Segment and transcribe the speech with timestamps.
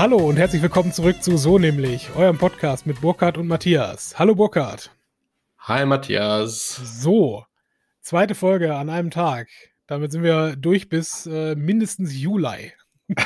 [0.00, 4.18] Hallo und herzlich willkommen zurück zu So nämlich, eurem Podcast mit Burkhard und Matthias.
[4.18, 4.90] Hallo Burkhard.
[5.58, 6.74] Hi Matthias.
[7.02, 7.44] So,
[8.00, 9.48] zweite Folge an einem Tag.
[9.86, 12.72] Damit sind wir durch bis äh, mindestens Juli.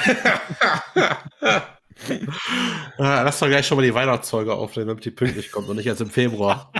[2.98, 5.86] Ah, lass doch gleich schon mal die Weihnachtsfolge aufnehmen, damit die pünktlich kommt und nicht
[5.86, 6.72] erst im Februar.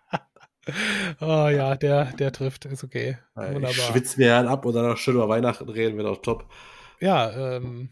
[1.20, 3.18] oh ja, der, der trifft, ist okay.
[3.34, 3.70] Wunderbar.
[3.70, 6.50] Ich schwitze mir halt ab und dann noch schön über Weihnachten reden wir doch top.
[7.00, 7.90] Ja, ähm,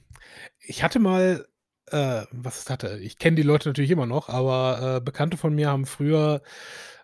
[0.65, 1.47] ich hatte mal,
[1.87, 5.69] äh, was hatte, ich kenne die Leute natürlich immer noch, aber äh, Bekannte von mir
[5.69, 6.43] haben früher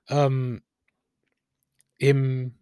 [0.08, 0.62] ähm,
[1.98, 2.54] im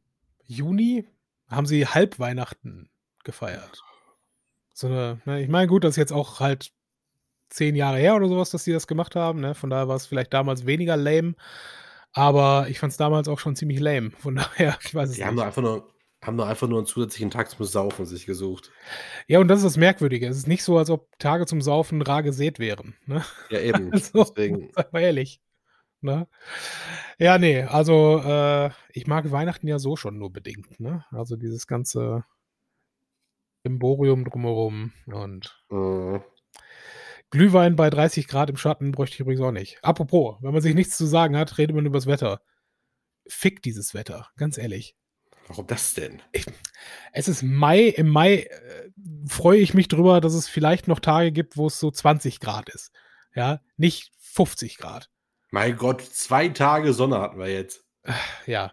[0.44, 1.06] Juni
[1.48, 2.88] haben sie Halbweihnachten
[3.24, 3.82] gefeiert.
[4.72, 6.72] So eine, ne, ich meine, gut, das ist jetzt auch halt
[7.48, 9.40] zehn Jahre her oder sowas, dass sie das gemacht haben.
[9.40, 9.54] Ne?
[9.54, 11.34] Von daher war es vielleicht damals weniger lame.
[12.12, 14.10] Aber ich fand es damals auch schon ziemlich lame.
[14.10, 15.28] Von daher, ich weiß es die nicht.
[15.28, 15.92] Haben nur einfach nur,
[16.26, 18.72] haben nur einfach nur einen zusätzlichen Tag zum Saufen sich gesucht.
[19.28, 20.26] Ja, und das ist das Merkwürdige.
[20.26, 22.96] Es ist nicht so, als ob Tage zum Saufen rar gesät wären.
[23.06, 23.24] Ne?
[23.50, 23.90] Ja, eben.
[23.92, 24.70] Also, Deswegen.
[24.74, 25.40] Sag mal ehrlich.
[26.00, 26.28] Ne?
[27.18, 30.78] Ja, nee, also äh, ich mag Weihnachten ja so schon nur bedingt.
[30.78, 31.04] Ne?
[31.10, 32.24] Also dieses ganze
[33.64, 36.22] Emborium drumherum und mhm.
[37.30, 39.78] Glühwein bei 30 Grad im Schatten bräuchte ich übrigens auch nicht.
[39.82, 42.40] Apropos, wenn man sich nichts zu sagen hat, redet man über das Wetter.
[43.26, 44.94] Fick dieses Wetter, ganz ehrlich.
[45.48, 46.22] Warum das denn?
[46.32, 46.46] Ich,
[47.12, 47.84] es ist Mai.
[47.84, 48.90] Im Mai äh,
[49.28, 52.68] freue ich mich drüber, dass es vielleicht noch Tage gibt, wo es so 20 Grad
[52.68, 52.92] ist.
[53.34, 55.10] Ja, nicht 50 Grad.
[55.50, 57.84] Mein Gott, zwei Tage Sonne hatten wir jetzt.
[58.46, 58.72] Ja.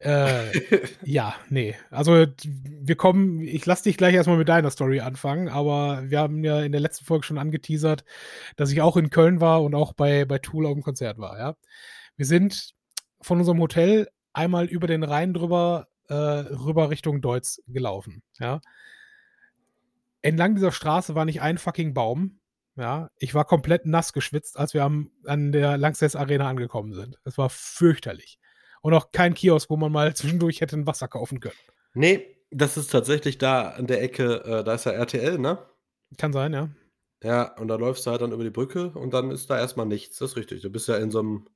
[0.00, 0.50] Äh,
[1.04, 1.76] ja, nee.
[1.90, 6.44] Also wir kommen, ich lasse dich gleich erstmal mit deiner Story anfangen, aber wir haben
[6.44, 8.04] ja in der letzten Folge schon angeteasert,
[8.56, 11.38] dass ich auch in Köln war und auch bei, bei Tool auf dem Konzert war,
[11.38, 11.54] ja.
[12.16, 12.74] Wir sind
[13.20, 18.60] von unserem Hotel einmal über den Rhein drüber, äh, rüber Richtung Deutz gelaufen, ja.
[20.22, 22.40] Entlang dieser Straße war nicht ein fucking Baum,
[22.76, 23.10] ja.
[23.18, 27.18] Ich war komplett nass geschwitzt, als wir am, an der Langsess Arena angekommen sind.
[27.24, 28.38] Es war fürchterlich
[28.82, 31.56] und auch kein Kiosk, wo man mal zwischendurch hätte ein Wasser kaufen können.
[31.94, 35.58] Nee, das ist tatsächlich da an der Ecke, äh, da ist ja RTL, ne?
[36.18, 36.68] Kann sein, ja.
[37.22, 39.86] Ja, und da läufst du halt dann über die Brücke und dann ist da erstmal
[39.86, 40.18] nichts.
[40.18, 40.60] Das ist richtig.
[40.60, 41.48] Du bist ja in so einem,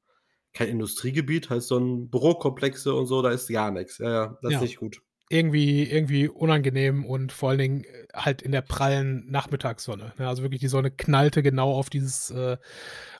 [0.52, 3.98] kein Industriegebiet, heißt so ein Bürokomplexe und so, da ist gar nichts.
[3.98, 4.58] Ja, ja, das ja.
[4.58, 5.00] ist nicht gut
[5.30, 10.14] irgendwie, irgendwie unangenehm und vor allen Dingen äh, halt in der prallen Nachmittagssonne.
[10.18, 10.28] Ne?
[10.28, 12.56] Also wirklich die Sonne knallte genau auf dieses, äh,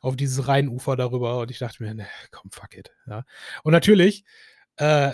[0.01, 2.91] auf dieses Rheinufer darüber und ich dachte mir, ne, komm, fuck it.
[3.07, 3.25] Ja?
[3.63, 4.25] Und natürlich,
[4.77, 5.13] äh,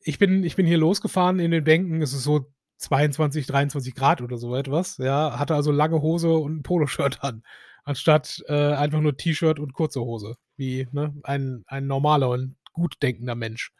[0.00, 2.46] ich bin, ich bin hier losgefahren in den Bänken, es ist so
[2.78, 7.42] 22, 23 Grad oder so etwas, ja, hatte also lange Hose und ein Poloshirt an,
[7.84, 12.96] anstatt äh, einfach nur T-Shirt und kurze Hose, wie ne, ein, ein normaler und gut
[13.02, 13.72] denkender Mensch.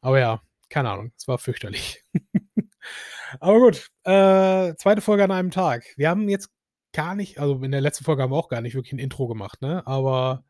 [0.00, 2.02] Aber ja, keine Ahnung, es war fürchterlich.
[3.40, 5.84] Aber gut, äh, zweite Folge an einem Tag.
[5.96, 6.50] Wir haben jetzt
[6.92, 9.26] gar nicht, also in der letzten Folge haben wir auch gar nicht wirklich ein Intro
[9.26, 9.86] gemacht, ne?
[9.86, 10.44] Aber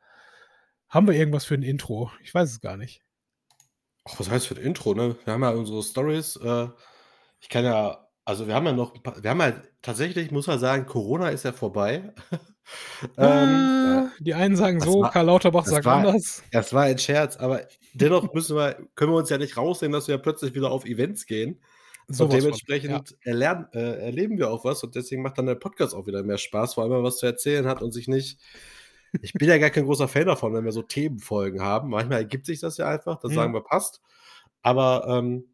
[0.88, 2.10] haben wir irgendwas für ein Intro?
[2.22, 3.03] Ich weiß es gar nicht.
[4.05, 5.16] Ach, was heißt für ein Intro, ne?
[5.25, 6.37] Wir haben ja unsere Stories.
[6.37, 6.69] Äh,
[7.41, 10.87] ich kann ja, also wir haben ja noch, wir haben ja tatsächlich, muss man sagen,
[10.87, 12.15] Corona ist ja vorbei.
[13.16, 16.43] ähm, äh, die einen sagen so, war, Karl Lauterbach sagt war, anders.
[16.53, 17.62] Das war ein Scherz, aber
[17.94, 20.84] dennoch müssen wir, können wir uns ja nicht rausnehmen, dass wir ja plötzlich wieder auf
[20.84, 21.60] Events gehen.
[22.09, 23.31] So und dementsprechend von, ja.
[23.32, 26.38] erlernen, äh, erleben wir auch was und deswegen macht dann der Podcast auch wieder mehr
[26.38, 28.38] Spaß, vor allem wenn man was zu erzählen hat und sich nicht.
[29.22, 31.88] Ich bin ja gar kein großer Fan davon, wenn wir so Themenfolgen haben.
[31.88, 33.37] Manchmal ergibt sich das ja einfach, das mhm.
[33.37, 34.03] sagen wir passt.
[34.60, 35.47] Aber ähm,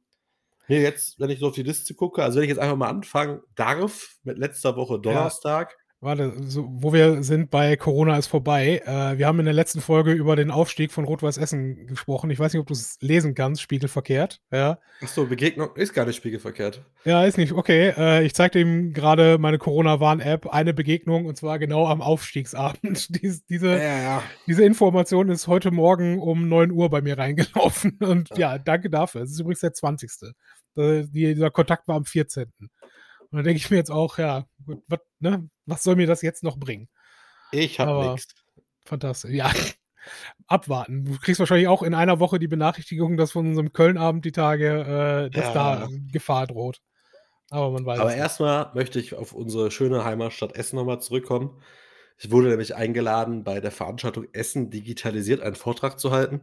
[0.66, 2.88] nee, jetzt, wenn ich so auf die Liste gucke, also wenn ich jetzt einfach mal
[2.88, 8.82] anfangen darf mit letzter Woche Donnerstag, Warte, so, wo wir sind bei Corona ist vorbei.
[8.84, 12.28] Äh, wir haben in der letzten Folge über den Aufstieg von Rot-Weiß Essen gesprochen.
[12.32, 14.40] Ich weiß nicht, ob du es lesen kannst, spiegelverkehrt.
[14.50, 14.80] Ja.
[15.00, 16.82] Achso, Begegnung ist gar nicht spiegelverkehrt.
[17.04, 17.52] Ja, ist nicht.
[17.52, 22.82] Okay, äh, ich zeigte ihm gerade meine Corona-Warn-App, eine Begegnung und zwar genau am Aufstiegsabend.
[23.22, 24.22] Dies, diese, ja, ja.
[24.48, 27.98] diese Information ist heute Morgen um 9 Uhr bei mir reingelaufen.
[28.00, 29.22] Und ja, danke dafür.
[29.22, 30.10] Es ist übrigens der 20.
[30.74, 32.50] Äh, dieser Kontakt war am 14.
[33.32, 36.22] Und da denke ich mir jetzt auch, ja, gut, wat, ne, was soll mir das
[36.22, 36.88] jetzt noch bringen?
[37.52, 38.34] Ich habe nichts.
[38.84, 39.30] Fantastisch.
[39.30, 39.52] Ja,
[40.46, 41.04] abwarten.
[41.04, 45.28] Du kriegst wahrscheinlich auch in einer Woche die Benachrichtigung, dass von unserem Köln-Abend die Tage,
[45.28, 45.52] äh, dass ja.
[45.54, 46.80] da Gefahr droht.
[47.50, 47.98] Aber man weiß.
[47.98, 51.62] Aber erstmal möchte ich auf unsere schöne Heimatstadt Essen nochmal zurückkommen.
[52.18, 56.42] Ich wurde nämlich eingeladen, bei der Veranstaltung Essen digitalisiert einen Vortrag zu halten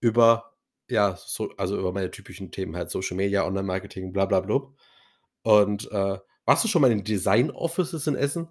[0.00, 0.52] über,
[0.88, 4.60] ja, so, also über meine typischen Themen, halt Social Media, Online-Marketing, bla bla bla.
[5.42, 8.48] Und äh, warst du schon mal in den Design Offices in Essen?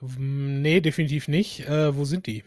[0.00, 1.68] Nee, definitiv nicht.
[1.68, 2.44] Äh, wo sind die?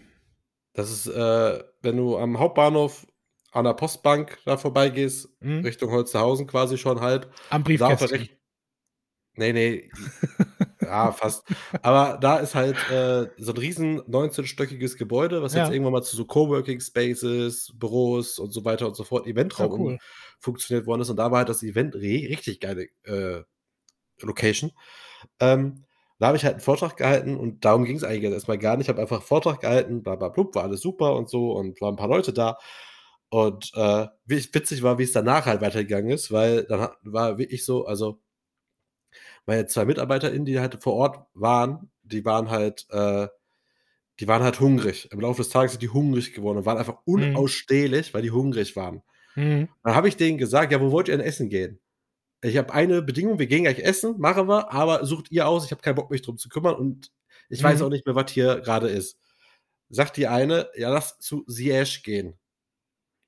[0.73, 3.05] Das ist, äh, wenn du am Hauptbahnhof
[3.51, 5.59] an der Postbank da vorbeigehst, mhm.
[5.59, 7.33] Richtung Holsterhausen quasi schon halb.
[7.49, 8.29] Am Briefkästchen.
[9.35, 9.89] Nee, nee.
[10.81, 11.45] Ja, fast.
[11.83, 15.63] Aber da ist halt äh, so ein riesen 19-stöckiges Gebäude, was ja.
[15.63, 19.71] jetzt irgendwann mal zu so Coworking Spaces, Büros und so weiter und so fort, Eventraum
[19.71, 19.97] ja, cool.
[20.39, 21.09] funktioniert worden ist.
[21.09, 23.43] Und da war halt das Event richtig geile äh,
[24.27, 24.71] Location.
[25.39, 25.85] Ähm,
[26.19, 28.85] da habe ich halt einen Vortrag gehalten und darum ging es eigentlich erstmal gar nicht.
[28.85, 31.81] Ich habe einfach einen Vortrag gehalten, bla bla blub, war alles super und so und
[31.81, 32.57] waren ein paar Leute da.
[33.29, 37.85] Und äh, witzig war, wie es danach halt weitergegangen ist, weil dann war wirklich so,
[37.85, 38.19] also
[39.45, 43.27] meine zwei MitarbeiterInnen, die halt vor Ort waren, die waren halt, äh,
[44.19, 45.09] die waren halt hungrig.
[45.11, 47.13] Im Laufe des Tages sind die hungrig geworden und waren einfach mhm.
[47.13, 48.13] unausstehlich, mhm.
[48.13, 49.01] weil die hungrig waren.
[49.35, 49.69] Mhm.
[49.83, 51.79] Dann habe ich denen gesagt, ja, wo wollt ihr denn essen gehen?
[52.43, 55.71] Ich habe eine Bedingung, wir gehen gleich essen, machen wir, aber sucht ihr aus, ich
[55.71, 57.11] habe keinen Bock, mich drum zu kümmern und
[57.49, 57.65] ich mhm.
[57.65, 59.19] weiß auch nicht mehr, was hier gerade ist.
[59.89, 62.39] Sagt die eine, ja, lass zu Siesch gehen.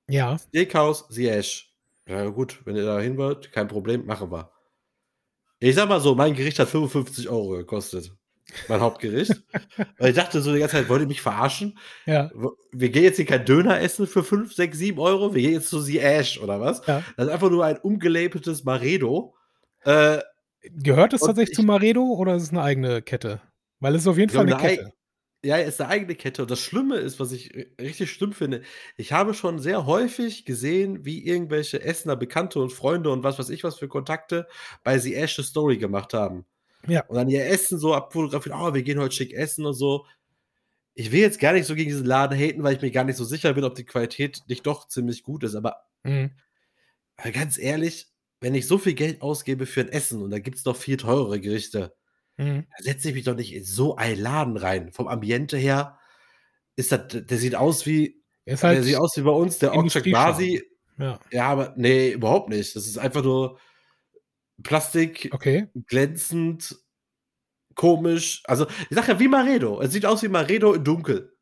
[0.10, 0.38] Ja.
[0.38, 1.76] Steakhouse Siesch.
[2.08, 4.52] Ja, gut, wenn ihr da hin wollt, kein Problem, machen wir.
[5.60, 8.12] Ich sag mal so, mein Gericht hat 55 Euro gekostet.
[8.68, 9.44] Mein Hauptgericht.
[9.98, 11.78] Weil ich dachte so die ganze Zeit, wollt ihr mich verarschen?
[12.06, 12.32] Ja.
[12.72, 15.34] Wir gehen jetzt hier kein Döner essen für 5, 6, 7 Euro.
[15.34, 16.86] Wir gehen jetzt zu The Ash oder was?
[16.88, 17.04] Ja.
[17.18, 19.36] Das ist einfach nur ein umgelabeltes Maredo.
[19.86, 20.20] Äh,
[20.70, 23.42] Gehört es tatsächlich ich, zu Maredo oder ist es eine eigene Kette?
[23.80, 24.94] Weil es ist auf jeden Fall eine, eine Kette.
[25.46, 26.44] Ja, ist eine eigene Kette.
[26.44, 28.62] Und das Schlimme ist, was ich richtig schlimm finde,
[28.96, 33.50] ich habe schon sehr häufig gesehen, wie irgendwelche Essener Bekannte und Freunde und was weiß
[33.50, 34.48] ich was für Kontakte
[34.86, 36.46] bei The Ash Story gemacht haben.
[36.88, 37.06] Ja.
[37.06, 40.06] Und dann ihr Essen so abfotografiert, oh, wir gehen heute schick essen und so.
[40.96, 43.18] Ich will jetzt gar nicht so gegen diesen Laden haten, weil ich mir gar nicht
[43.18, 45.56] so sicher bin, ob die Qualität nicht doch ziemlich gut ist.
[45.56, 46.32] Aber mhm.
[47.32, 48.08] ganz ehrlich,
[48.42, 50.98] wenn ich so viel Geld ausgebe für ein Essen und da gibt es noch viel
[50.98, 51.96] teurere Gerichte,
[52.38, 52.66] Mhm.
[52.78, 54.92] Da setze ich mich doch nicht in so einen Laden rein.
[54.92, 56.00] Vom Ambiente her
[56.76, 60.12] ist das, der sieht aus wie, halt der sieht aus wie bei uns, der Okchak
[60.12, 60.64] Basi.
[60.98, 61.20] Ja.
[61.32, 62.76] ja, aber nee, überhaupt nicht.
[62.76, 63.60] Das ist einfach nur
[64.62, 65.68] Plastik, okay.
[65.88, 66.78] glänzend,
[67.76, 68.44] komisch.
[68.46, 69.82] Also, ich sag ja wie Maredo.
[69.82, 71.36] Es sieht aus wie Maredo in dunkel.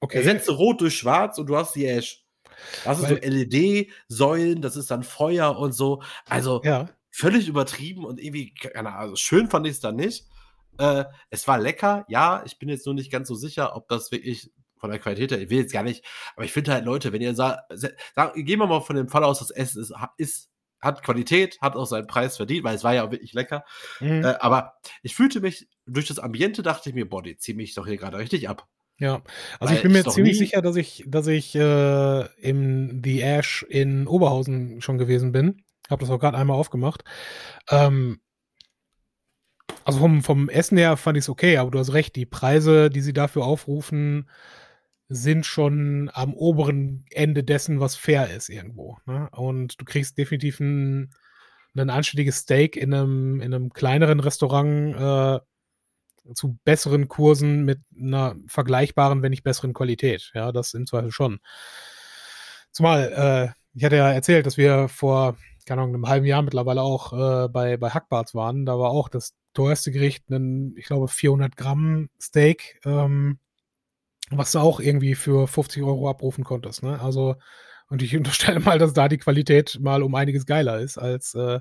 [0.00, 0.18] Okay.
[0.18, 2.24] Er setzt rot durch schwarz und du hast die Ash.
[2.84, 6.02] Das sind so LED-Säulen, das ist dann Feuer und so.
[6.26, 10.26] Also, ja völlig übertrieben und irgendwie, keine Ahnung, also schön fand ich es dann nicht.
[10.78, 14.10] Äh, es war lecker, ja, ich bin jetzt nur nicht ganz so sicher, ob das
[14.10, 16.04] wirklich von der Qualität her, ich will jetzt gar nicht,
[16.34, 19.22] aber ich finde halt, Leute, wenn ihr sagt, sag, gehen wir mal von dem Fall
[19.22, 20.50] aus, das Essen ist, ist
[20.84, 23.64] hat Qualität, hat auch seinen Preis verdient, weil es war ja auch wirklich lecker.
[24.00, 24.24] Mhm.
[24.24, 27.74] Äh, aber ich fühlte mich durch das Ambiente, dachte ich mir, boah, die ziehe mich
[27.74, 28.66] doch hier gerade richtig ab.
[28.98, 29.22] Ja,
[29.58, 33.66] also weil ich bin mir ziemlich sicher, dass ich, dass ich äh, im The Ash
[33.68, 35.64] in Oberhausen schon gewesen bin.
[35.90, 37.02] Habe das auch gerade einmal aufgemacht.
[37.70, 38.20] Ähm,
[39.84, 42.88] also vom, vom Essen her fand ich es okay, aber du hast recht, die Preise,
[42.88, 44.30] die sie dafür aufrufen,
[45.08, 48.98] sind schon am oberen Ende dessen, was fair ist irgendwo.
[49.06, 49.28] Ne?
[49.32, 51.14] Und du kriegst definitiv ein,
[51.76, 58.36] ein anständiges Steak in einem, in einem kleineren Restaurant äh, zu besseren Kursen mit einer
[58.46, 60.30] vergleichbaren, wenn nicht besseren Qualität.
[60.34, 61.38] Ja, das im Zweifel schon.
[62.70, 63.12] Zumal,
[63.54, 65.36] äh, ich hatte ja erzählt, dass wir vor
[65.66, 68.66] keine Ahnung, einem halben Jahr mittlerweile auch äh, bei, bei Hackbarts waren.
[68.66, 73.38] Da war auch das teuerste Gericht, ein, ich glaube, 400 Gramm Steak, ähm,
[74.30, 76.82] was du auch irgendwie für 50 Euro abrufen konntest.
[76.82, 77.00] Ne?
[77.00, 77.36] Also,
[77.88, 81.60] und ich unterstelle mal, dass da die Qualität mal um einiges geiler ist als äh,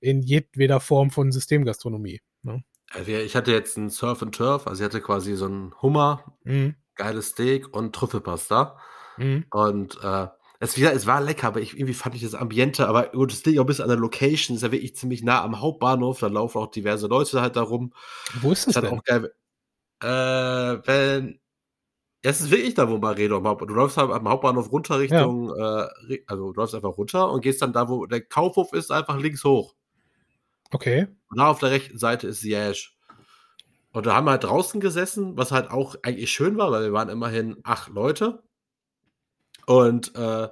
[0.00, 2.20] in jedweder Form von Systemgastronomie.
[2.42, 2.62] Ne?
[2.92, 6.36] Also ich hatte jetzt ein Surf and Turf, also ich hatte quasi so ein Hummer,
[6.42, 6.74] mhm.
[6.96, 8.78] geiles Steak und Trüffelpasta.
[9.16, 9.44] Mhm.
[9.50, 10.26] Und äh,
[10.58, 13.44] es, wieder, es war lecker, aber ich, irgendwie fand ich das Ambiente, aber gut, das
[13.44, 16.26] liegt auch ein bisschen an der Location, ist ja wirklich ziemlich nah am Hauptbahnhof, da
[16.26, 17.92] laufen auch diverse Leute halt da rum.
[18.40, 18.98] Wo ist das, das denn?
[18.98, 19.32] Auch geil,
[20.02, 21.39] äh, wenn,
[22.22, 25.54] es ist wirklich da, wo Maredo am Hauptbahnhof, du läufst halt am Hauptbahnhof runter Richtung,
[25.56, 25.86] ja.
[25.86, 29.18] äh, also du läufst einfach runter und gehst dann da, wo der Kaufhof ist, einfach
[29.18, 29.74] links hoch.
[30.70, 31.06] Okay.
[31.28, 32.90] Und da auf der rechten Seite ist Siege.
[33.92, 36.92] Und da haben wir halt draußen gesessen, was halt auch eigentlich schön war, weil wir
[36.92, 38.42] waren immerhin acht Leute.
[39.66, 40.48] Und äh,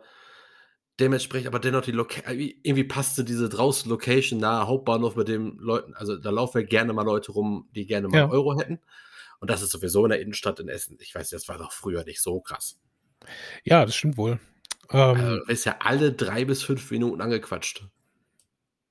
[0.98, 5.56] dementsprechend, aber dennoch die Location, äh, irgendwie passte diese draußen Location nahe Hauptbahnhof mit den
[5.58, 8.30] Leuten, also da laufen ja gerne mal Leute rum, die gerne mal ja.
[8.30, 8.80] Euro hätten.
[9.40, 10.98] Und das ist sowieso in der Innenstadt in Essen.
[11.00, 12.78] Ich weiß, das war doch früher nicht so krass.
[13.64, 14.40] Ja, das stimmt wohl.
[14.90, 17.86] Ähm, also, ist ja alle drei bis fünf Minuten angequatscht.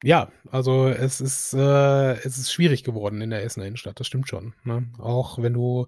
[0.03, 4.29] Ja, also es ist, äh, es ist schwierig geworden in der Essener Innenstadt, das stimmt
[4.29, 4.53] schon.
[4.63, 4.87] Ne?
[4.99, 5.87] Auch wenn du,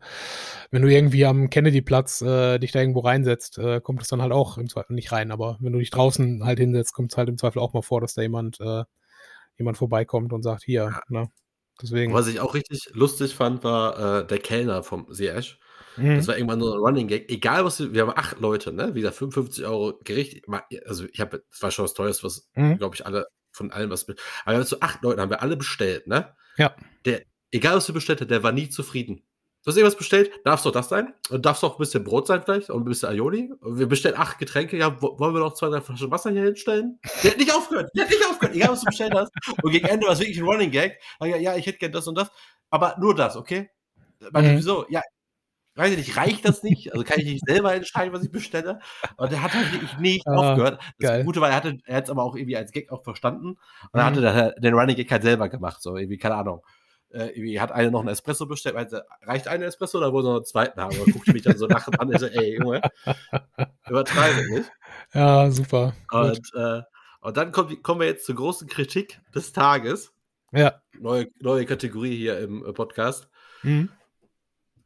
[0.71, 4.31] wenn du irgendwie am Kennedy-Platz äh, dich da irgendwo reinsetzt, äh, kommt es dann halt
[4.31, 5.31] auch im Zweifel nicht rein.
[5.31, 8.01] Aber wenn du dich draußen halt hinsetzt, kommt es halt im Zweifel auch mal vor,
[8.01, 8.83] dass da jemand, äh,
[9.59, 11.01] jemand vorbeikommt und sagt, hier, ja.
[11.09, 11.29] ne?
[11.81, 12.13] Deswegen.
[12.13, 15.59] Was ich auch richtig lustig fand, war äh, der Kellner vom Siesch.
[15.97, 16.15] Mhm.
[16.15, 17.29] Das war irgendwann nur ein Running Gag.
[17.31, 18.95] Egal was wir, wir haben acht Leute, ne?
[18.95, 20.45] Wie gesagt, 55 Euro Gericht.
[20.85, 22.77] Also ich habe, das war schon das teuerste, was, mhm.
[22.77, 24.07] glaube ich, alle von allem was.
[24.07, 26.33] Aber wir haben so acht Leute, haben wir alle bestellt, ne?
[26.57, 26.75] Ja.
[27.05, 29.23] Der, egal was du bestellt hast, der war nie zufrieden.
[29.63, 31.13] Du hast irgendwas bestellt, darfst doch das sein?
[31.29, 33.51] Und darfst doch ein bisschen Brot sein vielleicht und ein bisschen Aioli.
[33.61, 36.97] Wir bestellen acht Getränke, ja, wollen wir noch zwei, drei Flaschen Wasser hier hinstellen?
[37.23, 39.33] Der hat nicht aufgehört, der hat nicht aufgehört, egal was du bestellt hast.
[39.61, 40.97] Und gegen Ende war es wirklich ein Running Gag.
[41.19, 42.31] Ja, ja, ich hätte gern das und das,
[42.69, 43.69] aber nur das, okay?
[44.21, 44.57] Mhm.
[44.57, 44.85] Wieso?
[44.87, 45.01] Ja,
[45.75, 46.93] weiß ich nicht, reicht das nicht?
[46.93, 48.79] Also kann ich nicht selber entscheiden, was ich bestelle?
[49.17, 50.81] Und der hat halt wirklich nicht ah, aufgehört.
[50.99, 51.25] Das geil.
[51.25, 53.49] Gute war, er, hatte, er hat es aber auch irgendwie als Gag auch verstanden.
[53.49, 53.57] Und
[53.93, 53.99] mhm.
[53.99, 54.61] er hatte mhm.
[54.61, 56.63] den Running Gag halt selber gemacht, so irgendwie, keine Ahnung
[57.11, 60.37] äh, hat eine noch einen Espresso bestellt, meinte, reicht ein Espresso oder wollen wir noch
[60.37, 60.97] einen zweiten haben?
[60.99, 62.81] Und guckt mich dann so lachend an, ich so, ey, Junge,
[63.87, 64.71] übertreibe nicht.
[65.13, 65.93] Ja, super.
[66.11, 66.81] Und, äh,
[67.21, 70.13] und dann kommt, kommen wir jetzt zur großen Kritik des Tages.
[70.51, 70.81] Ja.
[70.99, 73.27] Neue, neue Kategorie hier im äh, Podcast.
[73.63, 73.89] Mhm.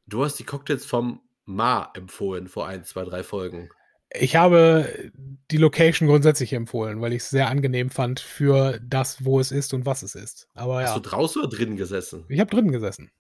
[0.08, 3.70] Du hast die Cocktails vom Ma empfohlen vor ein, zwei, drei Folgen.
[4.14, 5.12] Ich habe
[5.52, 9.74] die Location grundsätzlich empfohlen, weil ich es sehr angenehm fand für das, wo es ist
[9.74, 10.48] und was es ist.
[10.54, 11.00] Aber Hast ja.
[11.00, 12.26] du draußen oder drinnen gesessen?
[12.30, 13.12] Ich habe drinnen gesessen.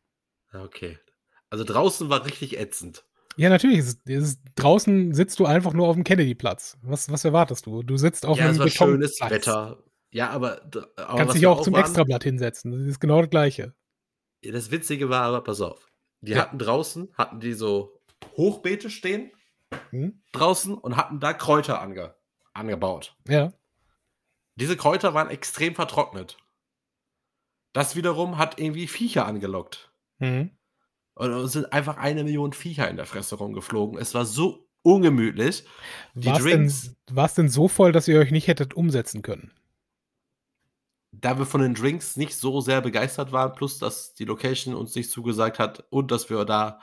[0.53, 0.97] Okay.
[1.49, 3.05] Also draußen war richtig ätzend.
[3.35, 3.79] Ja, natürlich.
[3.79, 6.77] Ist, ist, draußen sitzt du einfach nur auf dem Kennedy-Platz.
[6.81, 7.83] Was, was erwartest du?
[7.83, 9.83] Du sitzt auf ja, einem es war schönes Wetter.
[10.11, 10.61] Ja, aber.
[10.95, 12.71] aber Kannst dich auch zum waren, Extrablatt hinsetzen.
[12.71, 13.73] Das ist genau das Gleiche.
[14.43, 15.91] Das Witzige war aber, pass auf.
[16.21, 16.39] Die ja.
[16.39, 17.99] hatten draußen, hatten die so
[18.37, 19.31] Hochbeete stehen
[19.91, 20.21] hm?
[20.31, 22.15] draußen und hatten da Kräuter ange
[22.53, 23.15] angebaut.
[23.27, 23.51] Ja.
[24.55, 26.37] Diese Kräuter waren extrem vertrocknet.
[27.73, 29.91] Das wiederum hat irgendwie Viecher angelockt.
[30.19, 30.51] Mhm.
[31.15, 33.99] Und es sind einfach eine Million Viecher in der Fresse rumgeflogen.
[33.99, 35.65] Es war so ungemütlich.
[36.13, 36.71] War es denn,
[37.37, 39.51] denn so voll, dass ihr euch nicht hättet umsetzen können?
[41.11, 44.95] Da wir von den Drinks nicht so sehr begeistert waren, plus dass die Location uns
[44.95, 46.79] nicht zugesagt hat und dass wir da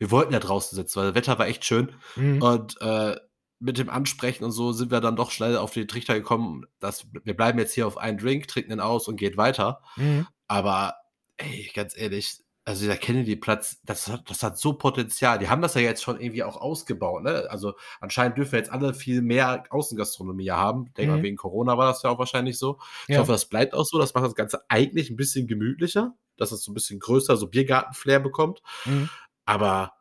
[0.00, 1.92] wir wollten ja draußen sitzen, weil das Wetter war echt schön.
[2.16, 2.42] Mhm.
[2.42, 3.16] Und äh,
[3.58, 7.06] mit dem Ansprechen und so sind wir dann doch schnell auf den Trichter gekommen, dass
[7.12, 9.82] wir bleiben jetzt hier auf einen Drink, trinken den aus und geht weiter.
[9.96, 10.26] Mhm.
[10.48, 10.94] Aber
[11.36, 15.38] ey, ganz ehrlich, also dieser Kennedy-Platz, das hat, das hat so Potenzial.
[15.38, 17.22] Die haben das ja jetzt schon irgendwie auch ausgebaut.
[17.22, 17.46] Ne?
[17.50, 20.92] Also anscheinend dürfen wir jetzt alle viel mehr Außengastronomie haben.
[20.96, 21.16] Denk mhm.
[21.16, 22.78] mal, wegen Corona war das ja auch wahrscheinlich so.
[23.08, 23.20] Ich ja.
[23.20, 23.98] hoffe, das bleibt auch so.
[23.98, 27.48] Das macht das Ganze eigentlich ein bisschen gemütlicher, dass es so ein bisschen größer, so
[27.48, 28.62] Biergarten-Flair bekommt.
[28.86, 29.10] Mhm.
[29.50, 29.94] Aber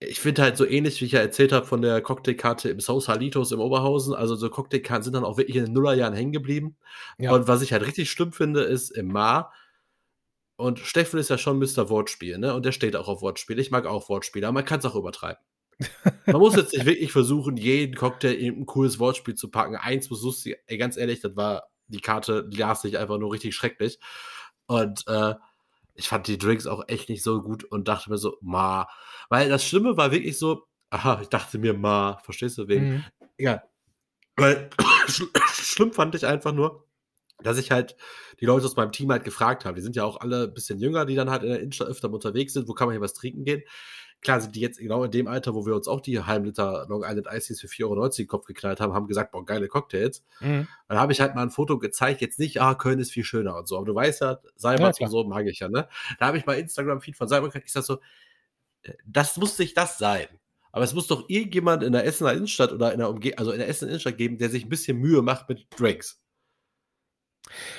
[0.00, 3.52] ich finde halt so ähnlich, wie ich ja erzählt habe von der Cocktailkarte im Sausalitos
[3.52, 4.14] im Oberhausen.
[4.14, 6.78] Also so Cocktailkarten sind dann auch wirklich in den Nullerjahren hängen geblieben.
[7.18, 7.32] Ja.
[7.32, 9.52] Und was ich halt richtig schlimm finde, ist im Mar.
[10.56, 11.90] Und Steffen ist ja schon Mr.
[11.90, 12.54] Wortspiel, ne?
[12.54, 13.58] Und der steht auch auf Wortspiel.
[13.58, 15.42] Ich mag auch Wortspiele, aber man kann es auch übertreiben.
[16.24, 19.76] Man muss jetzt nicht wirklich versuchen, jeden Cocktail in ein cooles Wortspiel zu packen.
[19.76, 23.32] Eins muss lustig, ey, ganz ehrlich, das war die Karte, die las sich einfach nur
[23.32, 23.98] richtig schrecklich.
[24.66, 25.34] Und äh,
[25.94, 28.88] ich fand die Drinks auch echt nicht so gut und dachte mir so, ma.
[29.28, 32.88] Weil das Schlimme war wirklich so, aha, ich dachte mir, ma, verstehst du, wegen.
[32.88, 33.04] Mhm.
[33.38, 33.62] Ja.
[34.36, 34.70] Weil
[35.52, 36.86] schlimm fand ich einfach nur,
[37.42, 37.96] dass ich halt
[38.40, 39.76] die Leute aus meinem Team halt gefragt habe.
[39.76, 42.10] Die sind ja auch alle ein bisschen jünger, die dann halt in der Innenstadt öfter
[42.10, 42.68] unterwegs sind.
[42.68, 43.62] Wo kann man hier was trinken gehen?
[44.22, 46.86] Klar sind die jetzt genau in dem Alter, wo wir uns auch die halben Liter
[46.88, 50.24] Long Island Ices für 4,90 Euro den Kopf geknallt haben, haben gesagt, boah, geile Cocktails.
[50.40, 50.68] Mhm.
[50.88, 53.56] Dann habe ich halt mal ein Foto gezeigt, jetzt nicht, ah, Köln ist viel schöner
[53.56, 53.76] und so.
[53.76, 55.88] Aber du weißt ja, Seibert ja, und so mag ich ja, ne?
[56.20, 57.98] Da habe ich mal Instagram-Feed von Seibert ich sag so,
[58.82, 60.28] äh, das muss nicht das sein.
[60.70, 63.58] Aber es muss doch irgendjemand in der Essener Innenstadt oder in der Umgebung, also in
[63.58, 66.21] der Essener Innenstadt geben, der sich ein bisschen Mühe macht mit Drinks.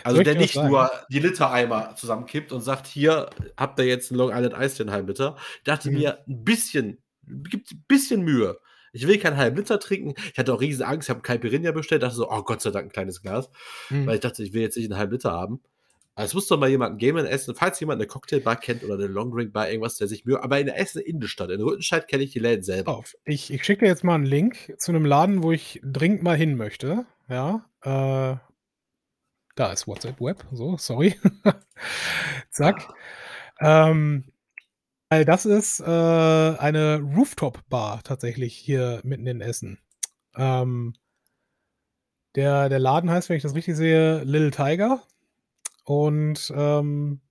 [0.03, 4.32] Also der nicht nur die Litereimer zusammenkippt und sagt, hier habt ihr jetzt einen Long
[4.32, 5.38] Island Ice den halben Liter.
[5.58, 5.98] Ich dachte mhm.
[5.98, 8.60] mir, ein bisschen, gibt ein bisschen Mühe.
[8.91, 10.13] Ich will keinen halben Liter trinken.
[10.32, 12.88] Ich hatte auch riesige Angst, ich habe Caipirinha bestellt, dachte so, oh Gott sei Dank
[12.88, 13.50] ein kleines Glas.
[13.89, 14.05] Mhm.
[14.05, 15.62] Weil ich dachte, ich will jetzt nicht einen halben Liter haben.
[16.15, 18.93] Aber es muss doch mal jemanden geben in Essen, falls jemand eine Cocktailbar kennt oder
[18.93, 20.43] eine Longdrink-Bar, irgendwas, der sich Mühe.
[20.43, 22.96] Aber in der Essen Innenstadt, in Rüttenscheid kenne ich die Läden selber.
[22.96, 23.15] Auf.
[23.25, 26.38] Ich, ich schicke dir jetzt mal einen Link zu einem Laden, wo ich dringend mal
[26.38, 27.05] hin möchte.
[27.29, 27.65] Ja.
[27.82, 28.38] Äh,
[29.55, 30.43] da ist WhatsApp Web.
[30.51, 31.19] So, sorry.
[32.50, 32.88] Zack.
[33.60, 34.25] Ähm,
[35.10, 39.79] weil das ist äh, eine Rooftop-Bar tatsächlich hier mitten in Essen.
[40.36, 40.95] Ähm,
[42.36, 45.03] der, der Laden heißt, wenn ich das richtig sehe, Little Tiger.
[45.83, 47.22] Und ähm,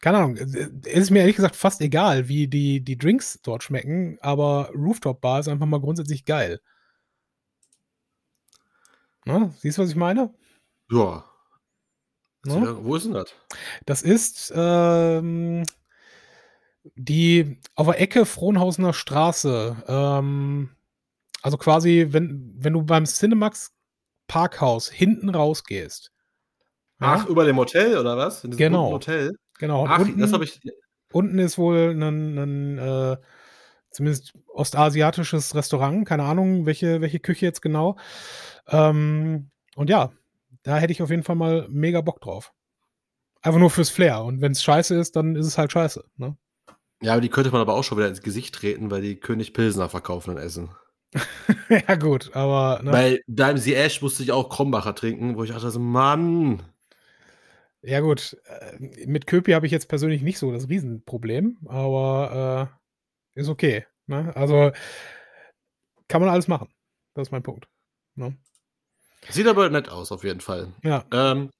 [0.00, 4.18] keine Ahnung, es ist mir ehrlich gesagt fast egal, wie die, die Drinks dort schmecken,
[4.20, 6.60] aber Rooftop Bar ist einfach mal grundsätzlich geil.
[9.24, 10.34] Na, siehst du, was ich meine?
[10.90, 11.24] Ja,
[12.44, 12.78] Ne?
[12.82, 13.34] Wo ist denn das?
[13.84, 15.64] Das ist ähm,
[16.94, 19.76] die auf der Ecke Frohnhausener Straße.
[19.86, 20.70] Ähm,
[21.42, 23.72] also quasi, wenn, wenn du beim Cinemax
[24.26, 26.12] Parkhaus hinten rausgehst.
[27.00, 27.30] Ach, ja?
[27.30, 28.42] über dem Hotel oder was?
[28.42, 28.92] genau.
[28.92, 29.36] Hotel?
[29.58, 29.86] Genau.
[29.86, 30.60] Ach, unten, das habe ich.
[31.12, 33.16] Unten ist wohl ein, ein äh,
[33.90, 36.06] zumindest ostasiatisches Restaurant.
[36.06, 37.96] Keine Ahnung, welche, welche Küche jetzt genau.
[38.68, 40.10] Ähm, und ja,
[40.68, 42.52] da hätte ich auf jeden Fall mal mega Bock drauf.
[43.40, 44.22] Einfach nur fürs Flair.
[44.22, 46.04] Und wenn es scheiße ist, dann ist es halt scheiße.
[46.16, 46.36] Ne?
[47.00, 49.54] Ja, aber die könnte man aber auch schon wieder ins Gesicht treten, weil die König
[49.54, 50.68] Pilsner verkaufen und essen.
[51.70, 52.82] ja, gut, aber.
[52.82, 52.90] Ne?
[52.90, 56.62] Bei Daim Sie Ash musste ich auch Krombacher trinken, wo ich dachte, so, Mann.
[57.80, 58.36] Ja, gut.
[58.44, 62.70] Äh, mit Köpi habe ich jetzt persönlich nicht so das Riesenproblem, aber
[63.34, 63.86] äh, ist okay.
[64.06, 64.36] Ne?
[64.36, 64.70] Also
[66.08, 66.68] kann man alles machen.
[67.14, 67.68] Das ist mein Punkt.
[68.16, 68.36] Ne?
[69.28, 70.72] Sieht aber nett aus, auf jeden Fall.
[70.82, 71.04] Ja.
[71.12, 71.50] Ähm,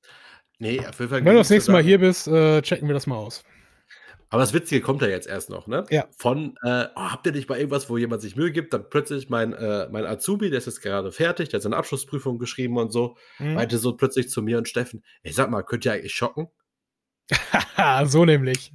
[0.59, 1.25] nee, auf jeden Fall.
[1.25, 3.45] Wenn du das nächste Mal hier bist, äh, checken wir das mal aus.
[4.31, 5.87] Aber das Witzige kommt ja jetzt erst noch, ne?
[5.91, 6.07] Ja.
[6.17, 9.31] Von, äh, oh, habt ihr nicht mal irgendwas, wo jemand sich Mühe gibt, dann plötzlich
[9.31, 12.93] mein, äh, mein Azubi, der ist jetzt gerade fertig, der hat seine Abschlussprüfung geschrieben und
[12.93, 13.55] so, mhm.
[13.55, 16.49] meinte so plötzlich zu mir und Steffen, ich sag mal, könnt ihr eigentlich schocken?
[18.05, 18.73] so nämlich.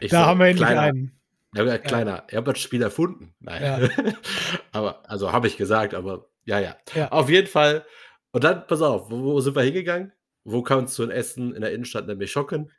[0.00, 1.20] Ich da so, haben wir endlich kleiner, einen.
[1.54, 2.26] Ja, kleiner, ja.
[2.30, 3.34] ihr habt das Spiel erfunden.
[3.40, 3.62] Nein.
[3.62, 4.12] Ja.
[4.72, 7.10] aber, also habe ich gesagt, aber ja, ja, ja.
[7.12, 7.84] Auf jeden Fall.
[8.32, 10.12] Und dann, pass auf, wo, wo sind wir hingegangen?
[10.44, 12.70] Wo kannst du in Essen in der Innenstadt nämlich schocken?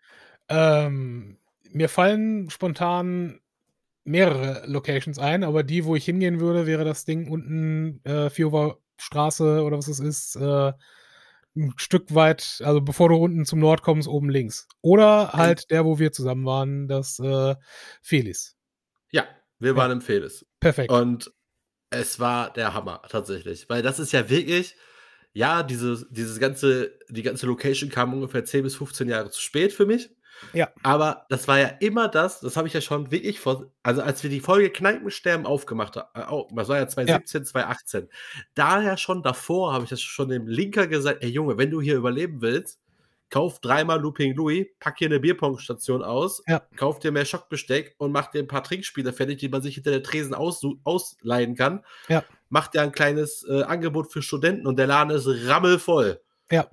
[0.50, 1.38] Ähm,
[1.72, 3.39] mir fallen spontan
[4.04, 8.77] mehrere Locations ein, aber die, wo ich hingehen würde, wäre das Ding unten äh, Vierhofer
[9.00, 10.72] Straße oder was es ist, äh,
[11.56, 14.68] ein Stück weit, also bevor du unten zum Nord kommst, oben links.
[14.82, 17.56] Oder halt der, wo wir zusammen waren, das äh,
[18.01, 18.56] Felis.
[19.12, 19.25] Ja,
[19.60, 20.46] wir waren im Felis.
[20.60, 20.92] Perfekt.
[20.92, 21.32] Und
[21.89, 23.70] es war der Hammer, tatsächlich.
[23.70, 24.75] Weil das ist ja wirklich,
[25.38, 29.72] ja, diese, dieses ganze, die ganze Location kam ungefähr 10 bis 15 Jahre zu spät
[29.72, 30.10] für mich.
[30.51, 30.70] Ja.
[30.82, 34.24] Aber das war ja immer das, das habe ich ja schon wirklich vor, also als
[34.24, 37.46] wir die Folge Kneipensterben aufgemacht haben, äh, das war ja 2017, ja.
[37.46, 38.10] 2018,
[38.56, 41.98] daher schon davor habe ich das schon dem Linker gesagt, ey Junge, wenn du hier
[41.98, 42.79] überleben willst,
[43.29, 46.61] kauf dreimal Looping Louis, pack hier eine Bierpongstation aus, ja.
[46.75, 49.92] kauf dir mehr Schockbesteck und mach dir ein paar Trinkspiele fertig, die man sich hinter
[49.92, 51.83] der Tresen aus, ausleihen kann.
[52.07, 52.24] Ja.
[52.50, 56.22] Mach dir ein kleines äh, Angebot für Studenten und der Laden ist rammelvoll.
[56.50, 56.68] Ja.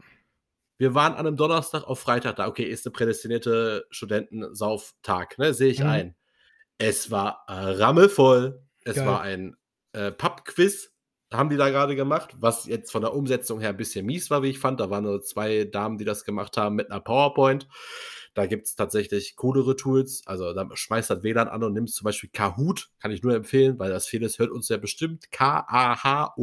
[0.79, 2.49] Wir waren an einem Donnerstag auf Freitag da.
[2.49, 5.55] Okay, ist eine prädestinierte Studentensauftag, ne?
[5.55, 5.87] Sehe ich mhm.
[5.87, 6.15] ein.
[6.79, 8.63] Es war äh, rammelvoll.
[8.85, 9.07] Es Geil.
[9.07, 9.57] war ein
[9.93, 10.94] äh, Pub-Quiz
[11.37, 14.43] haben die da gerade gemacht, was jetzt von der Umsetzung her ein bisschen mies war,
[14.43, 14.81] wie ich fand.
[14.81, 17.69] Da waren nur zwei Damen, die das gemacht haben mit einer PowerPoint.
[18.35, 20.23] Da gibt es tatsächlich coolere Tools.
[20.27, 23.79] Also da schmeißt das WLAN an und nimmst zum Beispiel Kahoot, kann ich nur empfehlen,
[23.79, 25.31] weil das vieles hört uns ja bestimmt.
[25.31, 26.43] K-A-H-O-O-T.it.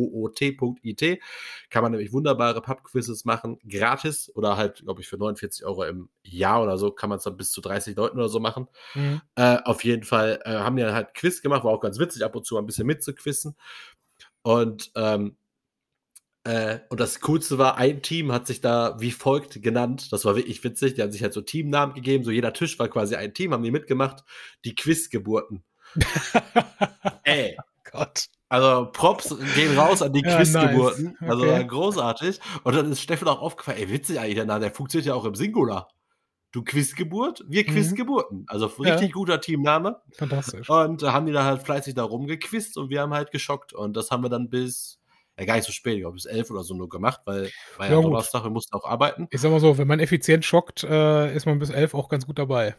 [1.69, 6.07] Kann man nämlich wunderbare Pub-Quizzes machen, gratis oder halt, glaube ich, für 49 Euro im
[6.23, 8.69] Jahr oder so kann man es dann bis zu 30 Leuten oder so machen.
[8.95, 9.21] Mhm.
[9.35, 12.37] Äh, auf jeden Fall äh, haben die halt Quiz gemacht, war auch ganz witzig, ab
[12.37, 13.57] und zu ein bisschen mitzuquissen.
[14.43, 15.37] Und, ähm,
[16.43, 20.11] äh, und das Coolste war, ein Team hat sich da wie folgt genannt.
[20.11, 20.95] Das war wirklich witzig.
[20.95, 22.23] Die haben sich halt so Teamnamen gegeben.
[22.23, 24.23] So jeder Tisch war quasi ein Team, haben die mitgemacht.
[24.65, 25.63] Die Quizgeburten.
[27.23, 27.57] Ey.
[27.91, 28.27] Gott.
[28.49, 31.17] Also Props gehen raus an die ja, Quizgeburten.
[31.19, 31.29] Nice.
[31.29, 31.53] Also, okay.
[31.53, 32.39] Also großartig.
[32.63, 35.25] Und dann ist Steffen auch aufgefallen, ey, witzig eigentlich, der Name, der funktioniert ja auch
[35.25, 35.89] im Singular.
[36.51, 37.67] Du Quizgeburt, wir mhm.
[37.67, 38.45] Quizgeburten.
[38.47, 39.13] Also richtig ja.
[39.13, 40.01] guter Teamname.
[40.13, 40.69] Fantastisch.
[40.69, 43.73] Und haben die da halt fleißig da rumgequizt und wir haben halt geschockt.
[43.73, 44.99] Und das haben wir dann bis,
[45.39, 47.87] ja gar nicht so spät, ich glaube bis elf oder so nur gemacht, weil war
[47.87, 49.27] ja, ja Donnerstag, wir mussten auch arbeiten.
[49.31, 52.25] Ich sag mal so, wenn man effizient schockt, äh, ist man bis elf auch ganz
[52.25, 52.75] gut dabei.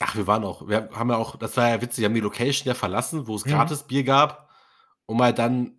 [0.00, 2.20] Ach, wir waren auch, wir haben ja auch, das war ja witzig, wir haben die
[2.20, 3.50] Location ja verlassen, wo es mhm.
[3.50, 4.50] gratis Bier gab,
[5.06, 5.72] um halt dann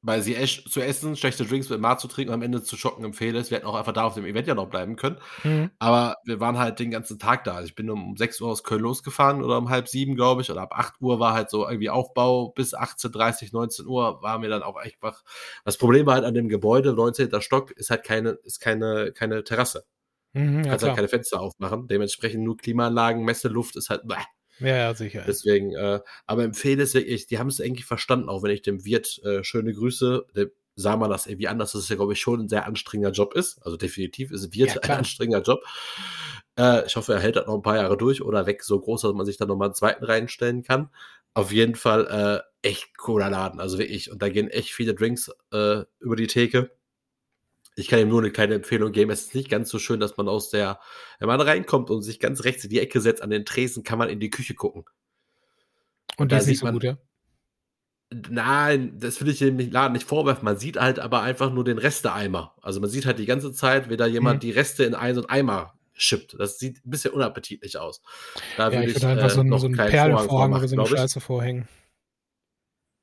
[0.00, 0.36] weil sie
[0.68, 3.38] zu essen, schlechte Drinks mit Mar zu trinken und am Ende zu schocken empfehle.
[3.50, 5.18] Wir hätten auch einfach da auf dem Event ja noch bleiben können.
[5.42, 5.70] Mhm.
[5.78, 7.54] Aber wir waren halt den ganzen Tag da.
[7.54, 10.50] Also ich bin um 6 Uhr aus Köln losgefahren oder um halb sieben, glaube ich.
[10.50, 12.50] Oder ab 8 Uhr war halt so irgendwie Aufbau.
[12.50, 15.24] Bis 18.30, 19 Uhr war mir dann auch einfach.
[15.64, 17.40] Das Problem war halt an dem Gebäude, 19.
[17.40, 19.84] Stock, ist halt keine, ist keine, keine Terrasse.
[20.32, 21.88] Mhm, ja, kannst halt keine Fenster aufmachen.
[21.88, 24.06] Dementsprechend nur Klimaanlagen, Messeluft ist halt.
[24.06, 24.16] Bäh.
[24.60, 25.24] Ja, ja, sicher.
[25.26, 28.84] Deswegen, äh, aber empfehle es wirklich, die haben es irgendwie verstanden, auch wenn ich dem
[28.84, 32.20] Wirt äh, schöne Grüße, der sah man das irgendwie anders, dass es ja, glaube ich,
[32.20, 33.58] schon ein sehr anstrengender Job ist.
[33.62, 35.60] Also definitiv ist Wirt ja, ein anstrengender Job.
[36.56, 39.02] Äh, ich hoffe, er hält das noch ein paar Jahre durch oder weg so groß,
[39.02, 40.90] dass man sich da nochmal einen zweiten reinstellen kann.
[41.34, 42.06] Auf jeden Fall
[42.62, 44.10] äh, echt cooler Laden, also wirklich.
[44.10, 46.70] Und da gehen echt viele Drinks äh, über die Theke.
[47.78, 49.10] Ich kann ihm nur eine kleine Empfehlung geben.
[49.10, 50.80] Es ist nicht ganz so schön, dass man aus der,
[51.20, 53.98] wenn man reinkommt und sich ganz rechts in die Ecke setzt an den Tresen, kann
[53.98, 54.84] man in die Küche gucken.
[56.16, 56.98] Und da ist nicht so man, gut, ja?
[58.10, 60.44] Nein, das will ich dem Laden nicht vorwerfen.
[60.44, 62.56] Man sieht halt aber einfach nur den Resteeimer.
[62.62, 64.40] Also man sieht halt die ganze Zeit, wie da jemand mhm.
[64.40, 66.34] die Reste in einen und Eimer schippt.
[66.38, 68.02] Das sieht ein bisschen unappetitlich aus.
[68.56, 71.20] Da ja, ich würde einfach äh, so, einen, so einen Perlenvorhang oder so eine Scheiße
[71.20, 71.68] vorhängen.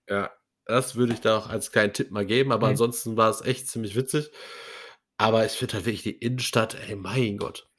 [0.09, 0.31] Ja,
[0.65, 2.71] das würde ich da auch als kleinen Tipp mal geben, aber mhm.
[2.71, 4.31] ansonsten war es echt ziemlich witzig.
[5.17, 7.69] Aber ich finde halt wirklich die Innenstadt, ey, mein Gott.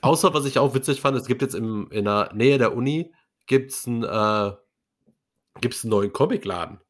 [0.00, 3.12] Außer, was ich auch witzig fand, es gibt jetzt im, in der Nähe der Uni
[3.46, 4.52] gibt's ein, äh,
[5.60, 6.80] gibt's einen neuen Comicladen.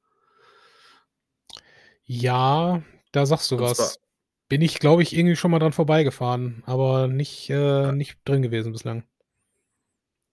[2.04, 3.76] Ja, da sagst du Und was.
[3.76, 4.04] Zwar,
[4.48, 8.72] bin ich, glaube ich, irgendwie schon mal dran vorbeigefahren, aber nicht, äh, nicht drin gewesen
[8.72, 9.04] bislang.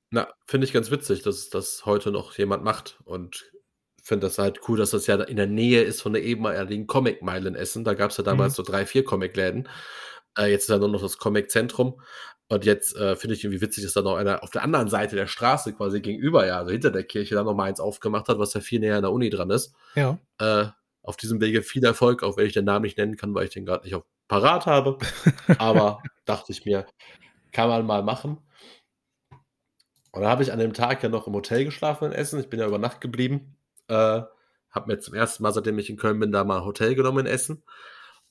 [0.10, 3.51] Na, finde ich ganz witzig, dass das heute noch jemand macht und
[4.12, 7.47] finde das halt cool, dass das ja in der Nähe ist von der ehemaligen Comic-Meile
[7.47, 7.86] in Essen.
[7.86, 8.56] Da gab es ja damals mhm.
[8.58, 9.69] so drei, vier Comic-Läden.
[10.38, 12.02] Äh, jetzt ist ja nur noch das Comic-Zentrum.
[12.50, 15.15] Und jetzt äh, finde ich irgendwie witzig, dass da noch einer auf der anderen Seite
[15.15, 18.38] der Straße quasi gegenüber, ja, also hinter der Kirche, da noch mal eins aufgemacht hat,
[18.38, 19.74] was ja viel näher an der Uni dran ist.
[19.95, 20.19] Ja.
[20.39, 20.65] Äh,
[21.04, 23.52] auf diesem Wege viel Erfolg, auch wenn ich den Namen nicht nennen kann, weil ich
[23.52, 24.97] den gerade nicht auf parat habe.
[25.58, 26.86] Aber dachte ich mir,
[27.54, 28.39] kann man mal machen.
[30.12, 32.41] Und da habe ich an dem Tag ja noch im Hotel geschlafen in Essen.
[32.41, 33.56] Ich bin ja über Nacht geblieben.
[33.91, 34.23] Äh,
[34.71, 37.25] habe mir zum ersten Mal, seitdem ich in Köln bin, da mal ein Hotel genommen
[37.25, 37.63] in Essen.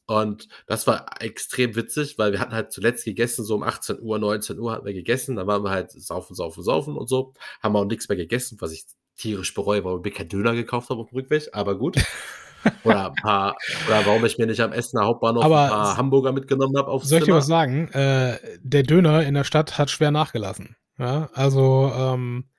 [0.07, 4.19] Und das war extrem witzig, weil wir hatten halt zuletzt gegessen, so um 18 Uhr,
[4.19, 5.37] 19 Uhr hatten wir gegessen.
[5.37, 7.35] Da waren wir halt saufen, saufen, saufen und so.
[7.63, 10.99] Haben auch nichts mehr gegessen, was ich tierisch bereue, weil wir kein Döner gekauft haben
[10.99, 11.49] auf dem Rückweg.
[11.53, 11.97] Aber gut.
[12.85, 13.57] Oder ein paar,
[13.89, 17.21] oder warum ich mir nicht am Essener Hauptbahnhof Aber ein paar Hamburger mitgenommen habe Soll
[17.21, 17.89] ich dir was sagen?
[17.93, 20.77] Äh, der Döner in der Stadt hat schwer nachgelassen.
[20.99, 22.50] Ja, also ähm,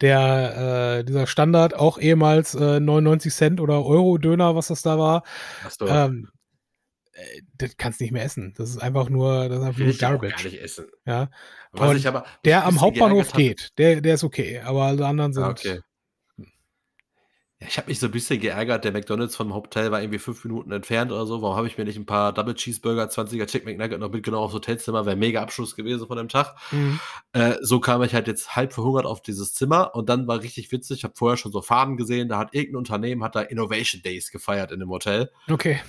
[0.00, 4.98] der äh, dieser Standard auch ehemals äh, 99 Cent oder Euro Döner, was das da
[4.98, 5.24] war.
[5.82, 6.28] Ähm,
[7.12, 8.54] äh, das kannst du nicht mehr essen.
[8.56, 10.36] Das ist einfach nur, das ist einfach nur Garbage.
[10.36, 10.86] Gar nicht essen.
[11.04, 11.30] Ja.
[11.72, 13.70] Was Und ich aber Der am Hauptbahnhof geht.
[13.78, 14.60] Der, der ist okay.
[14.60, 15.44] Aber alle anderen sind.
[15.44, 15.80] Ah, okay.
[17.60, 18.84] Ja, ich habe mich so ein bisschen geärgert.
[18.84, 21.42] Der McDonalds vom Hotel war irgendwie fünf Minuten entfernt oder so.
[21.42, 24.54] Warum habe ich mir nicht ein paar Double Cheeseburger, 20er Chicken McNugget noch mitgenommen aufs
[24.54, 25.04] Hotelzimmer?
[25.04, 26.56] Wäre mega Abschluss gewesen von dem Tag.
[26.70, 26.98] Mhm.
[27.32, 30.72] Äh, so kam ich halt jetzt halb verhungert auf dieses Zimmer und dann war richtig
[30.72, 30.98] witzig.
[30.98, 32.28] Ich habe vorher schon so Fahnen gesehen.
[32.28, 35.30] Da hat irgendein Unternehmen hat da Innovation Days gefeiert in dem Hotel.
[35.48, 35.80] Okay.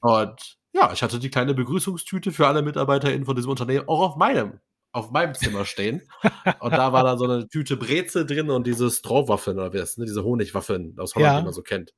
[0.00, 4.16] Und ja, ich hatte die kleine Begrüßungstüte für alle MitarbeiterInnen von diesem Unternehmen auch auf
[4.16, 4.60] meinem,
[4.94, 6.02] auf meinem Zimmer stehen.
[6.60, 9.98] und da war dann so eine Tüte Brezel drin und diese Strawwaffeln oder wie das,
[9.98, 10.06] ne?
[10.06, 11.38] diese Honigwaffeln aus Holland, Ja.
[11.40, 11.92] die man so kennt.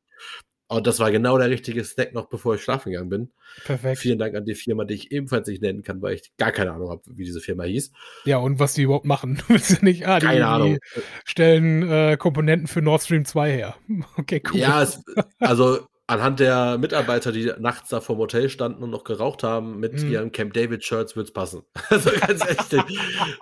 [0.68, 3.32] Und das war genau der richtige Snack noch, bevor ich schlafen gegangen bin.
[3.64, 4.00] Perfekt.
[4.00, 6.72] Vielen Dank an die Firma, die ich ebenfalls nicht nennen kann, weil ich gar keine
[6.72, 7.92] Ahnung habe, wie diese Firma hieß.
[8.24, 9.40] Ja, und was die überhaupt machen.
[9.48, 10.78] Willst nicht, ah, die, Keine Ahnung.
[10.96, 13.76] die stellen äh, Komponenten für Nord Stream 2 her.
[14.16, 14.58] Okay, cool.
[14.58, 15.04] Ja, es,
[15.38, 20.02] also anhand der Mitarbeiter, die nachts da vorm Hotel standen und noch geraucht haben, mit
[20.02, 20.08] Mhm.
[20.08, 21.62] ihren Camp David Shirts wird's passen.
[21.90, 22.44] Also ganz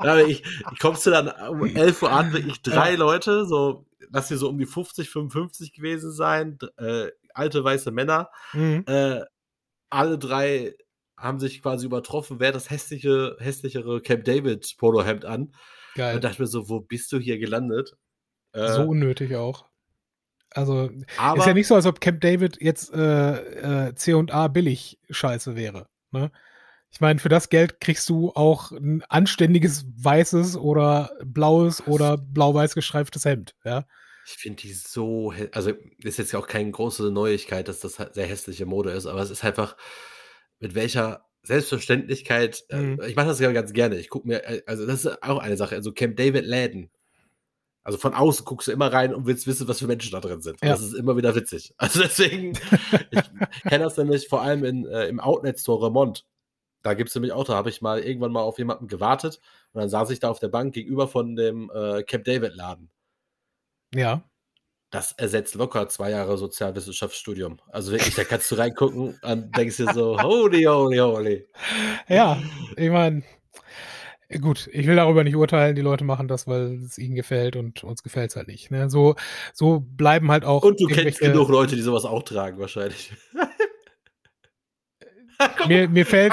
[0.00, 4.28] ehrlich, ich, ich kommst du dann um 11 Uhr an, wirklich drei Leute, so, lass
[4.28, 8.84] sie so um die 50, 55 gewesen sein, äh, alte weiße Männer, Mhm.
[8.86, 9.20] äh,
[9.90, 10.74] alle drei
[11.16, 15.54] haben sich quasi übertroffen, wer das hässliche, hässlichere Camp David Polohemd an.
[15.94, 16.16] Geil.
[16.16, 17.92] Und dachte mir so, wo bist du hier gelandet?
[18.52, 19.66] Äh, so unnötig auch.
[20.50, 24.98] Also, aber ist ja nicht so, als ob Camp David jetzt äh, äh, C&A billig
[25.10, 25.88] scheiße wäre.
[26.12, 26.30] Ne?
[26.90, 32.74] Ich meine, für das Geld kriegst du auch ein anständiges weißes oder blaues oder blau-weiß
[32.74, 33.56] gestreiftes Hemd.
[33.64, 33.84] Ja?
[34.26, 38.14] Ich finde die so, also ist jetzt ja auch keine große Neuigkeit, dass das halt
[38.14, 39.76] sehr hässliche Mode ist, aber es ist einfach,
[40.60, 43.00] mit welcher Selbstverständlichkeit, äh, Mhm.
[43.06, 43.96] ich mache das ja ganz gerne.
[43.98, 46.90] Ich gucke mir, äh, also das ist auch eine Sache, also Camp David Läden.
[47.84, 50.40] Also von außen guckst du immer rein und willst wissen, was für Menschen da drin
[50.40, 50.58] sind.
[50.62, 50.70] Ja.
[50.70, 51.74] Das ist immer wieder witzig.
[51.78, 52.52] Also deswegen,
[53.10, 56.24] ich kenne das nämlich vor allem in, äh, im Outlet Store Remont.
[56.82, 59.40] Da gibt es nämlich auch, da habe ich mal irgendwann mal auf jemanden gewartet
[59.72, 62.90] und dann saß ich da auf der Bank gegenüber von dem äh, Camp David Laden.
[63.94, 64.22] Ja.
[64.90, 67.58] Das ersetzt locker zwei Jahre Sozialwissenschaftsstudium.
[67.68, 71.48] Also wirklich, da kannst du reingucken und denkst dir so, holy, holy, holy.
[72.08, 72.40] Ja,
[72.76, 73.22] ich meine,
[74.40, 75.76] gut, ich will darüber nicht urteilen.
[75.76, 78.70] Die Leute machen das, weil es ihnen gefällt und uns gefällt es halt nicht.
[78.70, 78.90] Ne?
[78.90, 79.14] So,
[79.52, 80.62] so bleiben halt auch.
[80.62, 83.12] Und du kennst genug Leute, die sowas auch tragen, wahrscheinlich.
[85.66, 86.32] Mir, mir fällt,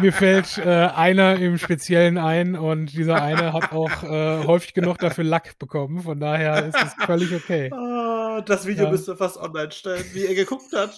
[0.00, 4.98] mir fällt äh, einer im Speziellen ein und dieser eine hat auch äh, häufig genug
[4.98, 6.00] dafür Lack bekommen.
[6.02, 7.70] Von daher ist es völlig okay.
[7.72, 8.90] Ah, das Video Ja.
[8.90, 10.96] müsst ihr fast online stellen, wie er geguckt hat.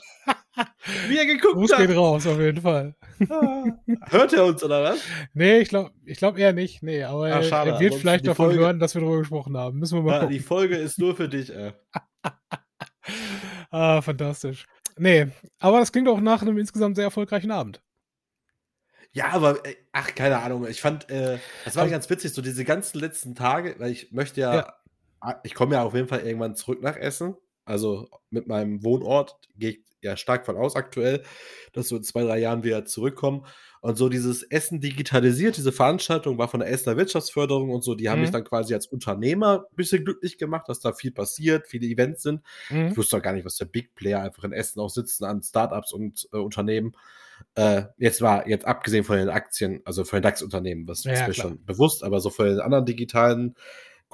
[1.09, 1.97] Wie er geguckt Gruß geht hat.
[1.97, 2.95] raus, auf jeden Fall.
[3.29, 3.65] Ah.
[4.11, 5.01] Hört er uns, oder was?
[5.33, 6.83] Nee, ich glaube ich glaub eher nicht.
[6.83, 9.79] Nee, aber er- schade, er wird vielleicht davon Folge- hören, dass wir darüber gesprochen haben.
[9.79, 10.35] Müssen wir mal Ja, gucken.
[10.35, 11.73] die Folge ist nur für dich, ey.
[13.71, 14.67] Ah, fantastisch.
[14.97, 15.27] Nee,
[15.59, 17.83] aber das klingt auch nach einem insgesamt sehr erfolgreichen Abend.
[19.13, 20.67] Ja, aber äh, ach, keine Ahnung.
[20.69, 24.13] Ich fand, äh, das war Also- ganz witzig, so diese ganzen letzten Tage, weil ich
[24.13, 24.75] möchte ja, Ja.
[25.21, 27.37] ah, ich komme ja auf jeden Fall irgendwann zurück nach Essen.
[27.65, 31.23] Also mit meinem Wohnort gehe ich ja stark von aus aktuell,
[31.73, 33.47] dass so in zwei, drei Jahren wieder zurückkommen.
[33.81, 38.09] Und so dieses Essen digitalisiert, diese Veranstaltung war von der Essener Wirtschaftsförderung und so, die
[38.11, 38.23] haben Mhm.
[38.23, 42.23] mich dann quasi als Unternehmer ein bisschen glücklich gemacht, dass da viel passiert, viele Events
[42.23, 42.43] sind.
[42.69, 42.97] Ich Mhm.
[42.97, 45.93] wusste auch gar nicht, was der Big Player einfach in Essen auch sitzen an Startups
[45.93, 46.93] und äh, Unternehmen.
[47.55, 51.27] Äh, jetzt war, jetzt abgesehen von den Aktien, also von den DAX-Unternehmen, was Ja, ist
[51.27, 51.49] mir klar.
[51.49, 53.55] schon bewusst, aber so von den anderen digitalen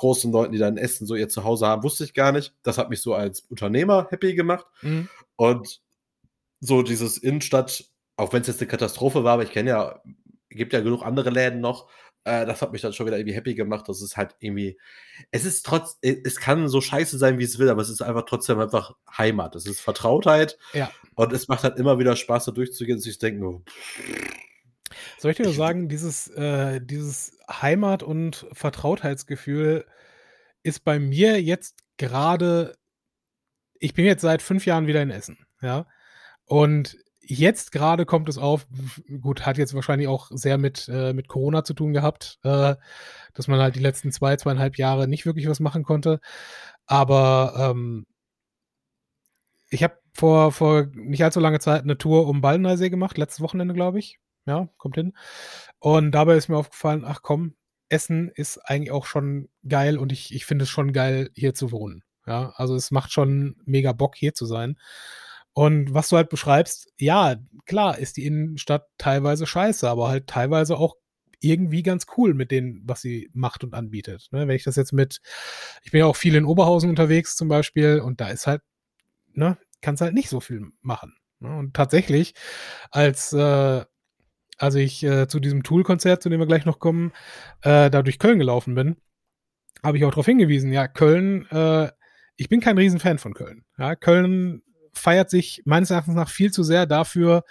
[0.01, 2.55] großen Leuten, die da in Essen so ihr Zuhause haben, wusste ich gar nicht.
[2.63, 4.67] Das hat mich so als Unternehmer happy gemacht.
[4.83, 5.09] Mhm.
[5.37, 5.81] Und
[6.61, 10.03] so dieses Innenstadt auch wenn es jetzt eine Katastrophe war, aber ich kenne ja,
[10.51, 11.89] gibt ja genug andere Läden noch,
[12.25, 13.89] äh, das hat mich dann schon wieder irgendwie happy gemacht.
[13.89, 14.79] Das ist halt irgendwie,
[15.31, 18.27] es ist trotz, es kann so scheiße sein, wie es will, aber es ist einfach
[18.27, 19.57] trotzdem einfach Heimat.
[19.57, 20.59] Es ist Vertrautheit.
[20.75, 20.91] Ja.
[21.15, 23.63] Und es macht halt immer wieder Spaß, da durchzugehen und sich denken, oh,
[25.21, 29.85] soll ich dir nur sagen, dieses, äh, dieses Heimat- und Vertrautheitsgefühl
[30.63, 32.77] ist bei mir jetzt gerade,
[33.79, 35.87] ich bin jetzt seit fünf Jahren wieder in Essen, ja.
[36.45, 38.67] Und jetzt gerade kommt es auf,
[39.21, 42.75] gut, hat jetzt wahrscheinlich auch sehr mit, äh, mit Corona zu tun gehabt, äh,
[43.35, 46.21] dass man halt die letzten zwei, zweieinhalb Jahre nicht wirklich was machen konnte.
[46.87, 48.07] Aber ähm,
[49.69, 53.75] ich habe vor, vor nicht allzu langer Zeit eine Tour um Baldeneysee gemacht, letztes Wochenende,
[53.75, 54.19] glaube ich.
[54.51, 55.13] Ja, kommt hin.
[55.79, 57.55] Und dabei ist mir aufgefallen, ach komm,
[57.89, 61.71] Essen ist eigentlich auch schon geil und ich, ich finde es schon geil, hier zu
[61.71, 62.03] wohnen.
[62.27, 64.77] Ja, also es macht schon mega Bock, hier zu sein.
[65.53, 70.79] Und was du halt beschreibst, ja, klar ist die Innenstadt teilweise scheiße, aber halt teilweise
[70.79, 70.97] auch
[71.39, 74.31] irgendwie ganz cool mit dem, was sie macht und anbietet.
[74.33, 74.49] Ne?
[74.49, 75.21] Wenn ich das jetzt mit,
[75.85, 78.63] ich bin ja auch viel in Oberhausen unterwegs zum Beispiel und da ist halt,
[79.33, 81.17] ne, kannst halt nicht so viel machen.
[81.39, 81.57] Ne?
[81.57, 82.35] Und tatsächlich,
[82.91, 83.85] als, äh,
[84.61, 87.13] als ich äh, zu diesem Tool-Konzert, zu dem wir gleich noch kommen,
[87.63, 88.97] äh, da durch Köln gelaufen bin,
[89.83, 91.91] habe ich auch darauf hingewiesen, ja, Köln, äh,
[92.37, 93.65] ich bin kein Riesenfan von Köln.
[93.79, 97.45] Ja, Köln feiert sich meines Erachtens nach viel zu sehr dafür,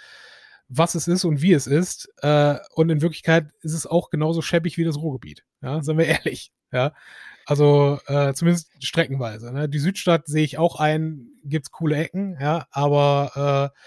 [0.68, 2.08] was es ist und wie es ist.
[2.22, 5.44] Äh, und in Wirklichkeit ist es auch genauso schäbig wie das Ruhrgebiet.
[5.62, 6.52] Ja, seien wir ehrlich.
[6.72, 6.92] Ja,
[7.44, 9.52] also äh, zumindest streckenweise.
[9.52, 9.68] Ne?
[9.68, 13.78] Die Südstadt sehe ich auch ein, gibt's coole Ecken, ja, aber äh,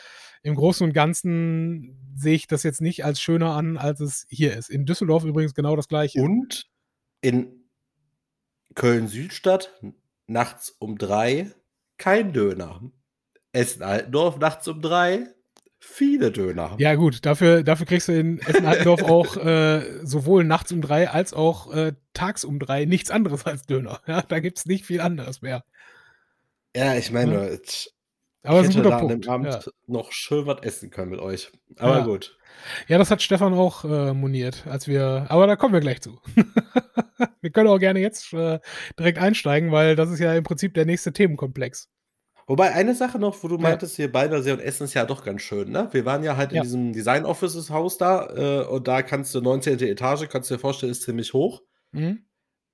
[0.43, 4.55] im Großen und Ganzen sehe ich das jetzt nicht als schöner an, als es hier
[4.55, 4.69] ist.
[4.69, 6.21] In Düsseldorf übrigens genau das gleiche.
[6.21, 6.69] Und
[7.21, 7.63] in
[8.75, 9.71] Köln-Südstadt
[10.27, 11.51] nachts um drei
[11.97, 12.81] kein Döner.
[13.53, 15.27] Essen-Altendorf nachts um drei
[15.79, 16.75] viele Döner.
[16.79, 21.33] Ja, gut, dafür, dafür kriegst du in Essen-Altendorf auch äh, sowohl nachts um drei als
[21.33, 24.01] auch äh, tags um drei nichts anderes als Döner.
[24.07, 25.63] Ja, da gibt es nicht viel anderes mehr.
[26.75, 27.59] Ja, ich meine, ja.
[28.43, 29.27] Aber ich ist ein guter Punkt.
[29.27, 29.61] Abend ja.
[29.87, 31.51] noch schön was essen können mit euch.
[31.77, 32.05] Aber ja.
[32.05, 32.37] gut.
[32.87, 36.19] Ja, das hat Stefan auch äh, moniert, als wir, aber da kommen wir gleich zu.
[37.41, 38.59] wir können auch gerne jetzt äh,
[38.99, 41.89] direkt einsteigen, weil das ist ja im Prinzip der nächste Themenkomplex.
[42.45, 45.41] Wobei eine Sache noch, wo du meintest, hier Baldersee und Essen ist ja doch ganz
[45.41, 45.87] schön, ne?
[45.91, 49.39] Wir waren ja halt in diesem Design Offices Haus da äh, und da kannst du
[49.39, 49.79] 19.
[49.79, 51.61] Etage, kannst du dir vorstellen, ist ziemlich hoch.
[51.91, 52.25] Mhm.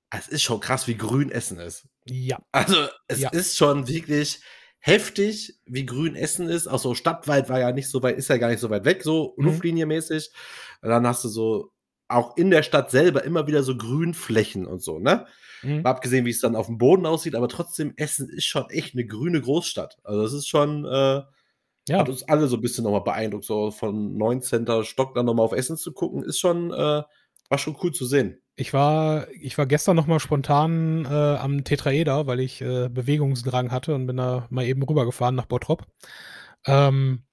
[0.10, 1.88] Es ist schon krass, wie grün Essen ist.
[2.06, 2.40] Ja.
[2.52, 3.30] Also, es ja.
[3.30, 4.42] ist schon wirklich
[4.80, 6.68] heftig, wie grün Essen ist.
[6.68, 9.04] Auch so stadtweit war ja nicht so weit, ist ja gar nicht so weit weg,
[9.04, 9.46] so mhm.
[9.46, 10.32] luftlinienmäßig.
[10.82, 11.72] Und dann hast du so
[12.08, 15.28] auch in der Stadt selber immer wieder so Grünflächen und so, ne?
[15.62, 15.84] Mhm.
[15.84, 18.96] Mal abgesehen, wie es dann auf dem Boden aussieht, aber trotzdem, Essen ist schon echt
[18.96, 19.98] eine grüne Großstadt.
[20.04, 21.22] Also das ist schon, äh,
[21.90, 22.00] ja.
[22.00, 24.84] hat uns alle so ein bisschen nochmal beeindruckt, so von 19.
[24.84, 27.04] Stock dann nochmal auf Essen zu gucken, ist schon, äh,
[27.50, 28.42] war schon cool zu sehen.
[28.60, 33.96] Ich war, ich war gestern nochmal spontan äh, am Tetraeder, weil ich äh, Bewegungsdrang hatte
[33.96, 35.88] und bin da mal eben rübergefahren nach Bottrop.
[36.66, 37.24] Ähm,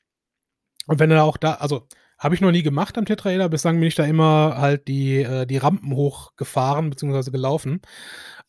[0.87, 3.49] und wenn du auch da, also habe ich noch nie gemacht am Tetraeder.
[3.49, 7.33] Bislang bin ich da immer halt die, äh, die Rampen hochgefahren bzw.
[7.33, 7.83] gelaufen.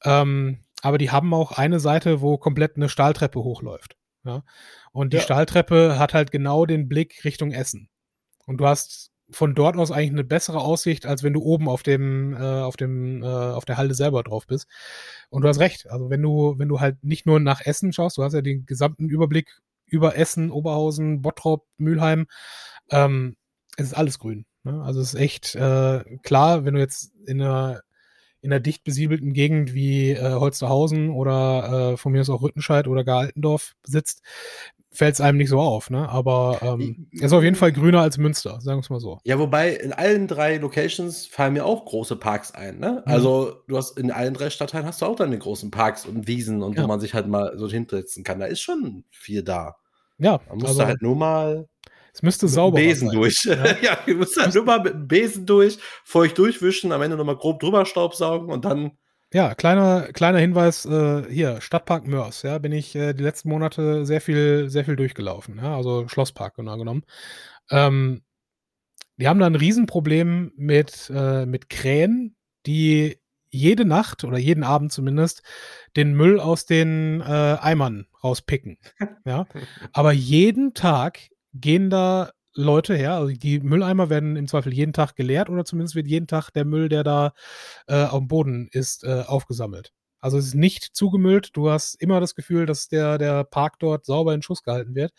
[0.04, 3.98] Ähm, aber die haben auch eine Seite, wo komplett eine Stahltreppe hochläuft.
[4.24, 4.44] Ja?
[4.92, 5.24] Und die ja.
[5.24, 7.90] Stahltreppe hat halt genau den Blick Richtung Essen.
[8.46, 11.84] Und du hast von dort aus eigentlich eine bessere Aussicht, als wenn du oben auf
[11.84, 14.68] dem, äh, auf dem, äh, auf der Halde selber drauf bist.
[15.30, 15.90] Und du hast recht.
[15.90, 18.66] Also wenn du, wenn du halt nicht nur nach Essen schaust, du hast ja den
[18.66, 22.28] gesamten Überblick über Essen, Oberhausen, Bottrop, Mülheim,
[22.90, 23.36] ähm,
[23.78, 24.46] es ist alles grün.
[24.64, 24.82] Ne?
[24.84, 27.82] Also es ist echt äh, klar, wenn du jetzt in einer,
[28.42, 32.88] in einer dicht besiedelten Gegend wie äh, Holsterhausen oder äh, von mir aus auch Rüttenscheid
[32.88, 34.24] oder gar Altendorf sitzt,
[34.98, 36.10] fällt es einem nicht so auf, ne?
[36.10, 39.20] Aber ähm, ist auf jeden Fall grüner als Münster, sagen wir es mal so.
[39.26, 43.04] Ja, wobei in allen drei Locations fallen mir auch große Parks ein, ne?
[43.06, 43.12] Mhm.
[43.12, 46.64] Also du hast in allen drei Stadtteilen hast du auch deine großen Parks und Wiesen
[46.64, 46.84] und ja.
[46.84, 48.40] wo man sich halt mal so hinsetzen kann.
[48.40, 49.76] Da ist schon viel da.
[50.18, 50.40] Ja.
[50.50, 51.70] Man muss also, halt nur mal
[52.12, 52.88] es müsste sauber sein.
[52.88, 53.44] Besen durch.
[53.46, 57.16] Ja, ja ihr müsst halt nur mal mit dem Besen durch, feucht durchwischen, am Ende
[57.18, 58.98] nochmal grob drüber staubsaugen und dann.
[59.34, 64.06] Ja, kleiner, kleiner Hinweis äh, hier, Stadtpark Mörs, ja, bin ich äh, die letzten Monate
[64.06, 67.04] sehr viel, sehr viel durchgelaufen, ja, also Schlosspark genau genommen.
[67.70, 68.22] Ähm,
[69.18, 72.36] die haben da ein Riesenproblem mit, äh, mit Krähen,
[72.66, 75.44] die jede Nacht oder jeden Abend zumindest
[75.96, 78.78] den Müll aus den äh, Eimern rauspicken.
[79.26, 79.46] Ja?
[79.92, 81.20] Aber jeden Tag
[81.54, 83.14] gehen da Leute her.
[83.14, 86.66] Also die Mülleimer werden im Zweifel jeden Tag geleert oder zumindest wird jeden Tag der
[86.66, 87.34] Müll, der da
[87.88, 89.94] äh, auf dem Boden ist, äh, aufgesammelt.
[90.20, 91.56] Also es ist nicht zugemüllt.
[91.56, 95.14] Du hast immer das Gefühl, dass der, der Park dort sauber in Schuss gehalten wird.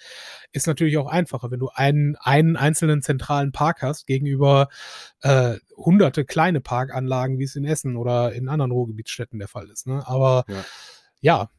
[0.52, 4.68] Ist natürlich auch einfacher, wenn du einen, einen einzelnen zentralen Park hast gegenüber
[5.22, 9.86] äh, hunderte kleine Parkanlagen, wie es in Essen oder in anderen Ruhrgebietsstädten der Fall ist.
[9.86, 10.02] Ne?
[10.06, 10.64] Aber ja.
[11.20, 11.50] ja,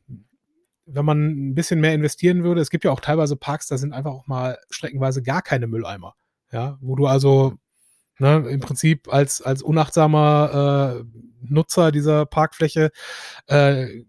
[0.92, 3.94] wenn man ein bisschen mehr investieren würde, es gibt ja auch teilweise Parks, da sind
[3.94, 6.16] einfach auch mal streckenweise gar keine Mülleimer.
[6.52, 7.54] Ja, wo du also
[8.18, 12.92] ne, im Prinzip als, als unachtsamer äh, Nutzer dieser Parkfläche
[13.48, 14.04] äh,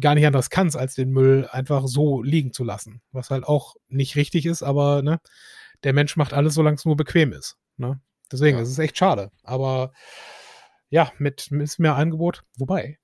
[0.00, 3.02] gar nicht anders kannst, als den Müll einfach so liegen zu lassen.
[3.10, 5.20] Was halt auch nicht richtig ist, aber ne,
[5.82, 7.56] der Mensch macht alles, solange es nur bequem ist.
[7.76, 8.00] Ne?
[8.30, 8.62] Deswegen, ja.
[8.62, 9.32] es ist echt schade.
[9.42, 9.92] Aber
[10.88, 12.98] ja, mit, mit mehr Angebot, wobei,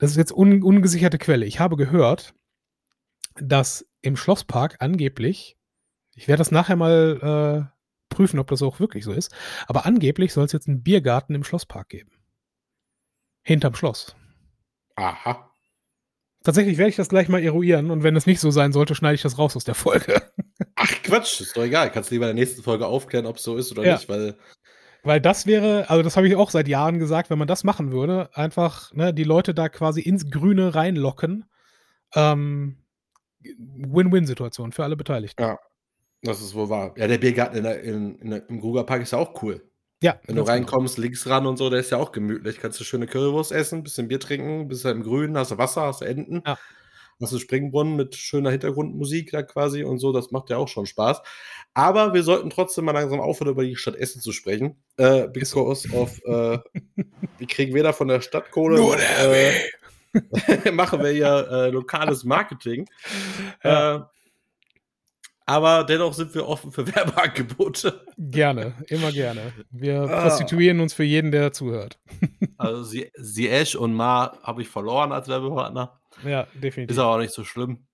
[0.00, 1.46] das ist jetzt un, ungesicherte Quelle.
[1.46, 2.34] Ich habe gehört,
[3.34, 5.58] dass im Schlosspark angeblich,
[6.14, 9.32] ich werde das nachher mal äh, prüfen, ob das auch wirklich so ist,
[9.66, 12.10] aber angeblich soll es jetzt einen Biergarten im Schlosspark geben.
[13.42, 14.16] Hinterm Schloss.
[14.96, 15.50] Aha.
[16.42, 19.14] Tatsächlich werde ich das gleich mal eruieren und wenn es nicht so sein sollte, schneide
[19.14, 20.22] ich das raus aus der Folge.
[20.76, 21.92] Ach Quatsch, ist doch egal.
[21.92, 23.94] Kannst lieber in der nächsten Folge aufklären, ob es so ist oder ja.
[23.94, 24.38] nicht, weil.
[25.02, 27.92] Weil das wäre, also das habe ich auch seit Jahren gesagt, wenn man das machen
[27.92, 31.46] würde, einfach ne, die Leute da quasi ins Grüne reinlocken.
[32.14, 32.76] Ähm,
[33.42, 35.42] Win-Win-Situation für alle Beteiligten.
[35.42, 35.58] Ja,
[36.22, 36.94] das ist wohl wahr.
[36.96, 39.62] Ja, der Biergarten in der, in, in der, im Grugerpark ist ja auch cool.
[40.02, 40.18] Ja.
[40.26, 41.04] Wenn du reinkommst, genau.
[41.04, 42.58] links ran und so, der ist ja auch gemütlich.
[42.58, 45.82] Kannst du schöne Currywurst essen, bisschen Bier trinken, bist halt im Grünen, hast du Wasser,
[45.82, 46.42] hast du Enten.
[46.46, 46.58] Ja.
[47.20, 50.86] Hast du Springbrunnen mit schöner Hintergrundmusik da quasi und so, das macht ja auch schon
[50.86, 51.20] Spaß.
[51.74, 54.76] Aber wir sollten trotzdem mal langsam aufhören, über die Stadt Essen zu sprechen.
[54.96, 56.58] Äh, because of, äh,
[57.38, 59.52] wir kriegen weder von der Stadt Kohle, noch, äh,
[60.72, 62.86] machen wir hier äh, lokales Marketing.
[63.62, 63.96] Ja.
[63.96, 64.00] Äh,
[65.50, 68.06] aber dennoch sind wir offen für Werbeangebote.
[68.16, 69.52] Gerne, immer gerne.
[69.70, 70.22] Wir ah.
[70.22, 71.98] prostituieren uns für jeden, der zuhört.
[72.56, 75.99] Also sie, Ash und Ma habe ich verloren als Werbepartner.
[76.24, 76.90] Ja, definitiv.
[76.90, 77.86] Ist aber auch nicht so schlimm.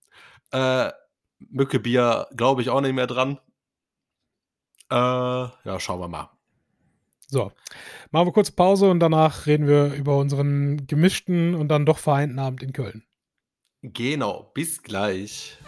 [0.53, 0.91] Äh,
[1.39, 3.39] Mücke Bier glaube ich auch nicht mehr dran.
[4.91, 6.31] Äh, ja, schauen wir mal.
[7.29, 7.51] So,
[8.13, 12.39] machen wir kurz Pause und danach reden wir über unseren gemischten und dann doch vereinten
[12.39, 13.05] Abend in Köln.
[13.83, 15.59] Genau, bis gleich.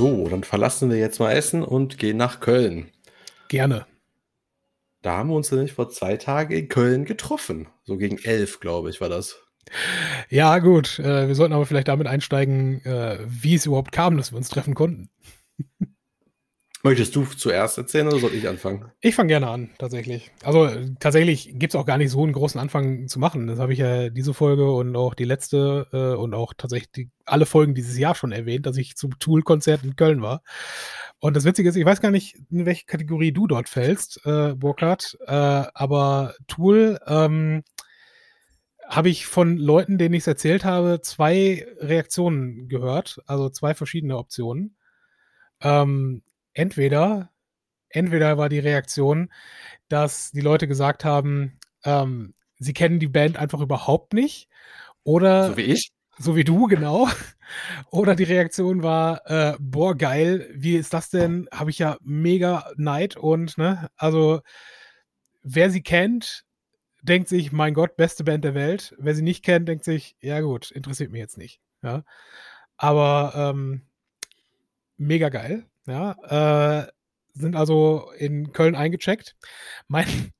[0.00, 2.88] So, dann verlassen wir jetzt mal Essen und gehen nach Köln.
[3.48, 3.84] Gerne.
[5.02, 7.68] Da haben wir uns nämlich vor zwei Tagen in Köln getroffen.
[7.84, 9.36] So gegen elf, glaube ich, war das.
[10.30, 10.98] Ja, gut.
[11.00, 14.48] Äh, wir sollten aber vielleicht damit einsteigen, äh, wie es überhaupt kam, dass wir uns
[14.48, 15.10] treffen konnten.
[16.82, 18.90] Möchtest du zuerst erzählen oder soll ich anfangen?
[19.00, 20.30] Ich fange gerne an, tatsächlich.
[20.42, 23.46] Also tatsächlich gibt es auch gar nicht so einen großen Anfang zu machen.
[23.46, 27.10] Das habe ich ja diese Folge und auch die letzte äh, und auch tatsächlich die,
[27.26, 30.42] alle Folgen dieses Jahr schon erwähnt, dass ich zum Tool-Konzert in Köln war.
[31.18, 34.54] Und das Witzige ist, ich weiß gar nicht, in welche Kategorie du dort fällst, äh,
[34.54, 37.62] Burkhard, äh, aber Tool ähm,
[38.88, 44.16] habe ich von Leuten, denen ich es erzählt habe, zwei Reaktionen gehört, also zwei verschiedene
[44.16, 44.76] Optionen.
[45.60, 47.30] Ähm, entweder,
[47.88, 49.30] entweder war die Reaktion,
[49.88, 54.48] dass die Leute gesagt haben, ähm, sie kennen die Band einfach überhaupt nicht.
[55.02, 55.48] Oder.
[55.48, 55.92] So wie ich.
[56.18, 57.08] So wie du, genau.
[57.90, 61.48] Oder die Reaktion war, äh, boah, geil, wie ist das denn?
[61.50, 64.40] Habe ich ja mega Neid und, ne, also,
[65.42, 66.44] wer sie kennt,
[67.02, 68.94] denkt sich, mein Gott, beste Band der Welt.
[68.98, 71.60] Wer sie nicht kennt, denkt sich, ja gut, interessiert mich jetzt nicht.
[71.82, 72.04] Ja.
[72.76, 73.82] Aber ähm,
[74.96, 75.64] mega geil.
[75.90, 76.86] Ja, äh,
[77.34, 79.34] sind also in Köln eingecheckt.
[79.88, 80.06] Mein,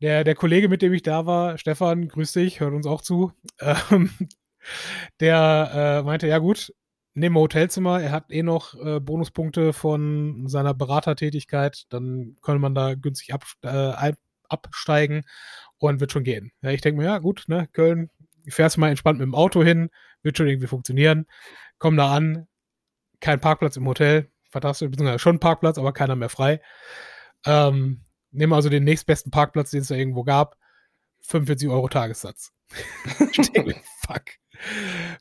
[0.00, 3.32] der, der Kollege, mit dem ich da war, Stefan, grüß dich, hört uns auch zu.
[3.90, 4.10] Ähm,
[5.20, 6.72] der äh, meinte, ja gut,
[7.14, 12.74] nehmen wir Hotelzimmer, er hat eh noch äh, Bonuspunkte von seiner Beratertätigkeit, dann könnte man
[12.74, 14.12] da günstig ab, äh,
[14.48, 15.22] absteigen
[15.78, 16.50] und wird schon gehen.
[16.62, 18.10] Ja, ich denke mir, ja gut, ne, Köln,
[18.48, 19.90] fährst mal entspannt mit dem Auto hin,
[20.22, 21.26] wird schon irgendwie funktionieren.
[21.78, 22.48] Komm da an,
[23.20, 26.60] kein Parkplatz im Hotel, fantastisch, beziehungsweise schon Parkplatz, aber keiner mehr frei.
[27.44, 28.00] Ähm,
[28.30, 30.56] nehmen also den nächstbesten Parkplatz, den es da irgendwo gab.
[31.20, 32.52] 45 Euro Tagessatz.
[32.70, 34.24] Fuck.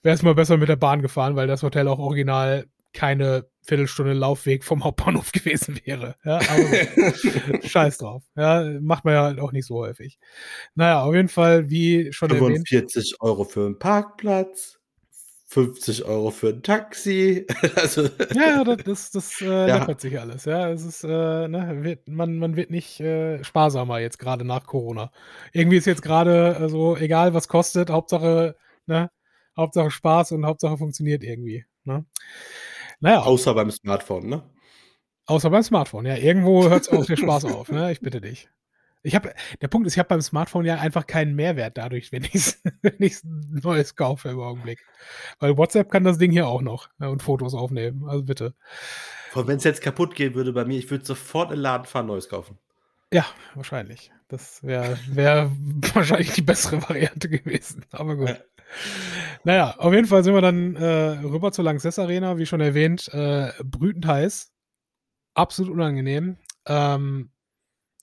[0.03, 4.13] Wäre es mal besser mit der Bahn gefahren, weil das Hotel auch original keine Viertelstunde
[4.13, 6.15] Laufweg vom Hauptbahnhof gewesen wäre.
[6.23, 8.23] Ja, aber scheiß drauf.
[8.37, 10.17] Ja, macht man ja auch nicht so häufig.
[10.75, 12.91] Naja, auf jeden Fall, wie schon 45 erwähnt.
[12.91, 14.74] 45 Euro für einen Parkplatz.
[15.47, 17.45] 50 Euro für ein Taxi.
[17.75, 19.77] also, ja, das, das äh, ja.
[19.77, 20.45] läppert sich alles.
[20.45, 24.65] Ja, es ist, äh, ne, wird, man, man wird nicht äh, sparsamer jetzt gerade nach
[24.65, 25.11] Corona.
[25.53, 28.55] Irgendwie ist jetzt gerade äh, so, egal was kostet, Hauptsache
[28.87, 29.09] ne?
[29.57, 31.65] Hauptsache Spaß und Hauptsache funktioniert irgendwie.
[31.83, 32.05] Ne?
[32.99, 33.21] Naja.
[33.21, 34.43] Außer beim Smartphone, ne?
[35.27, 36.15] Außer beim Smartphone, ja.
[36.15, 37.91] Irgendwo hört es auch der Spaß auf, ne?
[37.91, 38.49] Ich bitte dich.
[39.05, 42.23] Ich habe, der Punkt ist, ich habe beim Smartphone ja einfach keinen Mehrwert dadurch, wenn
[42.23, 44.83] ich wenn ich's Neues kaufe im Augenblick.
[45.39, 48.09] Weil WhatsApp kann das Ding hier auch noch ja, und Fotos aufnehmen.
[48.09, 48.55] Also bitte.
[49.35, 52.07] Wenn es jetzt kaputt gehen würde bei mir, ich würde sofort in den Laden fahren,
[52.07, 52.57] Neues kaufen.
[53.13, 54.11] Ja, wahrscheinlich.
[54.27, 55.51] Das wäre wär
[55.93, 57.85] wahrscheinlich die bessere Variante gewesen.
[57.91, 58.29] Aber gut.
[58.29, 58.37] Ja.
[59.43, 63.07] Naja, auf jeden Fall sind wir dann äh, rüber zur Lanxess Arena, wie schon erwähnt,
[63.13, 64.51] äh, brütend heiß.
[65.35, 66.37] Absolut unangenehm.
[66.65, 67.29] Ähm,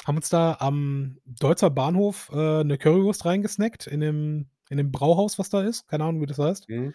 [0.04, 5.38] haben uns da am Deutzer Bahnhof äh, eine Currywurst reingesnackt in dem, in dem Brauhaus,
[5.38, 5.86] was da ist.
[5.88, 6.68] Keine Ahnung, wie das heißt.
[6.68, 6.94] Mhm.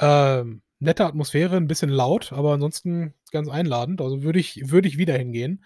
[0.00, 4.00] Ähm, nette Atmosphäre, ein bisschen laut, aber ansonsten ganz einladend.
[4.00, 5.64] Also würde ich, würde ich wieder hingehen.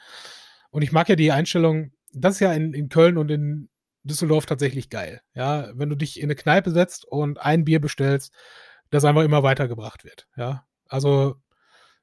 [0.70, 3.68] Und ich mag ja die Einstellung, das ist ja in, in Köln und in
[4.05, 5.20] Düsseldorf tatsächlich geil.
[5.35, 8.33] Ja, wenn du dich in eine Kneipe setzt und ein Bier bestellst,
[8.91, 10.29] das einfach immer weitergebracht wird.
[10.37, 11.37] Ja, also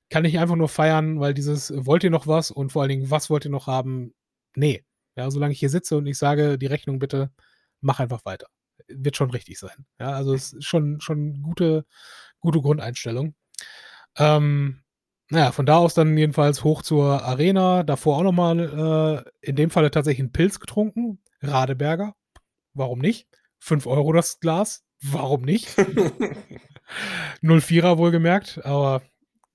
[0.10, 3.10] kann ich einfach nur feiern, weil dieses wollt ihr noch was und vor allen Dingen,
[3.10, 4.14] was wollt ihr noch haben?
[4.56, 4.84] Nee.
[5.16, 7.32] Ja, solange ich hier sitze und ich sage, die Rechnung bitte,
[7.82, 8.48] mach einfach weiter.
[8.88, 9.86] Wird schon richtig sein.
[10.00, 11.86] Ja, also es ist schon, schon gute,
[12.40, 13.36] gute Grundeinstellung.
[14.18, 14.84] Ähm,
[15.30, 17.84] naja, von da aus dann jedenfalls hoch zur Arena.
[17.84, 21.20] Davor auch nochmal äh, in dem Falle tatsächlich einen Pilz getrunken.
[21.42, 22.16] Radeberger.
[22.74, 23.28] Warum nicht?
[23.60, 24.84] 5 Euro das Glas.
[25.02, 25.70] Warum nicht?
[27.42, 28.64] 04er wohlgemerkt.
[28.66, 29.02] Aber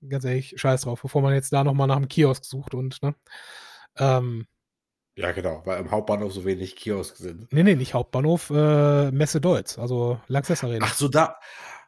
[0.07, 3.15] ganz ehrlich, scheiß drauf, bevor man jetzt da nochmal nach einem Kiosk sucht und, ne?
[3.97, 4.47] Ähm,
[5.19, 7.51] ja, genau, weil im Hauptbahnhof so wenig Kiosk sind.
[7.51, 10.85] Nee, nee, nicht Hauptbahnhof, äh, Messe Deutz, also Lanxess Arena.
[10.87, 11.35] Ach so, da.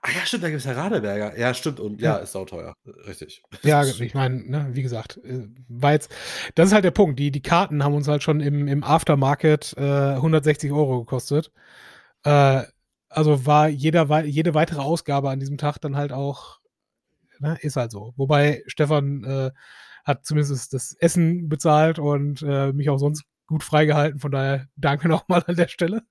[0.01, 1.39] Ach ja, stimmt, da gibt es ja Radeberger.
[1.39, 1.79] Ja, stimmt.
[1.79, 2.75] Und ja, ja ist sauteuer.
[3.07, 3.41] Richtig.
[3.61, 6.11] Ja, ich meine, ne, wie gesagt, äh, war jetzt,
[6.55, 7.19] das ist halt der Punkt.
[7.19, 11.53] Die, die Karten haben uns halt schon im, im Aftermarket äh, 160 Euro gekostet.
[12.23, 12.63] Äh,
[13.07, 16.59] also war jeder, jede weitere Ausgabe an diesem Tag dann halt auch,
[17.39, 18.13] ne, ist halt so.
[18.17, 19.51] Wobei Stefan äh,
[20.03, 24.19] hat zumindest das Essen bezahlt und äh, mich auch sonst gut freigehalten.
[24.19, 26.03] Von daher danke nochmal an der Stelle.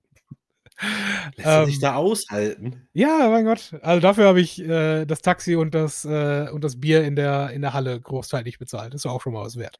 [1.37, 2.89] Lässt ähm, sich da aushalten?
[2.95, 3.75] Ja, mein Gott.
[3.83, 7.51] Also dafür habe ich äh, das Taxi und das, äh, und das Bier in der,
[7.51, 8.95] in der Halle großteilig bezahlt.
[8.95, 9.79] Das ist auch schon mal was wert.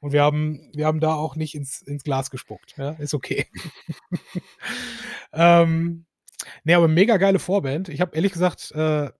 [0.00, 2.74] Und wir haben, wir haben da auch nicht ins, ins Glas gespuckt.
[2.76, 3.46] Ja, ist okay.
[5.32, 6.06] ähm,
[6.64, 7.88] nee, aber mega geile Vorband.
[7.88, 9.10] Ich habe ehrlich gesagt, äh,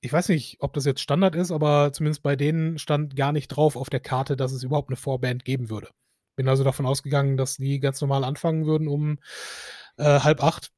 [0.00, 3.48] ich weiß nicht, ob das jetzt Standard ist, aber zumindest bei denen stand gar nicht
[3.48, 5.88] drauf auf der Karte, dass es überhaupt eine Vorband geben würde.
[6.36, 9.18] Bin also davon ausgegangen, dass die ganz normal anfangen würden um
[9.96, 10.70] äh, halb acht.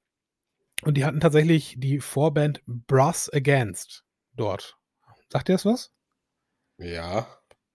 [0.83, 4.05] Und die hatten tatsächlich die Vorband Brass Against
[4.35, 4.77] dort.
[5.29, 5.93] Sagt ihr das was?
[6.79, 7.27] Ja.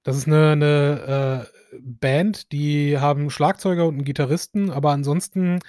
[0.03, 5.59] Das ist eine, eine äh, Band, die haben Schlagzeuger und einen Gitarristen, aber ansonsten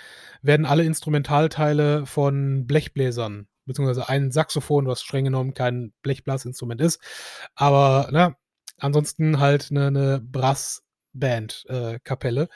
[0.42, 7.00] werden alle Instrumentalteile von Blechbläsern beziehungsweise ein Saxophon, was streng genommen kein Blechblasinstrument ist.
[7.54, 8.36] Aber ne,
[8.78, 12.42] ansonsten halt eine, eine Brassband-Kapelle.
[12.42, 12.48] Äh,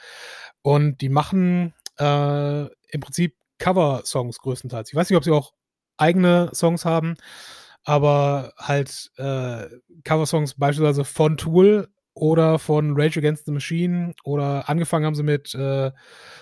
[0.61, 4.89] und die machen äh, im Prinzip Cover-Songs größtenteils.
[4.89, 5.53] Ich weiß nicht, ob sie auch
[5.97, 7.15] eigene Songs haben,
[7.83, 9.67] aber halt äh,
[10.03, 11.89] Cover-Songs beispielsweise von Tool
[12.19, 15.91] oder von Rage Against the Machine oder angefangen haben sie mit, äh,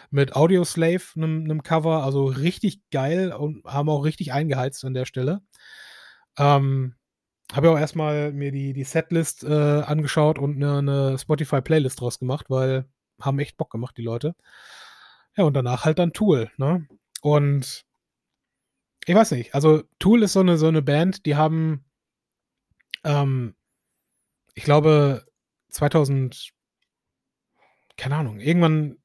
[0.10, 5.06] mit Audio Slave, einem Cover, also richtig geil und haben auch richtig eingeheizt an der
[5.06, 5.42] Stelle.
[6.38, 6.96] Ähm,
[7.54, 12.20] habe ja auch erstmal mir die, die Setlist äh, angeschaut und eine, eine Spotify-Playlist draus
[12.20, 12.86] gemacht, weil
[13.22, 14.36] haben echt Bock gemacht, die Leute.
[15.36, 16.88] Ja, und danach halt dann Tool, ne?
[17.22, 17.86] Und
[19.06, 21.86] ich weiß nicht, also Tool ist so eine, so eine Band, die haben,
[23.04, 23.56] ähm,
[24.54, 25.26] ich glaube,
[25.70, 26.52] 2000,
[27.98, 28.98] keine Ahnung, irgendwann,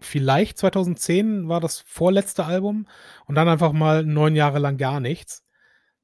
[0.00, 2.86] vielleicht 2010 war das vorletzte Album
[3.26, 5.42] und dann einfach mal neun Jahre lang gar nichts.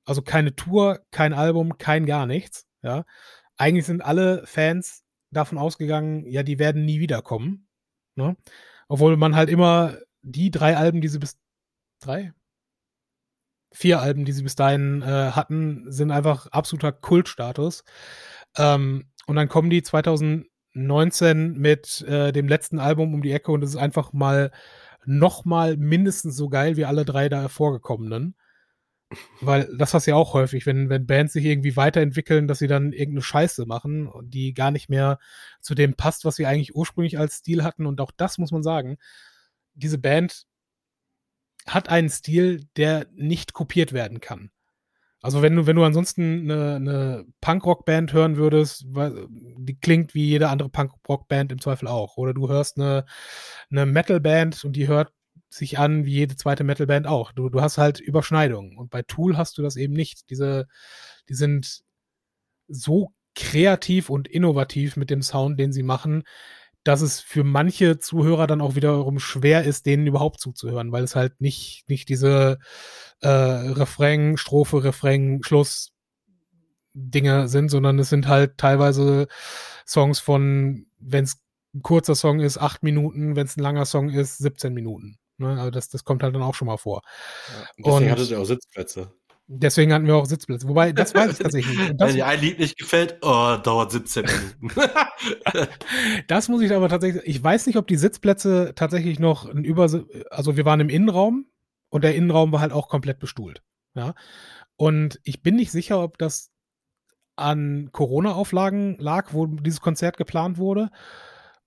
[0.05, 2.66] Also keine Tour, kein Album, kein gar nichts.
[2.82, 3.05] Ja,
[3.57, 7.68] eigentlich sind alle Fans davon ausgegangen, ja, die werden nie wiederkommen.
[8.14, 8.36] Ne?
[8.88, 11.38] Obwohl man halt immer die drei Alben, die sie bis
[12.00, 12.32] drei,
[13.72, 17.84] vier Alben, die sie bis dahin äh, hatten, sind einfach absoluter Kultstatus.
[18.57, 23.62] Ähm, und dann kommen die 2019 mit äh, dem letzten Album um die Ecke und
[23.62, 24.51] es ist einfach mal
[25.05, 28.37] noch mal mindestens so geil wie alle drei da vorgekommenen.
[29.41, 32.93] Weil das hast ja auch häufig, wenn, wenn Bands sich irgendwie weiterentwickeln, dass sie dann
[32.93, 35.18] irgendeine Scheiße machen, die gar nicht mehr
[35.61, 37.85] zu dem passt, was sie eigentlich ursprünglich als Stil hatten.
[37.87, 38.97] Und auch das muss man sagen.
[39.75, 40.47] Diese Band
[41.66, 44.51] hat einen Stil, der nicht kopiert werden kann.
[45.23, 50.49] Also wenn du, wenn du ansonsten eine, eine Punkrock-Band hören würdest, die klingt wie jede
[50.49, 52.16] andere Punkrock-Band im Zweifel auch.
[52.16, 53.05] Oder du hörst eine,
[53.70, 55.12] eine Metal-Band und die hört
[55.49, 57.31] sich an wie jede zweite Metalband auch.
[57.33, 58.77] Du, du hast halt Überschneidungen.
[58.77, 60.29] Und bei Tool hast du das eben nicht.
[60.29, 60.66] Diese,
[61.29, 61.83] die sind
[62.66, 66.25] so kreativ und innovativ mit dem Sound, den sie machen,
[66.85, 71.14] dass es für manche Zuhörer dann auch wiederum schwer ist, denen überhaupt zuzuhören, weil es
[71.14, 72.59] halt nicht, nicht diese
[73.20, 75.93] äh, Refrain, Strophe, Refrain, Schluss
[76.95, 79.28] Dinge sind, sondern es sind halt teilweise
[79.87, 81.41] Songs von, wenn es
[81.74, 85.18] ein kurzer Song ist, acht Minuten, wenn es ein langer Song ist, 17 Minuten.
[85.39, 85.59] Ne?
[85.59, 87.03] Also das, das kommt halt dann auch schon mal vor.
[87.49, 89.12] Ja, deswegen und hattet ihr auch Sitzplätze.
[89.49, 90.68] Deswegen hatten wir auch Sitzplätze.
[90.68, 91.95] Wobei, das weiß ich tatsächlich nicht.
[91.99, 94.80] Wenn dir ein Lied nicht gefällt, oh, dauert 17 Minuten.
[96.28, 99.90] das muss ich aber tatsächlich, ich weiß nicht, ob die Sitzplätze tatsächlich noch ein Über,
[100.30, 101.47] also wir waren im Innenraum
[101.90, 103.62] und der Innenraum war halt auch komplett bestuhlt.
[103.95, 104.14] Ja.
[104.76, 106.51] Und ich bin nicht sicher, ob das
[107.36, 110.90] an Corona-Auflagen lag, wo dieses Konzert geplant wurde,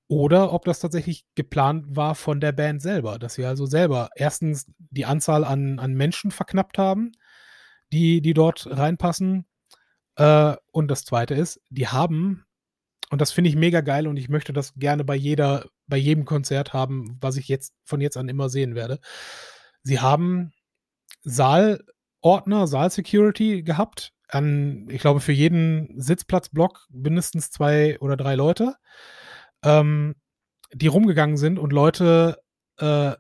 [0.08, 4.68] oder ob das tatsächlich geplant war von der Band selber, dass sie also selber erstens
[4.78, 7.12] die Anzahl an, an Menschen verknappt haben,
[7.96, 9.46] die, die dort reinpassen.
[10.18, 12.46] Äh, und das zweite ist, die haben,
[13.10, 16.26] und das finde ich mega geil und ich möchte das gerne bei jeder, bei jedem
[16.26, 19.00] Konzert haben, was ich jetzt von jetzt an immer sehen werde.
[19.84, 20.52] Sie haben
[21.24, 28.76] Saalordner, Saalsecurity gehabt, an, ich glaube, für jeden Sitzplatzblock mindestens zwei oder drei Leute,
[29.64, 30.16] ähm,
[30.74, 32.40] die rumgegangen sind und Leute
[32.80, 33.14] äh,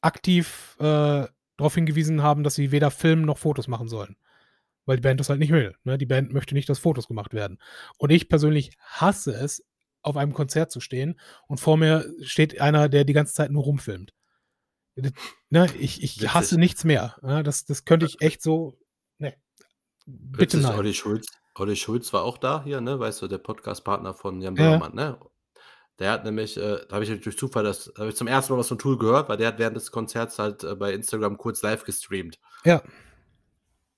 [0.00, 1.26] aktiv äh,
[1.60, 4.16] darauf hingewiesen haben, dass sie weder filmen noch Fotos machen sollen.
[4.86, 5.76] Weil die Band das halt nicht will.
[5.84, 5.98] Ne?
[5.98, 7.58] Die Band möchte nicht, dass Fotos gemacht werden.
[7.98, 9.64] Und ich persönlich hasse es,
[10.02, 13.64] auf einem Konzert zu stehen und vor mir steht einer, der die ganze Zeit nur
[13.64, 14.14] rumfilmt.
[15.50, 15.66] Ne?
[15.78, 17.16] Ich, ich hasse nichts mehr.
[17.22, 17.42] Ne?
[17.42, 18.78] Das, das könnte ich echt so.
[19.18, 19.34] Ne.
[20.06, 20.78] Bitte nein.
[20.78, 22.98] Olli Schulz, Olli Schulz war auch da hier, ne?
[22.98, 25.10] Weißt du, der Podcast-Partner von Jan Böhmermann, ja.
[25.10, 25.18] ne?
[26.00, 28.58] Der hat nämlich, äh, da habe ich durch Zufall das, habe ich zum ersten Mal
[28.58, 31.62] was von Tool gehört, weil der hat während des Konzerts halt äh, bei Instagram kurz
[31.62, 32.38] live gestreamt.
[32.64, 32.82] Ja.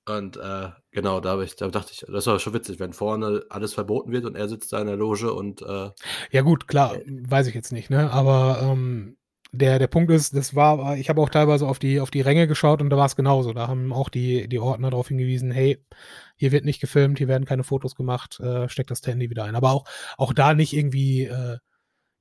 [0.09, 3.73] Und äh, genau, da, ich, da dachte ich, das war schon witzig, wenn vorne alles
[3.73, 5.63] verboten wird und er sitzt da in der Loge und.
[5.63, 5.91] Äh,
[6.33, 8.11] ja, gut, klar, äh, weiß ich jetzt nicht, ne?
[8.11, 9.17] Aber ähm,
[9.53, 12.49] der, der Punkt ist, das war, ich habe auch teilweise auf die, auf die Ränge
[12.49, 13.53] geschaut und da war es genauso.
[13.53, 15.79] Da haben auch die, die Ordner darauf hingewiesen, hey,
[16.37, 19.55] hier wird nicht gefilmt, hier werden keine Fotos gemacht, äh, steckt das Handy wieder ein.
[19.55, 19.85] Aber auch,
[20.17, 21.59] auch da nicht irgendwie äh,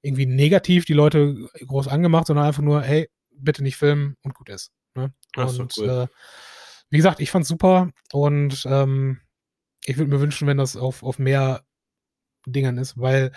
[0.02, 1.36] irgendwie negativ die Leute
[1.66, 4.72] groß angemacht, sondern einfach nur, hey, bitte nicht filmen und gut ist.
[4.96, 5.14] Ne?
[5.36, 5.90] Und cool.
[5.90, 6.08] äh,
[6.90, 9.20] wie gesagt, ich fand's super und ähm,
[9.86, 11.64] ich würde mir wünschen, wenn das auf, auf mehr
[12.46, 13.32] Dingern ist, weil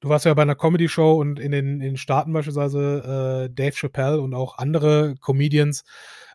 [0.00, 3.74] du warst ja bei einer Comedy-Show und in den, in den Staaten beispielsweise äh, Dave
[3.74, 5.84] Chappelle und auch andere Comedians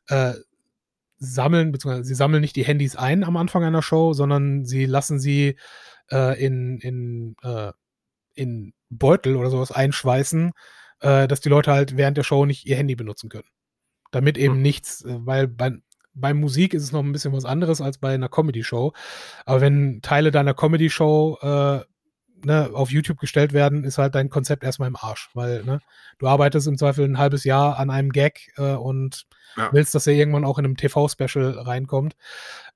[0.07, 0.33] äh,
[1.17, 5.19] sammeln, beziehungsweise sie sammeln nicht die Handys ein am Anfang einer Show, sondern sie lassen
[5.19, 5.55] sie
[6.11, 7.71] äh, in, in, äh,
[8.35, 10.51] in Beutel oder sowas einschweißen,
[11.01, 13.47] äh, dass die Leute halt während der Show nicht ihr Handy benutzen können.
[14.11, 14.61] Damit eben hm.
[14.61, 15.71] nichts, äh, weil bei,
[16.13, 18.93] bei Musik ist es noch ein bisschen was anderes als bei einer Comedy-Show.
[19.45, 21.79] Aber wenn Teile deiner Comedy-Show äh,
[22.45, 25.81] ne, auf YouTube gestellt werden, ist halt dein Konzept erstmal im Arsch, weil ne,
[26.19, 29.25] du arbeitest im Zweifel ein halbes Jahr an einem Gag äh, und
[29.57, 29.69] ja.
[29.73, 32.15] willst, dass er irgendwann auch in einem TV-Special reinkommt.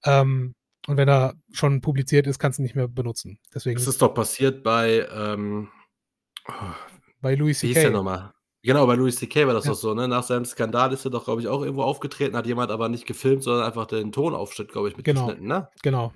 [0.03, 0.55] Ähm,
[0.89, 3.37] und wenn er schon publiziert ist, kannst du ihn nicht mehr benutzen.
[3.53, 3.77] Deswegen.
[3.77, 5.69] Das ist doch passiert bei ähm,
[7.21, 7.69] bei Louis C.K.
[7.69, 8.33] Wie hieß der nochmal?
[8.63, 9.45] Genau, bei Louis C.K.
[9.45, 9.71] war das ja.
[9.71, 10.07] doch so, ne?
[10.07, 13.05] Nach seinem Skandal ist er doch, glaube ich, auch irgendwo aufgetreten, hat jemand aber nicht
[13.05, 15.59] gefilmt, sondern einfach den Tonaufschnitt, glaube ich, mitgeschnitten, genau.
[15.59, 15.69] ne?
[15.83, 16.11] Genau,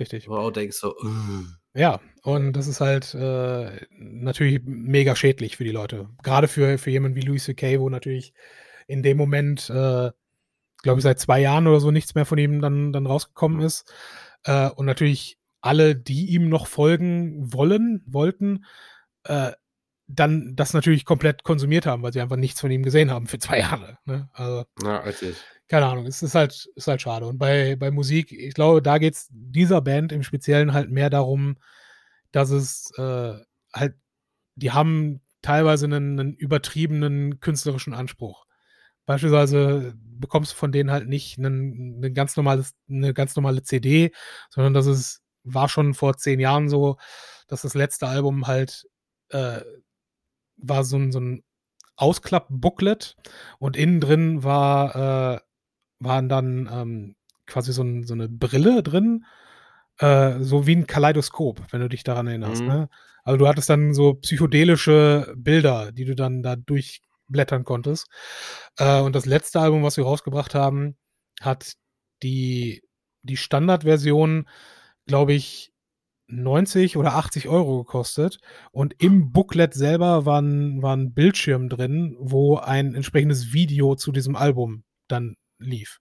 [0.00, 0.28] richtig.
[0.28, 1.44] Wo du auch denkst so, uh.
[1.72, 6.08] Ja, und das ist halt äh, natürlich mega schädlich für die Leute.
[6.24, 8.34] Gerade für, für jemanden wie Louis C.K., wo natürlich
[8.88, 10.10] in dem Moment, äh,
[10.82, 13.92] glaube ich, seit zwei Jahren oder so nichts mehr von ihm dann, dann rausgekommen ist.
[14.44, 18.64] Äh, und natürlich alle, die ihm noch folgen wollen, wollten,
[19.24, 19.52] äh,
[20.06, 23.38] dann das natürlich komplett konsumiert haben, weil sie einfach nichts von ihm gesehen haben für
[23.38, 23.98] zwei Jahre.
[24.04, 24.28] Ne?
[24.32, 25.36] Also, ja, richtig.
[25.68, 27.26] Keine Ahnung, es ist halt, ist halt schade.
[27.26, 31.10] Und bei, bei Musik, ich glaube, da geht es dieser Band im Speziellen halt mehr
[31.10, 31.58] darum,
[32.32, 33.34] dass es äh,
[33.72, 33.94] halt,
[34.56, 38.46] die haben teilweise einen, einen übertriebenen künstlerischen Anspruch.
[39.06, 44.12] Beispielsweise bekommst du von denen halt nicht einen, einen ganz normales, eine ganz normale CD,
[44.50, 46.96] sondern das ist, war schon vor zehn Jahren so,
[47.48, 48.86] dass das letzte Album halt
[49.30, 49.60] äh,
[50.56, 51.42] war so ein, so ein
[51.96, 53.16] Ausklapp-Booklet
[53.58, 55.40] und innen drin war, äh,
[55.98, 59.24] waren dann ähm, quasi so, ein, so, eine Brille drin,
[59.98, 62.62] äh, so wie ein Kaleidoskop, wenn du dich daran erinnerst.
[62.62, 62.68] Mhm.
[62.68, 62.88] Ne?
[63.22, 66.56] Also du hattest dann so psychedelische Bilder, die du dann da
[67.30, 68.06] durchblättern konntest.
[68.76, 70.96] Äh, und das letzte Album, was wir rausgebracht haben,
[71.40, 71.74] hat
[72.22, 72.82] die,
[73.22, 74.48] die Standardversion,
[75.06, 75.72] glaube ich,
[76.28, 78.38] 90 oder 80 Euro gekostet
[78.70, 84.12] und im Booklet selber war ein, war ein Bildschirm drin, wo ein entsprechendes Video zu
[84.12, 85.98] diesem Album dann lief.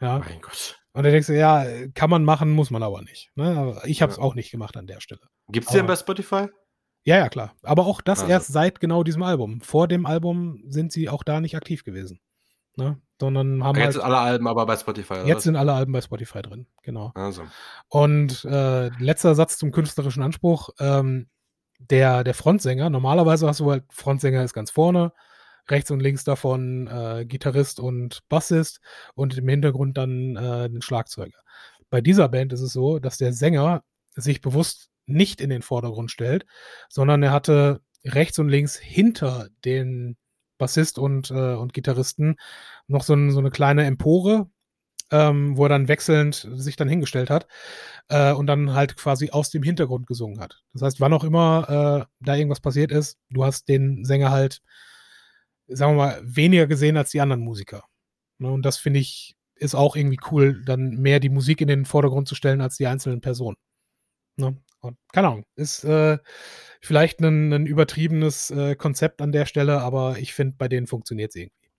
[0.00, 0.20] Ja.
[0.20, 0.80] Mein Gott.
[0.94, 3.30] Und da denkst du, ja, kann man machen, muss man aber nicht.
[3.34, 3.78] Ne?
[3.84, 4.24] Ich habe es ja.
[4.24, 5.20] auch nicht gemacht an der Stelle.
[5.48, 6.46] Gibt es den bei Spotify?
[7.08, 7.54] Ja, ja, klar.
[7.62, 8.30] Aber auch das also.
[8.30, 9.62] erst seit genau diesem Album.
[9.62, 12.20] Vor dem Album sind sie auch da nicht aktiv gewesen.
[12.76, 13.00] Ne?
[13.18, 15.20] Sondern haben jetzt halt, sind alle Alben aber bei Spotify.
[15.24, 15.44] Jetzt was?
[15.44, 17.12] sind alle Alben bei Spotify drin, genau.
[17.14, 17.44] Also.
[17.88, 20.68] Und äh, letzter Satz zum künstlerischen Anspruch.
[20.80, 21.30] Ähm,
[21.78, 25.14] der, der Frontsänger, normalerweise hast du halt, Frontsänger ist ganz vorne,
[25.66, 28.82] rechts und links davon äh, Gitarrist und Bassist
[29.14, 31.38] und im Hintergrund dann äh, den Schlagzeuger.
[31.88, 33.82] Bei dieser Band ist es so, dass der Sänger
[34.14, 36.46] sich bewusst nicht in den Vordergrund stellt,
[36.88, 40.16] sondern er hatte rechts und links hinter den
[40.58, 42.36] Bassist und, äh, und Gitarristen
[42.86, 44.50] noch so, ein, so eine kleine Empore,
[45.10, 47.46] ähm, wo er dann wechselnd sich dann hingestellt hat
[48.08, 50.62] äh, und dann halt quasi aus dem Hintergrund gesungen hat.
[50.72, 54.60] Das heißt, wann auch immer äh, da irgendwas passiert ist, du hast den Sänger halt,
[55.68, 57.84] sagen wir mal, weniger gesehen als die anderen Musiker.
[58.38, 58.50] Ne?
[58.50, 62.28] Und das finde ich ist auch irgendwie cool, dann mehr die Musik in den Vordergrund
[62.28, 63.56] zu stellen als die einzelnen Personen.
[64.36, 64.56] Ne?
[64.80, 66.18] Und keine Ahnung, ist äh,
[66.80, 71.30] vielleicht ein, ein übertriebenes äh, Konzept an der Stelle, aber ich finde, bei denen funktioniert
[71.30, 71.70] es irgendwie.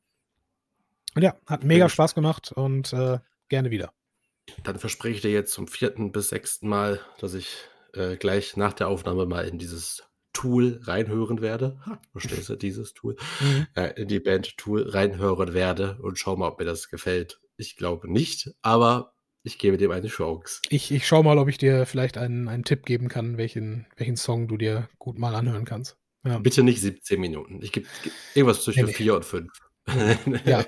[1.16, 1.90] Und ja, hat mega ja.
[1.90, 3.94] Spaß gemacht und äh, gerne wieder.
[4.64, 7.58] Dann verspreche ich dir jetzt zum vierten bis sechsten Mal, dass ich
[7.94, 11.80] äh, gleich nach der Aufnahme mal in dieses Tool reinhören werde.
[12.12, 13.16] verstehst du, dieses Tool?
[13.40, 13.68] Mhm.
[13.76, 17.40] Äh, in die Band Tool reinhören werde und schau mal, ob mir das gefällt.
[17.58, 19.14] Ich glaube nicht, aber
[19.44, 20.62] ich gebe dem eine Chance.
[20.70, 24.18] Ich, ich schaue mal, ob ich dir vielleicht einen, einen Tipp geben kann, welchen, welchen
[24.18, 25.98] Song du dir gut mal anhören kannst.
[26.26, 26.40] Ja.
[26.40, 27.60] Bitte nicht 17 Minuten.
[27.62, 27.88] Ich gebe
[28.36, 29.52] irgendwas zwischen nee, 4 und 5.
[30.46, 30.66] ja,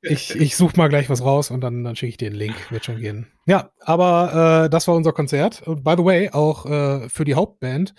[0.00, 2.54] ich, ich suche mal gleich was raus und dann, dann schicke ich dir einen Link,
[2.70, 3.26] wird schon gehen.
[3.46, 5.62] Ja, aber äh, das war unser Konzert.
[5.62, 7.94] Und by the way, auch äh, für die Hauptband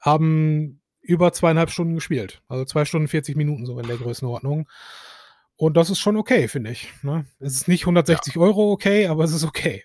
[0.00, 2.42] haben über zweieinhalb Stunden gespielt.
[2.48, 4.68] Also zwei Stunden 40 Minuten so in der Größenordnung.
[5.56, 6.92] Und das ist schon okay, finde ich.
[7.02, 7.24] Ne?
[7.38, 8.40] Es ist nicht 160 ja.
[8.40, 9.84] Euro okay, aber es ist okay.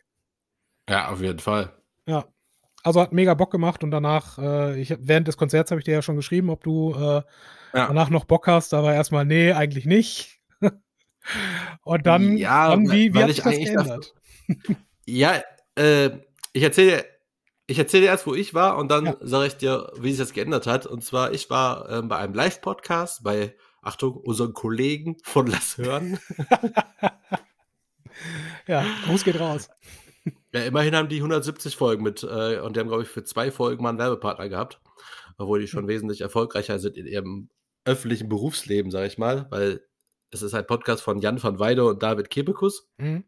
[0.89, 1.73] Ja, auf jeden Fall.
[2.07, 2.25] Ja.
[2.83, 5.95] Also hat mega Bock gemacht und danach, äh, ich, während des Konzerts habe ich dir
[5.95, 7.23] ja schon geschrieben, ob du äh, ja.
[7.73, 8.71] danach noch Bock hast.
[8.71, 10.39] Da war erstmal, nee, eigentlich nicht.
[11.83, 14.13] und dann, ja, dann wie, wie hat sich das geändert?
[14.47, 15.41] Dachte, ja,
[15.75, 16.11] äh,
[16.53, 17.05] ich erzähle
[17.67, 19.17] ich erzähle dir erst, wo ich war und dann ja.
[19.19, 20.85] sage ich dir, wie sich das geändert hat.
[20.85, 26.19] Und zwar, ich war ähm, bei einem Live-Podcast bei Achtung, unseren Kollegen von Lass hören.
[28.67, 29.69] ja, Gruß geht raus.
[30.53, 33.51] Ja, immerhin haben die 170 Folgen mit äh, und die haben, glaube ich, für zwei
[33.51, 34.81] Folgen mal einen Werbepartner gehabt,
[35.37, 35.89] obwohl die schon mhm.
[35.89, 37.49] wesentlich erfolgreicher sind in ihrem
[37.85, 39.85] öffentlichen Berufsleben, sage ich mal, weil
[40.29, 42.89] es ist ein Podcast von Jan van Weide und David Kebekus.
[42.97, 43.23] Mhm.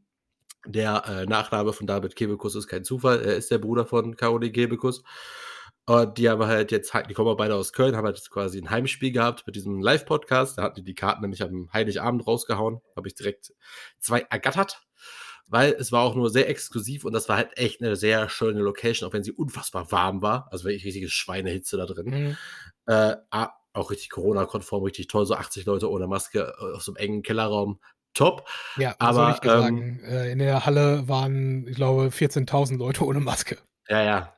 [0.66, 4.52] Der äh, Nachname von David Kebekus ist kein Zufall, er ist der Bruder von Caroline
[4.52, 5.04] Kebekus.
[5.90, 9.12] Und die haben halt jetzt, die kommen beide aus Köln, haben halt quasi ein Heimspiel
[9.12, 10.60] gehabt mit diesem Live-Podcast.
[10.60, 12.80] Da hatten die die Karten nämlich am Heiligabend rausgehauen.
[12.96, 13.56] Habe ich direkt
[14.00, 14.84] zwei ergattert,
[15.48, 18.60] weil es war auch nur sehr exklusiv und das war halt echt eine sehr schöne
[18.60, 20.48] Location, auch wenn sie unfassbar warm war.
[20.52, 22.06] Also wirklich richtige Schweinehitze da drin.
[22.06, 22.38] Mhm.
[22.86, 23.16] Äh,
[23.74, 25.26] auch richtig Corona-konform, richtig toll.
[25.26, 27.80] So 80 Leute ohne Maske äh, auf so einem engen Kellerraum.
[28.14, 28.48] Top.
[28.78, 30.00] Ja, aber ich ähm, sagen.
[30.04, 33.58] Äh, in der Halle waren, ich glaube, 14.000 Leute ohne Maske.
[33.88, 34.34] Ja, ja,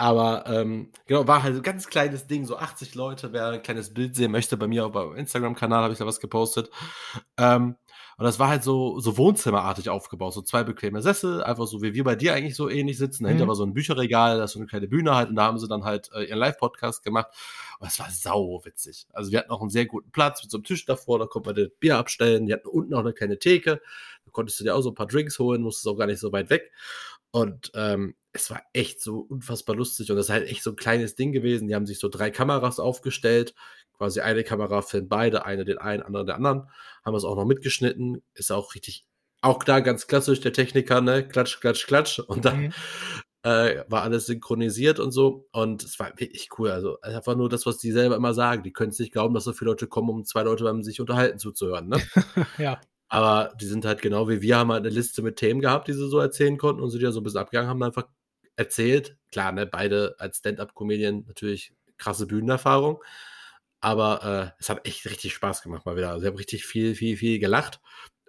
[0.00, 3.92] aber ähm, genau, war halt ein ganz kleines Ding, so 80 Leute, wer ein kleines
[3.92, 6.70] Bild sehen möchte, bei mir auf meinem Instagram-Kanal habe ich da was gepostet.
[7.36, 7.76] Ähm,
[8.16, 11.92] und das war halt so, so Wohnzimmerartig aufgebaut, so zwei bequeme Sessel, einfach so wie
[11.92, 13.24] wir bei dir eigentlich so ähnlich sitzen.
[13.24, 13.48] Dahinter mhm.
[13.48, 15.68] war so ein Bücherregal, da ist so eine kleine Bühne halt und da haben sie
[15.68, 17.28] dann halt äh, ihren Live-Podcast gemacht.
[17.78, 19.06] Und das war sau witzig.
[19.12, 21.50] Also wir hatten auch einen sehr guten Platz mit so einem Tisch davor, da konnte
[21.50, 22.46] man das Bier abstellen.
[22.46, 23.82] Die hatten unten auch eine kleine Theke,
[24.24, 26.32] da konntest du dir auch so ein paar Drinks holen, musstest auch gar nicht so
[26.32, 26.72] weit weg.
[27.32, 30.76] Und ähm, es war echt so unfassbar lustig und das ist halt echt so ein
[30.76, 31.68] kleines Ding gewesen.
[31.68, 33.54] Die haben sich so drei Kameras aufgestellt,
[33.96, 36.68] quasi eine Kamera filmt beide, eine den einen, andere den anderen,
[37.04, 39.04] haben es auch noch mitgeschnitten, ist auch richtig,
[39.42, 42.72] auch da ganz klassisch der Techniker, ne, klatsch, klatsch, klatsch und dann mhm.
[43.42, 47.66] äh, war alles synchronisiert und so und es war wirklich cool, also einfach nur das,
[47.66, 50.10] was die selber immer sagen, die können es nicht glauben, dass so viele Leute kommen,
[50.10, 52.00] um zwei Leute beim sich unterhalten zuzuhören, ne?
[52.58, 52.80] ja.
[53.10, 55.92] Aber die sind halt genau wie wir, haben halt eine Liste mit Themen gehabt, die
[55.92, 58.06] sie so erzählen konnten und sie ja so ein bisschen abgegangen haben, einfach
[58.54, 59.16] erzählt.
[59.32, 63.02] Klar, ne, beide als Stand-up-Comedian natürlich krasse Bühnenerfahrung.
[63.80, 66.10] Aber äh, es hat echt richtig Spaß gemacht mal wieder.
[66.10, 67.80] Also, sie haben richtig viel, viel, viel gelacht.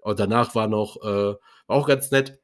[0.02, 2.40] Und danach war noch, äh, war auch ganz nett.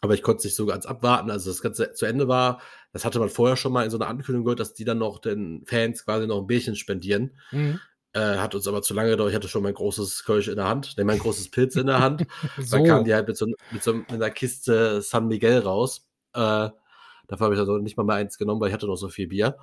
[0.00, 1.30] Aber ich konnte es nicht so ganz abwarten.
[1.30, 2.60] Also das Ganze zu Ende war,
[2.92, 5.18] das hatte man vorher schon mal in so einer Ankündigung gehört, dass die dann noch
[5.18, 7.38] den Fans quasi noch ein Bierchen spendieren.
[7.52, 7.80] Mhm.
[8.14, 9.30] Äh, hat uns aber zu lange gedauert.
[9.30, 12.00] Ich hatte schon mein großes Kölsch in der Hand, ne, mein großes Pilz in der
[12.00, 12.26] Hand.
[12.58, 12.76] so.
[12.76, 16.06] Dann kamen die halt mit so, mit so mit einer Kiste San Miguel raus.
[16.32, 16.68] Äh,
[17.26, 19.28] Dafür habe ich also nicht mal mehr eins genommen, weil ich hatte noch so viel
[19.28, 19.56] Bier.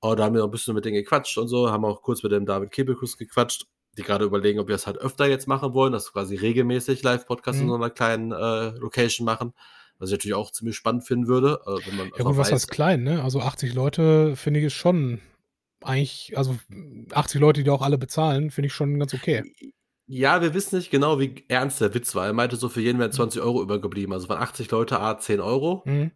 [0.00, 2.22] Und da haben wir noch ein bisschen mit denen gequatscht und so, haben auch kurz
[2.22, 5.72] mit dem David Kebekus gequatscht, die gerade überlegen, ob wir es halt öfter jetzt machen
[5.72, 7.66] wollen, dass wir quasi regelmäßig Live-Podcasts mhm.
[7.66, 9.54] in so einer kleinen äh, Location machen.
[9.98, 11.60] Was ich natürlich auch ziemlich spannend finden würde.
[11.66, 13.22] Also wenn man ja gut, was heißt klein, ne?
[13.22, 15.20] Also 80 Leute finde ich es schon
[15.84, 16.56] eigentlich, also
[17.12, 19.42] 80 Leute, die auch alle bezahlen, finde ich schon ganz okay.
[20.06, 22.26] Ja, wir wissen nicht genau, wie ernst der Witz war.
[22.26, 24.12] Er meinte, so für jeden wären 20 Euro übergeblieben.
[24.12, 25.82] Also waren 80 Leute, A, 10 Euro.
[25.86, 26.10] Mhm.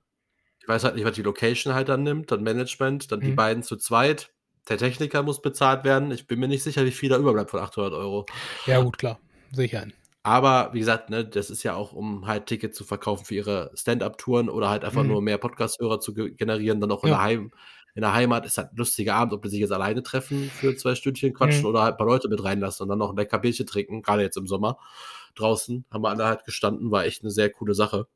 [0.60, 3.24] Ich weiß halt nicht, was die Location halt dann nimmt, dann Management, dann mhm.
[3.24, 4.30] die beiden zu zweit.
[4.68, 6.10] Der Techniker muss bezahlt werden.
[6.10, 8.26] Ich bin mir nicht sicher, wie viel da überbleibt von 800 Euro.
[8.66, 9.18] Ja, gut, klar.
[9.52, 9.86] Sicher.
[10.22, 13.70] Aber wie gesagt, ne, das ist ja auch, um halt Tickets zu verkaufen für ihre
[13.74, 15.08] Stand-Up-Touren oder halt einfach mhm.
[15.08, 17.08] nur mehr Podcast-Hörer zu generieren, dann auch ja.
[17.08, 17.52] in der Heim
[17.98, 20.76] in der Heimat ist halt ein lustiger Abend, ob wir sich jetzt alleine treffen für
[20.76, 21.66] zwei Stündchen quatschen mhm.
[21.66, 24.22] oder halt ein paar Leute mit reinlassen und dann noch ein lecker Bierchen trinken, gerade
[24.22, 24.78] jetzt im Sommer.
[25.34, 28.06] Draußen haben wir alle halt gestanden, war echt eine sehr coole Sache.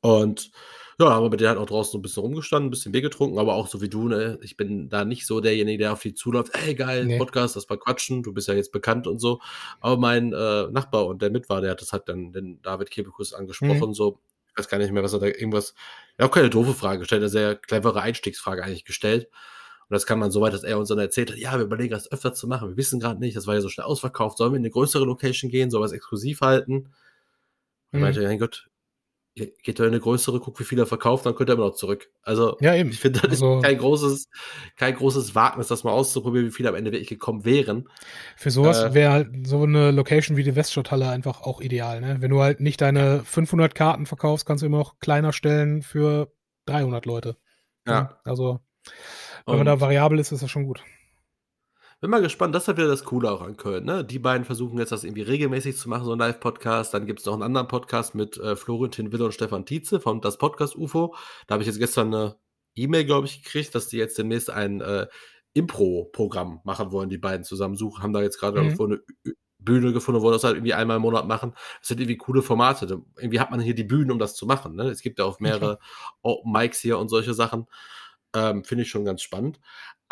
[0.00, 0.50] Und
[0.98, 3.02] ja, haben wir mit denen halt auch draußen so ein bisschen rumgestanden, ein bisschen Bier
[3.02, 4.38] getrunken, aber auch so wie du, ne?
[4.40, 7.18] Ich bin da nicht so derjenige, der auf die zuläuft, ey, geil, nee.
[7.18, 9.40] Podcast, das war quatschen, du bist ja jetzt bekannt und so.
[9.82, 12.90] Aber mein äh, Nachbar und der mit war, der hat das halt dann den David
[12.90, 13.94] Kebekus angesprochen, mhm.
[13.94, 14.20] so,
[14.54, 15.74] ich weiß gar nicht mehr, was er da irgendwas,
[16.18, 19.28] ja, auch keine doofe Frage gestellt, eine sehr clevere Einstiegsfrage eigentlich gestellt.
[19.88, 21.92] Und das kann man so weit, dass er uns dann erzählt hat, ja, wir überlegen
[21.92, 22.70] das öfter zu machen.
[22.70, 24.38] Wir wissen gerade nicht, das war ja so schnell ausverkauft.
[24.38, 25.70] Sollen wir in eine größere Location gehen?
[25.70, 26.74] Sollen wir es exklusiv halten?
[27.92, 28.00] Und mhm.
[28.00, 28.68] meinte, ja, mein Gott,
[29.34, 31.74] geht doch in eine größere, guckt, wie viel er verkauft, dann könnt ihr immer noch
[31.74, 32.08] zurück.
[32.22, 32.90] Also, ja, eben.
[32.90, 34.28] ich finde, das also, ist kein großes,
[34.76, 37.88] kein großes Wagnis, das mal auszuprobieren, wie viele am Ende wirklich gekommen wären.
[38.36, 42.16] Für sowas äh, wäre halt so eine Location wie die Weststadthalle einfach auch ideal, ne?
[42.20, 46.32] Wenn du halt nicht deine 500 Karten verkaufst, kannst du immer noch kleiner stellen für
[46.66, 47.36] 300 Leute.
[47.86, 48.20] Ja.
[48.24, 48.60] Also,
[49.46, 50.82] wenn man da variabel ist, ist das schon gut.
[52.04, 53.86] Bin mal gespannt, das ist ja wieder das Coole auch an Köln.
[53.86, 54.04] Ne?
[54.04, 56.92] Die beiden versuchen jetzt das irgendwie regelmäßig zu machen, so ein Live-Podcast.
[56.92, 60.20] Dann gibt es noch einen anderen Podcast mit äh, Florentin Wille und Stefan Tietze von
[60.20, 61.16] das Podcast UFO.
[61.46, 62.36] Da habe ich jetzt gestern eine
[62.74, 65.06] E-Mail, glaube ich, gekriegt, dass die jetzt demnächst ein äh,
[65.54, 68.02] Impro-Programm machen wollen, die beiden zusammen suchen.
[68.02, 68.78] Haben da jetzt gerade mhm.
[68.78, 69.00] eine
[69.58, 71.54] Bühne gefunden, wollen das halt irgendwie einmal im Monat machen.
[71.78, 72.84] Das sind irgendwie coole Formate.
[73.16, 74.76] Irgendwie hat man hier die Bühnen, um das zu machen.
[74.76, 74.90] Ne?
[74.90, 75.78] Es gibt ja auch mehrere
[76.20, 77.66] Open Mics hier und solche Sachen.
[78.34, 79.60] Ähm, Finde ich schon ganz spannend.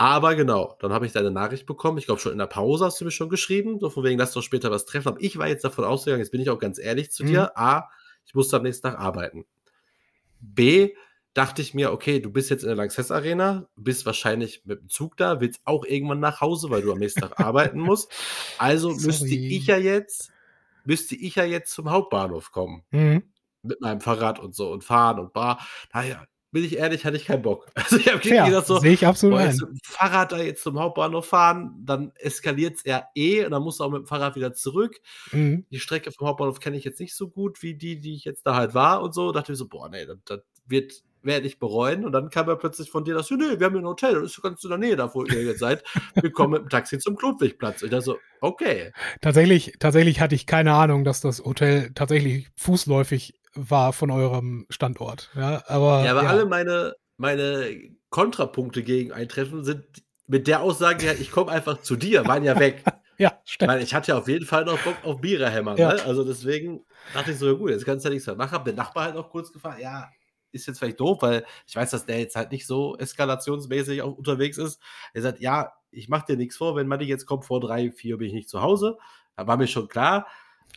[0.02, 1.96] Aber genau, dann habe ich deine Nachricht bekommen.
[1.96, 4.32] Ich glaube, schon in der Pause hast du mir schon geschrieben, so von wegen, lass
[4.32, 5.06] doch später was treffen.
[5.06, 7.28] Aber ich war jetzt davon ausgegangen, jetzt bin ich auch ganz ehrlich zu mhm.
[7.28, 7.56] dir.
[7.56, 7.88] A,
[8.26, 9.46] ich musste am nächsten Tag arbeiten.
[10.40, 10.96] B,
[11.34, 14.88] dachte ich mir, okay, du bist jetzt in der Lanxess Arena, bist wahrscheinlich mit dem
[14.88, 18.10] Zug da, willst auch irgendwann nach Hause, weil du am nächsten Tag arbeiten musst.
[18.58, 19.06] Also Sorry.
[19.06, 20.32] müsste ich ja jetzt,
[20.84, 22.82] müsste ich ja jetzt zum Hauptbahnhof kommen.
[22.90, 23.22] Mhm.
[23.62, 25.64] Mit meinem Fahrrad und so und fahren und bar.
[25.94, 27.66] Naja, bin ich ehrlich, hatte ich keinen Bock.
[27.74, 29.58] Also ich habe gedacht so, sehe ich absolut boah, ein.
[29.82, 33.84] Fahrrad da jetzt zum Hauptbahnhof fahren, dann eskaliert es ja eh und dann musst du
[33.84, 35.00] auch mit dem Fahrrad wieder zurück.
[35.32, 35.66] Mhm.
[35.70, 38.46] Die Strecke vom Hauptbahnhof kenne ich jetzt nicht so gut wie die, die ich jetzt
[38.46, 39.32] da halt war und so.
[39.32, 42.04] Da dachte ich so, boah, nee, das, das wird werde ich bereuen.
[42.04, 44.32] Und dann kam er plötzlich von dir, dass nee, wir haben hier ein Hotel, das
[44.32, 45.82] ist ganz in der Nähe da, wo ihr jetzt seid.
[46.20, 47.82] Wir kommen mit dem Taxi zum Klodwigplatz.
[47.82, 48.92] Und ich dachte so, okay.
[49.20, 55.30] Tatsächlich, tatsächlich hatte ich keine Ahnung, dass das Hotel tatsächlich fußläufig war von eurem Standort.
[55.34, 56.28] Ja, aber, ja, aber ja.
[56.28, 59.84] alle meine, meine Kontrapunkte gegen Eintreffen sind
[60.26, 62.84] mit der Aussage, ja, ich komme einfach zu dir, waren ja weg.
[63.18, 63.74] ja, stimmt.
[63.76, 65.76] Ich, ich hatte ja auf jeden Fall noch Bock auf Biere hämmern.
[65.76, 65.94] Ja.
[65.94, 66.02] Ne?
[66.04, 68.52] Also deswegen dachte ich so, ja gut, jetzt kannst du ja nichts mehr machen.
[68.52, 70.08] Hab den Nachbar halt noch kurz gefragt, ja,
[70.52, 74.16] ist jetzt vielleicht doof, weil ich weiß, dass der jetzt halt nicht so eskalationsmäßig auch
[74.16, 74.80] unterwegs ist.
[75.14, 78.18] Er sagt, ja, ich mache dir nichts vor, wenn Matti jetzt kommt, vor drei, vier
[78.18, 78.98] bin ich nicht zu Hause.
[79.36, 80.26] Da war mir schon klar.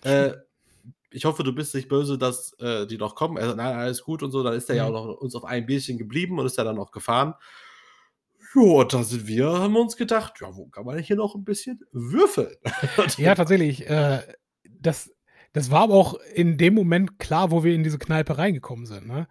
[0.03, 0.31] Äh,
[1.15, 3.37] ich hoffe, du bist nicht böse, dass äh, die noch kommen.
[3.37, 4.43] Er sagt, nein, alles gut und so.
[4.43, 4.77] Dann ist er mhm.
[4.77, 7.35] ja auch noch uns auf ein Bierchen geblieben und ist ja dann auch gefahren.
[8.53, 11.45] Ja, da sind wir, haben wir uns gedacht, ja, wo kann man hier noch ein
[11.45, 12.55] bisschen würfeln?
[13.17, 13.89] ja, tatsächlich.
[13.89, 14.21] Äh,
[14.63, 15.11] das,
[15.53, 19.07] das war aber auch in dem Moment klar, wo wir in diese Kneipe reingekommen sind.
[19.07, 19.27] Ne?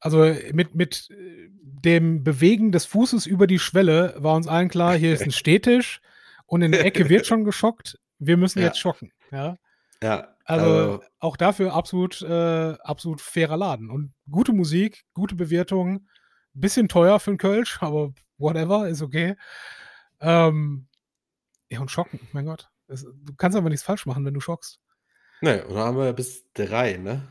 [0.00, 4.96] Also mit, mit äh, dem Bewegen des Fußes über die Schwelle war uns allen klar,
[4.96, 6.00] hier ist ein Städtisch
[6.46, 7.98] und in der Ecke wird schon geschockt.
[8.18, 8.66] Wir müssen ja.
[8.66, 9.12] jetzt schocken.
[9.30, 9.56] Ja.
[10.02, 13.90] Ja, also, also auch dafür absolut, äh, absolut fairer Laden.
[13.90, 16.08] Und gute Musik, gute Bewertung,
[16.54, 19.36] bisschen teuer für einen Kölsch, aber whatever, ist okay.
[20.20, 20.86] Ähm,
[21.68, 22.70] ja, und schocken, mein Gott.
[22.86, 24.80] Es, du kannst aber nichts falsch machen, wenn du schockst.
[25.40, 27.28] Nee, und dann haben wir bis drei, ne?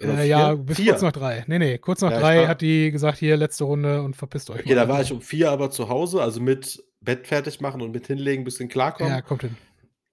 [0.00, 0.92] Äh, ja, bis vier.
[0.92, 1.44] kurz nach drei.
[1.46, 4.60] Nee, nee, kurz nach ja, drei hat die gesagt, hier, letzte Runde und verpisst euch.
[4.60, 4.86] Okay, mal.
[4.86, 8.06] da war ich um vier aber zu Hause, also mit Bett fertig machen und mit
[8.06, 9.12] hinlegen, bisschen klarkommen.
[9.12, 9.56] Ja, kommt hin.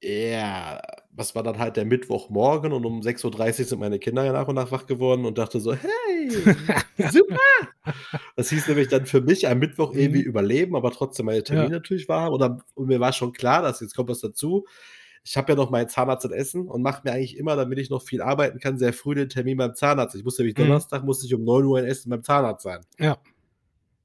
[0.01, 0.81] Ja,
[1.13, 4.47] was war dann halt der Mittwochmorgen und um 6.30 Uhr sind meine Kinder ja nach
[4.47, 6.29] und nach wach geworden und dachte so, hey,
[7.11, 7.37] super!
[8.35, 10.27] das hieß nämlich dann für mich am Mittwoch irgendwie mhm.
[10.27, 11.77] überleben, aber trotzdem meine Termine ja.
[11.77, 12.31] natürlich war.
[12.31, 12.41] Und,
[12.75, 14.65] und mir war schon klar, dass jetzt kommt was dazu.
[15.23, 17.89] ich habe ja noch meinen Zahnarzt in Essen und mache mir eigentlich immer, damit ich
[17.89, 20.15] noch viel arbeiten kann, sehr früh den Termin beim Zahnarzt.
[20.15, 20.63] Ich musste nämlich mhm.
[20.63, 22.81] Donnerstag, musste ich um 9 Uhr in Essen beim Zahnarzt sein.
[22.99, 23.17] Ja.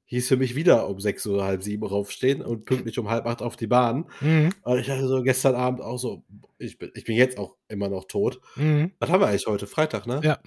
[0.09, 3.41] Hieß für mich wieder um 6 Uhr, halb sieben raufstehen und pünktlich um halb acht
[3.41, 4.09] auf die Bahn.
[4.21, 4.51] Mhm.
[4.63, 6.23] Und ich hatte so gestern Abend auch so,
[6.57, 8.39] ich bin, ich bin jetzt auch immer noch tot.
[8.55, 8.93] Mhm.
[8.99, 9.67] Was haben wir eigentlich heute?
[9.67, 10.21] Freitag, ne?
[10.23, 10.39] Ja.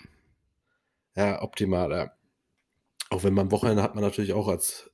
[1.14, 2.12] Ja, optimal, ja.
[3.10, 4.90] Auch wenn man am Wochenende hat man natürlich auch als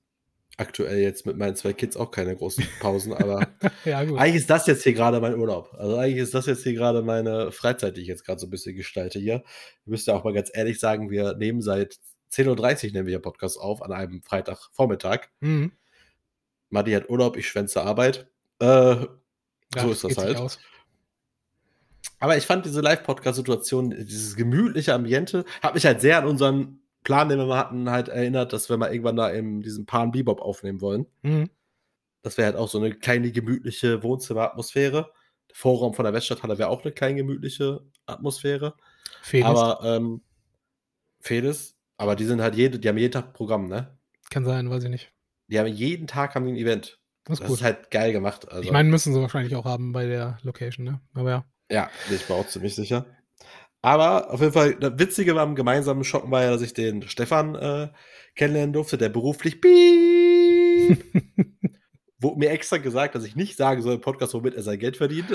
[0.57, 3.47] aktuell jetzt mit meinen zwei Kids auch keine großen Pausen, aber
[3.85, 5.75] ja, eigentlich ist das jetzt hier gerade mein Urlaub.
[5.75, 8.51] Also eigentlich ist das jetzt hier gerade meine Freizeit, die ich jetzt gerade so ein
[8.51, 9.35] bisschen gestalte hier.
[9.35, 11.99] Ihr müsst ja auch mal ganz ehrlich sagen, wir nehmen seit
[12.37, 15.29] 10.30 Uhr nehmen wir ja Podcast auf an einem Freitagvormittag.
[15.41, 15.73] Mhm.
[16.69, 18.29] Madi hat Urlaub, ich schwänze Arbeit.
[18.61, 19.07] Äh, ja,
[19.75, 20.59] so ist das halt.
[22.19, 27.29] Aber ich fand diese Live-Podcast-Situation, dieses gemütliche Ambiente, hat mich halt sehr an unseren Plan,
[27.29, 30.41] den wir mal hatten, halt erinnert, dass wir mal irgendwann da in diesem Pan Bebop
[30.41, 31.07] aufnehmen wollen.
[31.23, 31.51] Mhm.
[32.23, 35.13] Das wäre halt auch so eine kleine gemütliche Wohnzimmeratmosphäre.
[35.49, 38.75] Der Vorraum von der Weststadthalle wäre auch eine kleine gemütliche Atmosphäre.
[39.23, 39.47] Felis.
[39.47, 40.23] Aber ähm,
[41.21, 43.99] Felis, aber die sind halt jede, die haben jeden Tag Programm, ne?
[44.31, 45.13] Kann sein, weiß ich nicht.
[45.49, 46.99] Die haben jeden Tag haben die ein Event.
[47.25, 48.49] Das ist, das ist halt geil gemacht.
[48.49, 48.63] Also.
[48.63, 51.01] Ich meine, müssen sie wahrscheinlich auch haben bei der Location, ne?
[51.15, 51.45] Aber ja.
[51.71, 53.07] Ja, bin ich mir auch ziemlich sicher.
[53.83, 57.03] Aber auf jeden Fall, das Witzige war am gemeinsamen Schocken war ja, dass ich den
[57.03, 57.89] Stefan äh,
[58.35, 59.61] kennenlernen durfte, der beruflich
[62.19, 64.97] wurde mir extra gesagt, dass ich nicht sagen soll im Podcast, womit er sein Geld
[64.97, 65.27] verdient.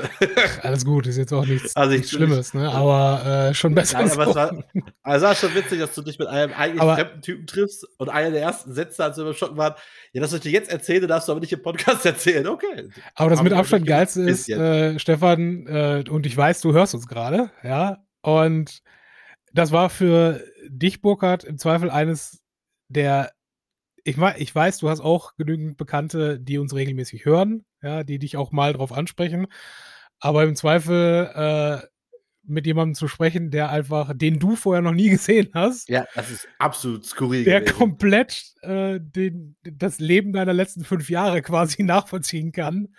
[0.63, 2.71] Alles gut, ist jetzt auch nichts, also nichts Schlimmes, ne?
[2.71, 3.99] aber äh, schon besser.
[3.99, 4.29] Nein, aber so.
[4.31, 4.63] es war,
[5.03, 8.09] also war schon witzig, dass du dich mit einem eigentlich aber, fremden Typen triffst und
[8.09, 9.75] einer der ersten Sätze, als wir beim Schocken waren,
[10.13, 12.47] ja, das, was ich dir jetzt erzähle, darfst du aber nicht im Podcast erzählen.
[12.47, 12.89] Okay.
[13.13, 17.07] Aber das mit Abstand geilste ist, äh, Stefan, äh, und ich weiß, du hörst uns
[17.07, 18.81] gerade, ja, und
[19.53, 22.41] das war für dich, Burkhard, im Zweifel eines
[22.87, 23.31] der,
[24.03, 28.37] ich, ich weiß, du hast auch genügend Bekannte, die uns regelmäßig hören, ja, die dich
[28.37, 29.47] auch mal drauf ansprechen.
[30.19, 31.87] Aber im Zweifel äh,
[32.43, 35.89] mit jemandem zu sprechen, der einfach, den du vorher noch nie gesehen hast.
[35.89, 37.43] Ja, das ist absolut skurril.
[37.43, 37.77] Der gewesen.
[37.77, 42.89] komplett äh, den, das Leben deiner letzten fünf Jahre quasi nachvollziehen kann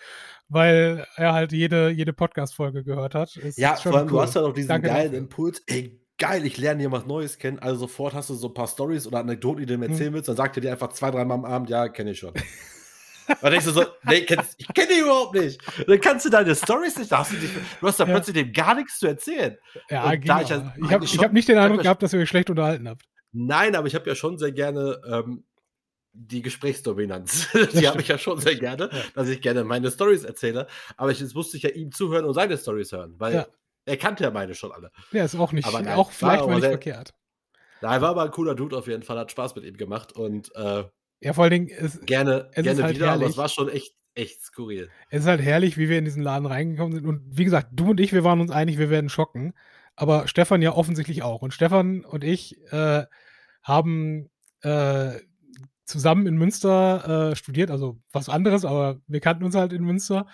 [0.52, 3.34] weil er halt jede, jede Podcast-Folge gehört hat.
[3.36, 4.10] Ist, ja, vor allem, cool.
[4.10, 5.18] du hast ja noch diesen Danke geilen dafür.
[5.18, 7.58] Impuls, ey, geil, ich lerne hier was Neues kennen.
[7.58, 9.82] Also sofort hast du so ein paar Stories oder Anekdoten, die du hm.
[9.82, 10.14] erzählen hm.
[10.14, 12.32] willst, dann sagt er dir einfach zwei, dreimal am Abend, ja, kenne ich schon.
[13.40, 15.60] Und denkst du so, nee, kennst, ich kenne dich überhaupt nicht.
[15.78, 17.50] Und dann kannst du deine Stories nicht, hast du, dich,
[17.80, 18.14] du hast da ja.
[18.14, 19.56] plötzlich dem gar nichts zu erzählen.
[19.90, 20.40] Ja, genau.
[20.42, 23.02] ich, ich habe hab nicht den Eindruck gehabt, dass ihr euch schlecht unterhalten habt.
[23.32, 25.44] Nein, aber ich habe ja schon sehr gerne ähm,
[26.12, 27.48] die Gesprächsdominanz.
[27.72, 30.66] die habe ich ja schon sehr gerne, dass ich gerne meine Stories erzähle.
[30.96, 33.46] Aber ich, jetzt musste ich ja ihm zuhören und seine Stories hören, weil ja.
[33.84, 34.90] Er kannte ja meine schon alle.
[35.12, 37.14] Ja, ist auch nicht, aber nein, auch vielleicht mal nicht verkehrt.
[37.80, 40.54] Nein, war aber ein cooler Dude auf jeden Fall, hat Spaß mit ihm gemacht und
[40.54, 40.84] äh,
[41.22, 43.22] ja, vor allen Dingen ist, gerne, es gerne halt wieder, herrlich.
[43.22, 44.90] aber es war schon echt, echt skurril.
[45.08, 47.06] Es ist halt herrlich, wie wir in diesen Laden reingekommen sind.
[47.06, 49.54] Und wie gesagt, du und ich, wir waren uns einig, wir werden schocken.
[49.94, 51.42] Aber Stefan ja offensichtlich auch.
[51.42, 53.04] Und Stefan und ich äh,
[53.62, 54.30] haben
[54.62, 55.12] äh,
[55.84, 60.26] zusammen in Münster äh, studiert, also was anderes, aber wir kannten uns halt in Münster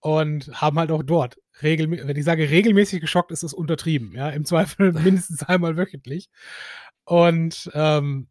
[0.00, 4.30] und haben halt auch dort regelmäßig, wenn ich sage regelmäßig geschockt, ist das untertrieben, ja,
[4.30, 6.28] im Zweifel mindestens einmal wöchentlich.
[7.04, 8.28] Und ähm,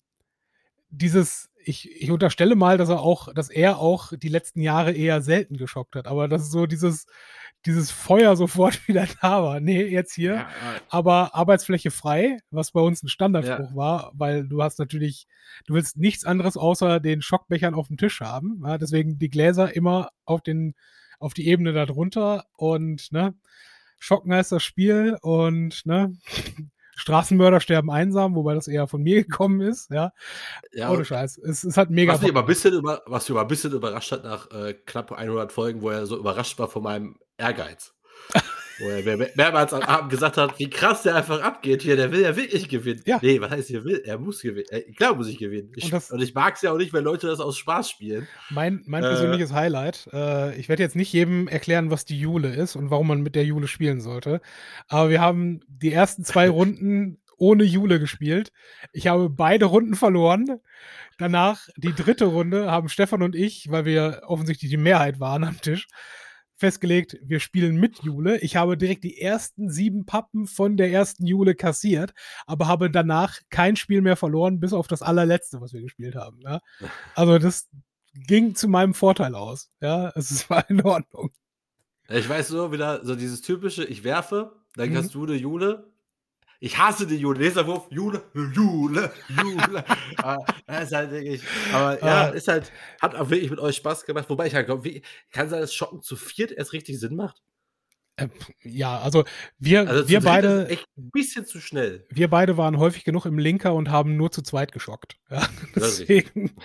[0.89, 5.21] dieses, ich, ich unterstelle mal, dass er auch, dass er auch die letzten Jahre eher
[5.21, 7.05] selten geschockt hat, aber das ist so dieses,
[7.65, 9.59] dieses Feuer sofort wieder da war.
[9.59, 10.33] Nee, jetzt hier.
[10.33, 10.49] Ja,
[10.89, 13.75] aber Arbeitsfläche frei, was bei uns ein Standardspruch ja.
[13.75, 15.27] war, weil du hast natürlich,
[15.65, 18.61] du willst nichts anderes außer den Schockbechern auf dem Tisch haben.
[18.65, 20.75] Ja, deswegen die Gläser immer auf den,
[21.23, 23.33] auf die Ebene darunter und, ne,
[23.99, 26.15] Schocken heißt das Spiel und, ne,
[26.95, 30.11] Straßenmörder sterben einsam, wobei das eher von mir gekommen ist, ja.
[30.73, 31.37] ja Ohne Scheiß.
[31.39, 32.13] Es, es hat mega.
[32.13, 34.73] Was mich aber ein bisschen, über, was mich aber ein bisschen überrascht hat nach äh,
[34.73, 37.93] knapp 100 Folgen, wo er so überrascht war von meinem Ehrgeiz.
[38.83, 42.21] Wo er mehrmals am Abend gesagt hat, wie krass der einfach abgeht hier, der will
[42.21, 43.01] ja wirklich gewinnen.
[43.05, 43.19] Ja.
[43.21, 44.01] Nee, was heißt hier will?
[44.05, 44.67] Er muss gewinnen.
[44.69, 45.71] Äh, klar muss ich gewinnen.
[45.75, 48.27] Ich, und, und, ich mag es ja auch nicht, wenn Leute das aus Spaß spielen.
[48.49, 52.53] Mein, mein äh, persönliches Highlight, äh, ich werde jetzt nicht jedem erklären, was die Jule
[52.53, 54.41] ist und warum man mit der Jule spielen sollte.
[54.87, 58.51] Aber wir haben die ersten zwei Runden ohne Jule gespielt.
[58.91, 60.59] Ich habe beide Runden verloren.
[61.17, 65.59] Danach, die dritte Runde, haben Stefan und ich, weil wir offensichtlich die Mehrheit waren am
[65.61, 65.87] Tisch,
[66.63, 68.39] festgelegt, wir spielen mit Jule.
[68.39, 72.13] Ich habe direkt die ersten sieben Pappen von der ersten Jule kassiert,
[72.45, 76.39] aber habe danach kein Spiel mehr verloren, bis auf das allerletzte, was wir gespielt haben.
[76.39, 76.61] Ja?
[77.15, 77.67] Also das
[78.13, 79.71] ging zu meinem Vorteil aus.
[79.81, 81.31] Ja, es war in Ordnung.
[82.07, 84.95] Ich weiß nur wieder, so dieses typische, ich werfe, dann mhm.
[84.95, 85.92] hast du eine Jule,
[86.63, 87.39] ich hasse die Jule.
[87.39, 89.83] Nächster Wurf, Jule, Jule, Jule.
[90.17, 90.45] aber,
[90.81, 91.41] ist halt wirklich,
[91.73, 94.29] aber ja, ist halt, hat auch wirklich mit euch Spaß gemacht.
[94.29, 95.01] Wobei ich halt glaube,
[95.31, 97.41] kann sein, dass Schocken zu viert erst richtig Sinn macht?
[98.15, 98.29] Äh,
[98.61, 99.25] ja, also
[99.59, 102.05] wir, Also wir beide, echt 'n bisschen zu schnell.
[102.09, 105.17] wir beide waren häufig genug im Linker und haben nur zu zweit geschockt.
[105.29, 105.45] Ja,
[105.75, 106.55] deswegen.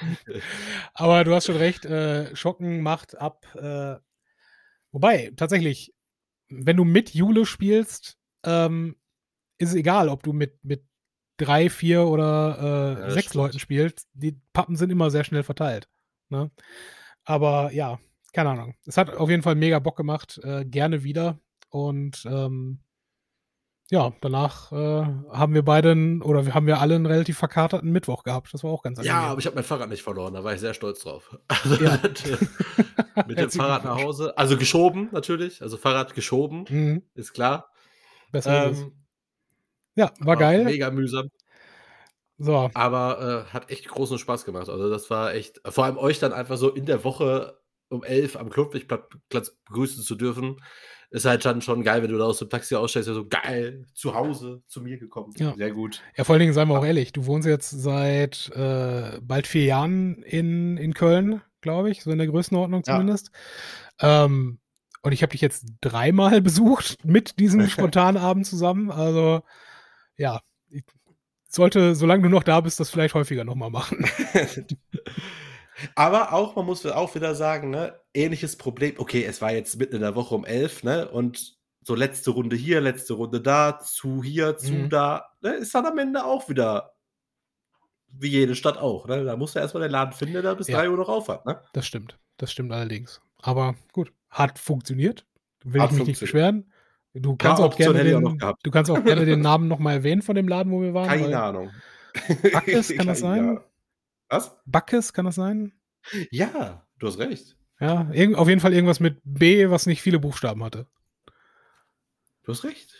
[0.94, 3.46] Aber du hast schon recht, äh, Schocken macht ab.
[3.56, 3.96] Äh,
[4.92, 5.92] wobei, tatsächlich,
[6.48, 8.94] wenn du mit Jule spielst, ähm,
[9.58, 10.84] ist es egal, ob du mit, mit
[11.36, 12.58] drei, vier oder
[12.98, 13.34] äh, Ja, sechs stimmt.
[13.44, 14.08] Leuten spielst.
[14.14, 15.88] Die Pappen sind immer sehr schnell verteilt.
[16.30, 16.50] Ne?
[17.24, 17.98] Aber ja,
[18.32, 18.74] keine Ahnung.
[18.86, 20.40] Es hat auf jeden Fall mega Bock gemacht.
[20.42, 21.38] Äh, gerne wieder.
[21.70, 22.80] Und ähm,
[23.90, 24.76] ja, danach äh,
[25.32, 28.52] haben wir beide einen- oder wir haben wir alle einen relativ verkaterten Mittwoch gehabt.
[28.52, 29.30] Das war auch ganz Ja, angenehm.
[29.30, 31.38] aber ich habe mein Fahrrad nicht verloren, da war ich sehr stolz drauf.
[31.48, 31.98] Also Ja.
[33.26, 33.96] mit, dem Fahrrad nach.
[34.02, 34.36] Hause.
[34.36, 37.70] Also geschoben natürlich, also Fahrrad geschoben, Mhm, ist klar.
[38.30, 38.82] besser ist es.
[38.84, 38.92] Ähm,
[39.98, 40.64] Ja, war geil.
[40.64, 41.28] Mega mühsam,
[42.38, 44.68] So, aber äh, hat echt großen Spaß gemacht.
[44.68, 47.58] Also das war echt, vor allem euch dann einfach so in der Woche
[47.90, 50.60] um 11 am Klubwegplatz begrüßen zu dürfen,
[51.10, 54.14] ist halt dann schon geil, wenn du da aus dem Taxi aussteigst, so geil, zu
[54.14, 55.32] Hause, zu mir gekommen.
[55.38, 55.54] Ja.
[55.56, 56.02] Sehr gut.
[56.16, 59.64] ja, vor allen Dingen, seien wir auch ehrlich, du wohnst jetzt seit äh, bald vier
[59.64, 62.92] Jahren in, in Köln, glaube ich, so in der Größenordnung Ja.
[62.92, 63.30] zumindest.
[64.00, 64.58] Ähm,
[65.02, 68.90] und ich habe dich jetzt dreimal besucht mit diesem spontanen Abend zusammen.
[68.90, 69.40] Also,
[70.18, 70.84] ja, ich
[71.48, 74.04] sollte, solange du noch da bist, das vielleicht häufiger nochmal machen.
[75.94, 78.94] Aber auch, man muss auch wieder sagen, ne, ähnliches Problem.
[78.98, 82.56] Okay, es war jetzt mitten in der Woche um 11, ne, und so letzte Runde
[82.56, 84.90] hier, letzte Runde da, zu hier, zu Mhm.
[84.90, 86.92] da, ne, ist dann am Ende auch wieder
[88.10, 89.22] wie jede Stadt auch, ne?
[89.24, 90.78] Da musst du erstmal den Laden finden, der da bis Ja.
[90.78, 91.62] 3 Uhr noch auf hat, ne?
[91.74, 92.18] Das stimmt.
[92.38, 93.20] Das stimmt allerdings.
[93.42, 95.26] Aber gut, hat funktioniert.
[95.62, 96.72] Will Hat ich mich nicht beschweren.
[97.14, 100.46] Du kannst, auch gerne den, du kannst auch gerne den Namen nochmal erwähnen von dem
[100.46, 101.08] Laden, wo wir waren.
[101.08, 101.70] Keine Ahnung.
[102.52, 103.40] Backes, kann das sein?
[103.40, 103.60] Ahnung.
[104.28, 104.56] Was?
[104.66, 105.72] Backes, kann das sein?
[106.30, 107.56] Ja, du hast recht.
[107.80, 110.86] Ja, auf jeden Fall irgendwas mit B, was nicht viele Buchstaben hatte.
[112.42, 112.94] Du hast recht.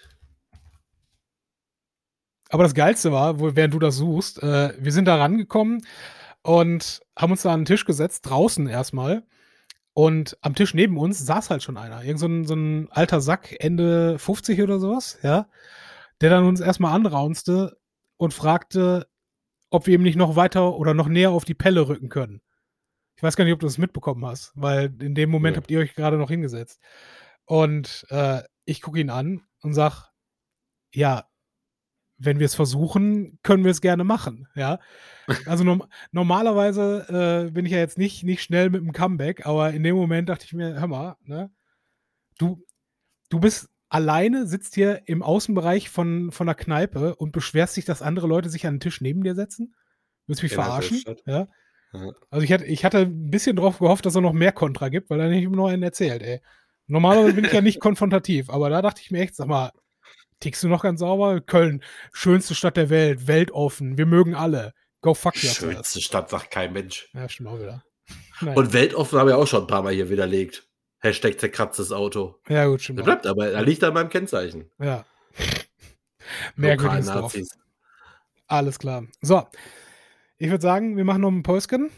[2.50, 5.84] Aber das Geilste war, während du das suchst, äh, wir sind da rangekommen
[6.42, 9.24] und haben uns da an den Tisch gesetzt, draußen erstmal.
[9.98, 12.04] Und am Tisch neben uns saß halt schon einer.
[12.04, 15.48] Irgend so ein, so ein alter Sack, Ende 50 oder sowas, ja.
[16.20, 17.76] Der dann uns erstmal anraunste
[18.16, 19.08] und fragte,
[19.70, 22.42] ob wir ihm nicht noch weiter oder noch näher auf die Pelle rücken können.
[23.16, 25.62] Ich weiß gar nicht, ob du das mitbekommen hast, weil in dem Moment Nee.
[25.62, 26.80] habt ihr euch gerade noch hingesetzt.
[27.44, 30.12] Und äh, ich gucke ihn an und sag,
[30.94, 31.27] ja,
[32.18, 34.78] wenn wir es versuchen, können wir es gerne machen, ja.
[35.46, 39.72] Also norm normalerweise äh, bin ich ja jetzt nicht, nicht schnell mit dem Comeback, aber
[39.72, 41.50] in dem Moment dachte ich mir, hör mal, ne,
[42.38, 42.64] du,
[43.28, 48.02] du bist alleine, sitzt hier im Außenbereich von, von der Kneipe und beschwerst dich, dass
[48.02, 49.74] andere Leute sich an den Tisch neben dir setzen?
[50.26, 51.02] Willst du mich der verarschen?
[51.26, 51.48] Ja.
[51.92, 52.12] Ja.
[52.30, 55.08] Also ich hatte, ich hatte ein bisschen drauf gehofft, dass er noch mehr Kontra gibt,
[55.10, 56.40] weil er nicht immer noch einen erzählt, ey.
[56.86, 59.72] Normalerweise bin ich ja nicht konfrontativ, aber da dachte ich mir echt, sag mal,
[60.40, 61.40] tickst du noch ganz sauber?
[61.40, 61.82] Köln,
[62.12, 64.72] schönste Stadt der Welt, weltoffen, wir mögen alle.
[65.00, 65.72] Go fuck yourself.
[65.74, 67.08] Schönste Stadt, sagt kein Mensch.
[67.14, 67.82] Ja, stimmt auch wieder.
[68.40, 68.56] Naja.
[68.56, 70.68] Und weltoffen habe ich auch schon ein paar Mal hier widerlegt.
[71.00, 72.36] Hashtag zerkratztes Auto.
[72.48, 73.04] ja, gut, stimmt auch.
[73.04, 74.70] bleibt aber, er liegt an meinem Kennzeichen.
[74.78, 75.04] Ja.
[76.56, 77.36] Merkwürdiges Dorf.
[78.46, 79.04] Alles klar.
[79.20, 79.46] So,
[80.38, 81.90] ich würde sagen, wir machen noch einen Postgen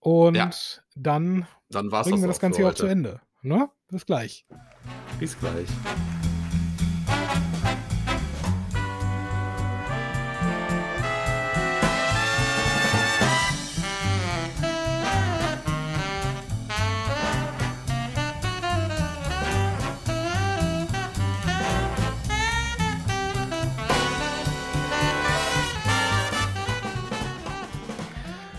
[0.00, 0.50] und Ja.
[0.94, 2.86] dann Dann bringen wir das das Ganze hier auch zu.
[2.86, 3.20] Ende.
[3.42, 3.68] Ne?
[3.90, 4.46] Bis gleich.
[5.18, 5.68] Bis gleich.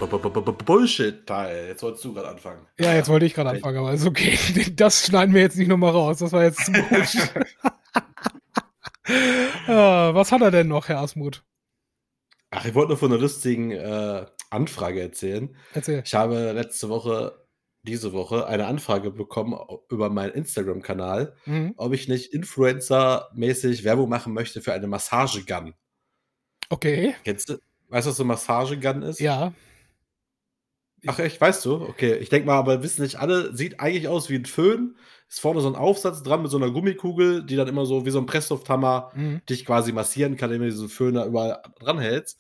[0.10, 1.68] Bullshit-Teil.
[1.68, 2.66] Jetzt sollst du gerade anfangen.
[2.80, 4.38] Ja, jetzt wollte ich gerade anfangen, aber ist okay.
[4.76, 6.18] Das schneiden wir jetzt nicht nochmal raus.
[6.20, 7.36] Das war jetzt zu gut.
[9.68, 11.43] ja, was hat er denn noch, Herr Asmuth?
[12.51, 15.55] Ach, ich wollte nur von einer lustigen äh, Anfrage erzählen.
[15.74, 16.01] Erzähl.
[16.05, 17.45] Ich habe letzte Woche,
[17.84, 19.57] diese Woche, eine Anfrage bekommen
[19.89, 21.74] über meinen Instagram-Kanal, Mhm.
[21.78, 25.76] ob ich nicht Influencer-mäßig Werbung machen möchte für eine Massagegun.
[26.70, 27.53] Okay, Kennst du?
[27.89, 29.20] Weißt du, was so eine Massagegun ist?
[29.20, 29.53] ja.
[31.08, 31.76] Ach echt, weißt du?
[31.76, 34.95] Okay, ich denke mal, aber wissen nicht alle, sieht eigentlich aus wie ein Föhn.
[35.30, 38.10] Ist vorne so ein Aufsatz dran mit so einer Gummikugel, die dann immer so wie
[38.10, 39.41] so ein Presslufthammer Mhm.
[39.47, 42.39] dich quasi massieren kann, indem du diesen Föhn da überall dran hältst.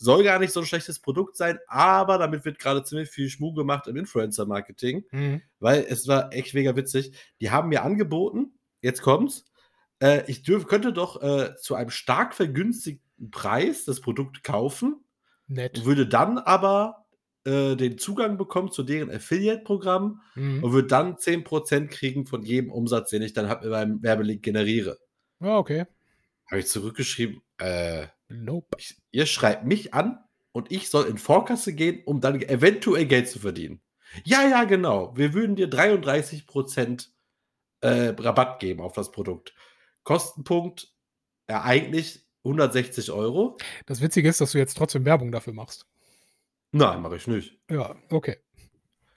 [0.00, 3.52] Soll gar nicht so ein schlechtes Produkt sein, aber damit wird gerade ziemlich viel Schmuh
[3.52, 5.42] gemacht im Influencer-Marketing, Mhm.
[5.58, 7.12] weil es war echt mega witzig.
[7.40, 9.44] Die haben mir angeboten, jetzt kommt's,
[10.00, 15.04] äh, ich dürf, könnte doch äh, zu einem stark vergünstigten Preis das Produkt kaufen
[15.48, 15.84] Nett.
[15.84, 17.04] würde dann aber
[17.48, 20.62] äh, den Zugang bekommen zu deren Affiliate-Programm Mhm.
[20.64, 24.42] und würde dann 10% kriegen von jedem Umsatz, den ich dann hab mit meinem Werbelink
[24.42, 24.98] generiere.
[25.40, 25.86] Ja, okay.
[26.50, 28.76] Habe ich zurückgeschrieben, äh, Nope.
[28.78, 30.18] ich, ihr schreibt mich an
[30.52, 33.80] und ich soll in Vorkasse gehen, um dann eventuell Geld zu verdienen.
[34.24, 35.14] Ja, ja, genau.
[35.16, 37.08] Wir würden dir 33%
[37.80, 37.88] äh,
[38.18, 39.54] Rabatt geben auf das Produkt.
[40.04, 40.92] Kostenpunkt,
[41.50, 43.58] ja, eigentlich 160 Euro.
[43.86, 45.86] Das Witzige ist, dass du jetzt trotzdem Werbung dafür machst.
[46.72, 47.58] Nein, mache ich nicht.
[47.70, 48.36] Ja, okay.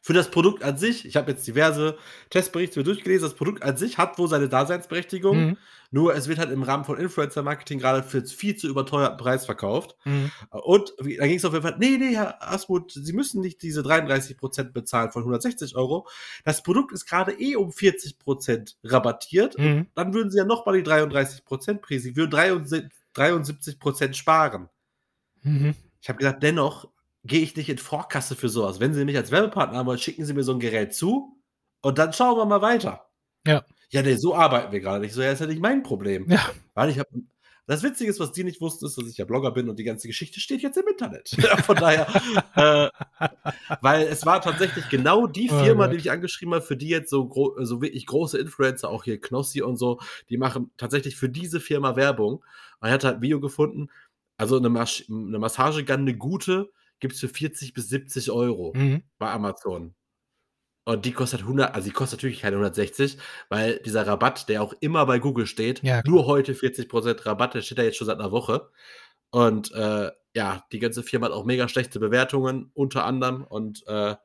[0.03, 1.95] Für das Produkt an sich, ich habe jetzt diverse
[2.31, 5.57] Testberichte durchgelesen, das Produkt an sich hat wohl seine Daseinsberechtigung, Mhm.
[5.91, 9.95] nur es wird halt im Rahmen von Influencer-Marketing gerade für viel zu überteuerten Preis verkauft.
[10.05, 10.31] Mhm.
[10.49, 13.81] Und da ging es auf jeden Fall, nee, nee, Herr Asmut, Sie müssen nicht diese
[13.83, 16.07] 33% bezahlen von 160 Euro.
[16.45, 19.55] Das Produkt ist gerade eh um 40% rabattiert.
[19.59, 19.85] Mhm.
[19.93, 24.67] Dann würden Sie ja nochmal die 33% Präsi, Sie würden 73, 73% sparen.
[25.43, 25.75] Mhm.
[26.01, 26.89] Ich habe gesagt, dennoch
[27.24, 28.80] gehe ich nicht in Vorkasse für sowas.
[28.80, 31.38] Wenn Sie mich als Werbepartner haben wollen, schicken Sie mir so ein Gerät zu
[31.82, 33.07] und dann schauen wir mal weiter.
[33.45, 33.63] Ja.
[33.89, 35.13] Ja, nee, so arbeiten wir gerade nicht.
[35.13, 36.30] So, ja, ist ja nicht mein Problem.
[36.30, 36.49] Ja.
[36.74, 37.09] Weil ich habe.
[37.67, 39.84] Das Witzige ist, was die nicht wussten, ist, dass ich ja Blogger bin und die
[39.84, 41.30] ganze Geschichte steht jetzt im Internet.
[41.63, 42.07] Von daher,
[42.55, 42.89] äh,
[43.82, 45.93] weil es war tatsächlich genau die Oh Firma, Gott.
[45.93, 49.22] die ich angeschrieben habe, für die jetzt so, gro so wirklich große Influencer, auch hier
[49.22, 49.99] Knossi und so,
[50.30, 52.43] die machen tatsächlich für diese Firma Werbung.
[52.80, 53.89] Und er hat halt ein Video gefunden,
[54.38, 59.03] also eine, Mas eine Massagegun, eine gute, gibt es für 40 bis 70 Euro Mhm.
[59.19, 59.93] bei Amazon.
[60.83, 63.17] Und die kostet 100, also die kostet natürlich keine 160,
[63.49, 67.61] weil dieser Rabatt, der auch immer bei Google steht, Ja, nur heute 40% Rabatt, der
[67.61, 68.69] steht da jetzt schon seit einer Woche.
[69.29, 73.43] Und äh, ja, die ganze Firma hat auch mega schlechte Bewertungen, unter anderem.
[73.43, 74.15] Und äh,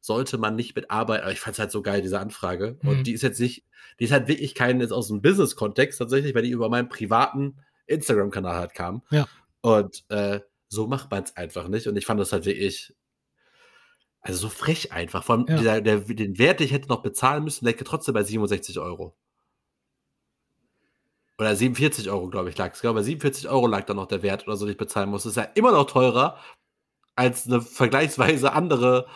[0.00, 1.22] sollte man nicht mitarbeiten.
[1.24, 2.78] Aber ich fand es halt so geil, diese Anfrage.
[2.80, 2.88] Mhm.
[2.88, 3.66] Und die ist jetzt nicht,
[3.98, 7.58] die ist halt wirklich kein jetzt aus dem Business-Kontext tatsächlich, weil die über meinen privaten
[7.86, 9.02] Instagram-Kanal halt kam.
[9.10, 9.28] Ja.
[9.60, 10.40] Und äh,
[10.70, 11.86] so macht man es einfach nicht.
[11.88, 12.94] Und ich fand das halt wirklich,
[14.20, 15.24] also so frech einfach.
[15.24, 15.56] Vor allem Ja.
[15.58, 19.16] dieser, der, den Wert, den ich hätte noch bezahlen müssen, liegt trotzdem bei 67 Euro.
[21.38, 22.76] Oder 47 Euro, glaube ich, lag es.
[22.76, 25.10] Ich glaube, bei 47 Euro lag da noch der Wert oder so, den ich bezahlen
[25.10, 25.28] musste.
[25.28, 26.38] Das ist ja immer noch teurer
[27.16, 29.06] als eine vergleichsweise andere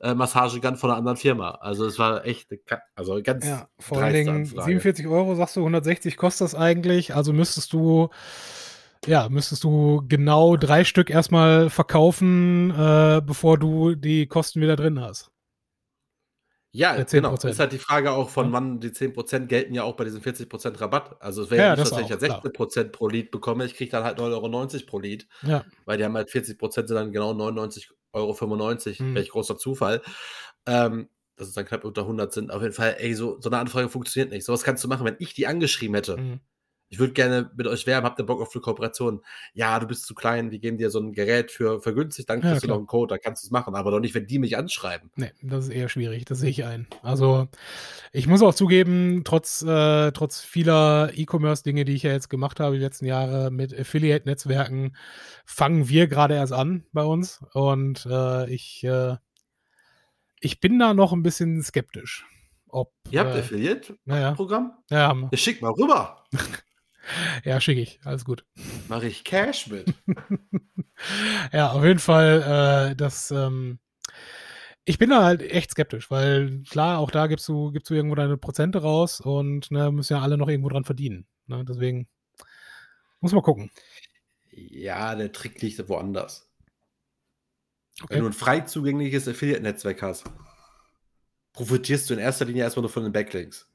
[0.00, 1.50] äh, Massagegun von einer anderen Firma.
[1.60, 4.64] Also es war echt eine, also ganz Ja, vor allen Dingen Anfrage.
[4.66, 7.14] 47 Euro, sagst du, 160 kostet das eigentlich.
[7.14, 8.10] Also müsstest du,
[9.06, 15.00] ja, müsstest du genau drei Stück erstmal verkaufen, äh, bevor du die Kosten wieder drin
[15.00, 15.30] hast.
[16.74, 17.30] Ja, Der genau.
[17.30, 17.50] 10%.
[17.52, 18.52] Ist halt die Frage auch von Ja.
[18.52, 21.20] wann die 10% gelten ja auch bei diesen 40% Rabatt.
[21.20, 22.42] Also es wäre Ja, ja, nicht, das dass ich ja auch, klar.
[22.42, 26.04] 16% pro Lied bekomme, ich kriege dann halt 9,90 Euro pro Lied, Ja, weil die
[26.04, 29.10] haben halt 40% sind dann genau 99,95 Euro.
[29.10, 29.14] Mhm.
[29.16, 30.00] Welch großer Zufall.
[30.66, 32.52] Ähm, dass es dann knapp unter 100 sind.
[32.52, 34.44] Auf jeden Fall, ey, so, so eine Anfrage funktioniert nicht.
[34.44, 36.16] Sowas kannst du machen, wenn ich die angeschrieben hätte.
[36.18, 36.40] mhm.
[36.92, 39.22] Ich würde gerne mit euch werben, habt ihr Bock auf eine Kooperation?
[39.54, 42.48] Ja, du bist zu klein, wir geben dir so ein Gerät für vergünstigt, dann Ja,
[42.50, 42.76] kriegst du klar.
[42.76, 45.08] noch einen Code, dann kannst du es machen, aber doch nicht, wenn die mich anschreiben.
[45.14, 46.88] Nee, das ist eher schwierig, das sehe ich ein.
[47.02, 47.46] Also,
[48.10, 52.74] ich muss auch zugeben, trotz, äh, trotz vieler E-Commerce-Dinge, die ich ja jetzt gemacht habe
[52.74, 54.96] die letzten Jahre mit Affiliate-Netzwerken,
[55.46, 57.40] fangen wir gerade erst an bei uns.
[57.54, 59.14] Und äh, ich, äh,
[60.40, 62.26] ich bin da noch ein bisschen skeptisch.
[62.66, 64.72] Ob, Ihr habt äh, Affiliate-Programm?
[64.90, 65.28] ja, ja.
[65.30, 66.24] Ja, schick mal rüber.
[67.44, 68.44] ja schicke ich, alles gut.
[68.88, 69.94] Mache ich Cash mit.
[71.52, 73.78] Ja, auf jeden Fall, äh, das, ähm,
[74.84, 78.14] ich bin da halt echt skeptisch, weil klar, auch da gibst du, gibst du irgendwo
[78.16, 81.26] deine Prozente raus und ne, müssen ja alle noch irgendwo dran verdienen.
[81.46, 81.64] Ne?
[81.64, 82.08] Deswegen
[83.20, 83.70] muss man gucken.
[84.50, 86.48] ja, der Trick liegt woanders.
[88.02, 88.14] Okay.
[88.14, 90.24] Wenn du ein frei zugängliches Affiliate-Netzwerk hast,
[91.52, 93.70] profitierst du in erster Linie erstmal nur von den Backlinks.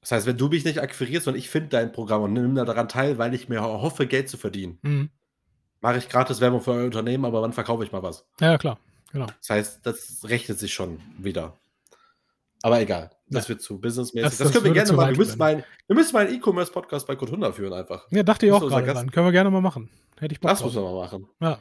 [0.00, 2.64] Das heißt, wenn du mich nicht akquirierst und ich finde dein Programm und nimm da
[2.64, 5.10] daran teil, weil ich mir hoffe, Geld zu verdienen, Mhm.
[5.80, 8.24] mache ich gratis Werbung für euer Unternehmen, aber wann verkaufe ich mal was?
[8.40, 8.78] Ja, klar,
[9.12, 9.26] genau.
[9.26, 11.56] Das heißt, das rechnet sich schon wieder.
[12.62, 13.50] Aber egal, das Ja.
[13.50, 14.30] wird zu businessmäßig.
[14.30, 15.10] Das- Das, das können wir gerne mal.
[15.12, 18.06] Wir müssen, mal, wir müssen mal einen E-Commerce-Podcast bei 100 führen einfach.
[18.10, 19.10] Ja, dachte ich auch gerade dran.
[19.12, 19.90] Können wir gerne mal machen.
[20.18, 20.72] Hätte ich Bock Das drauf.
[20.72, 21.28] müssen wir mal machen.
[21.40, 21.58] Ja.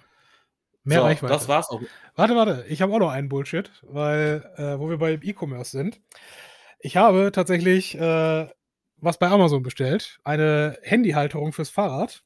[0.84, 1.34] Mehr so, Reichweite.
[1.34, 1.82] Das war's auch.
[2.16, 6.00] Warte, warte, ich habe auch noch einen Bullshit, weil, äh, wo wir bei E-Commerce sind.
[6.80, 8.48] Ich habe tatsächlich äh,
[8.99, 12.24] was bei Amazon bestellt, eine Handyhalterung fürs Fahrrad.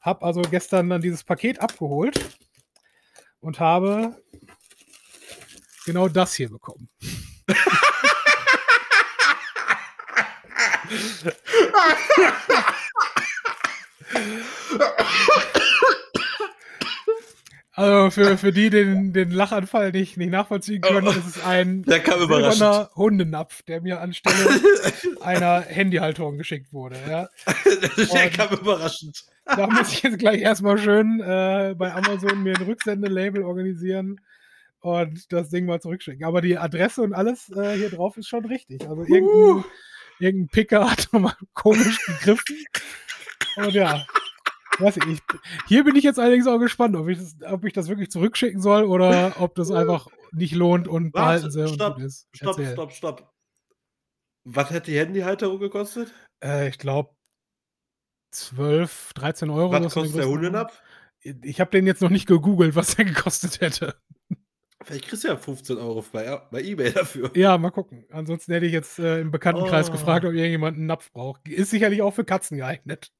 [0.00, 2.38] Hab also gestern dann dieses Paket abgeholt
[3.40, 4.22] und habe
[5.84, 6.88] genau das hier bekommen.
[17.76, 21.82] Also für, für die, den den Lachanfall nicht, nicht nachvollziehen können, oh, das ist ein
[21.82, 22.20] der kam
[22.94, 24.60] Hundenapf, der mir anstelle
[25.20, 26.96] einer Handyhalterung geschickt wurde.
[27.08, 27.28] Ja.
[28.14, 29.24] der kam überraschend.
[29.44, 34.20] Da muss ich jetzt gleich erstmal schön äh, bei Amazon mir ein Rücksendelabel organisieren
[34.78, 36.24] und das Ding mal zurückschicken.
[36.24, 38.88] Aber die Adresse und alles äh, hier drauf ist schon richtig.
[38.88, 39.64] Also irgendein, uh.
[40.20, 42.64] irgendein Picker hat nochmal komisch gegriffen.
[43.56, 44.04] Und ja,
[44.80, 45.22] weiß ich,
[45.66, 48.60] hier bin ich jetzt allerdings auch gespannt, ob ich das, ob ich das wirklich zurückschicken
[48.60, 52.28] soll oder ob das einfach nicht lohnt und behalten sie stopp, ist.
[52.32, 52.72] Stopp, Erzähl.
[52.72, 53.32] stopp, stopp.
[54.44, 56.12] Was hätte die Handyhalterung gekostet?
[56.44, 57.14] Äh, ich glaube
[58.32, 59.72] 12, 13 Euro.
[59.72, 60.82] Was kostet der Hundenapf?
[61.20, 63.94] Ich habe den jetzt noch nicht gegoogelt, was der gekostet hätte.
[64.82, 67.30] Vielleicht kriegst du ja 15 Euro bei, bei Ebay dafür.
[67.34, 68.04] Ja, mal gucken.
[68.10, 69.92] Ansonsten hätte ich jetzt äh, im Bekanntenkreis oh.
[69.92, 71.48] gefragt, ob irgendjemand einen Napf braucht.
[71.48, 73.10] Ist sicherlich auch für Katzen geeignet.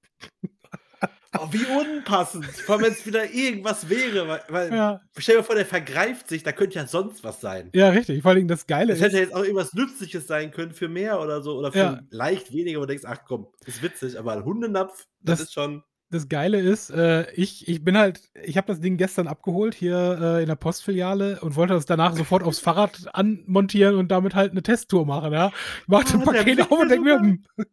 [1.38, 2.46] Oh, wie unpassend.
[2.46, 4.28] Vor allem, wenn es wieder irgendwas wäre.
[4.28, 5.00] Weil, weil ja.
[5.16, 7.70] stell dir vor, der vergreift sich, da könnte ja sonst was sein.
[7.74, 8.22] Ja, richtig.
[8.22, 9.06] Vor allem das Geile das ist.
[9.06, 11.56] Es hätte jetzt auch irgendwas Nützliches sein können für mehr oder so.
[11.58, 12.00] Oder für ja.
[12.10, 14.18] leicht weniger, wo du denkst, ach komm, ist witzig.
[14.18, 15.82] Aber ein Hundenapf, das, das ist schon.
[16.10, 20.18] Das Geile ist, äh, ich, ich bin halt, ich habe das Ding gestern abgeholt hier
[20.20, 24.52] äh, in der Postfiliale und wollte das danach sofort aufs Fahrrad anmontieren und damit halt
[24.52, 25.32] eine Testtour machen.
[25.32, 25.50] Ja?
[25.82, 27.44] Ich mache oh, ein Paket auf und denke mir, hm,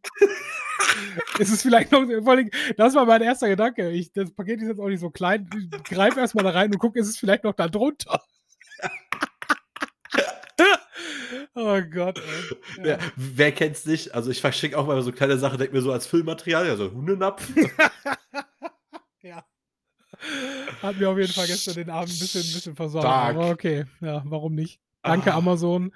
[1.39, 3.89] ist es vielleicht noch, vor allem, das war mein erster Gedanke.
[3.91, 5.49] Ich, das Paket ist jetzt auch nicht so klein.
[5.71, 8.21] Ich greife erstmal da rein und gucke, ist es vielleicht noch da drunter.
[11.55, 12.21] oh Gott.
[12.77, 12.85] Ja.
[12.85, 14.13] Ja, wer kennt's nicht?
[14.13, 16.91] Also ich verschicke auch mal so kleine Sachen, denke mir so als Füllmaterial, ja, so
[16.91, 17.47] Hundenapf.
[19.21, 19.43] ja.
[20.81, 23.07] Hat mir auf jeden Fall gestern den Abend ein bisschen, ein bisschen versorgt.
[23.07, 24.79] Aber okay, ja, warum nicht?
[25.03, 25.37] Danke, ah.
[25.37, 25.91] Amazon.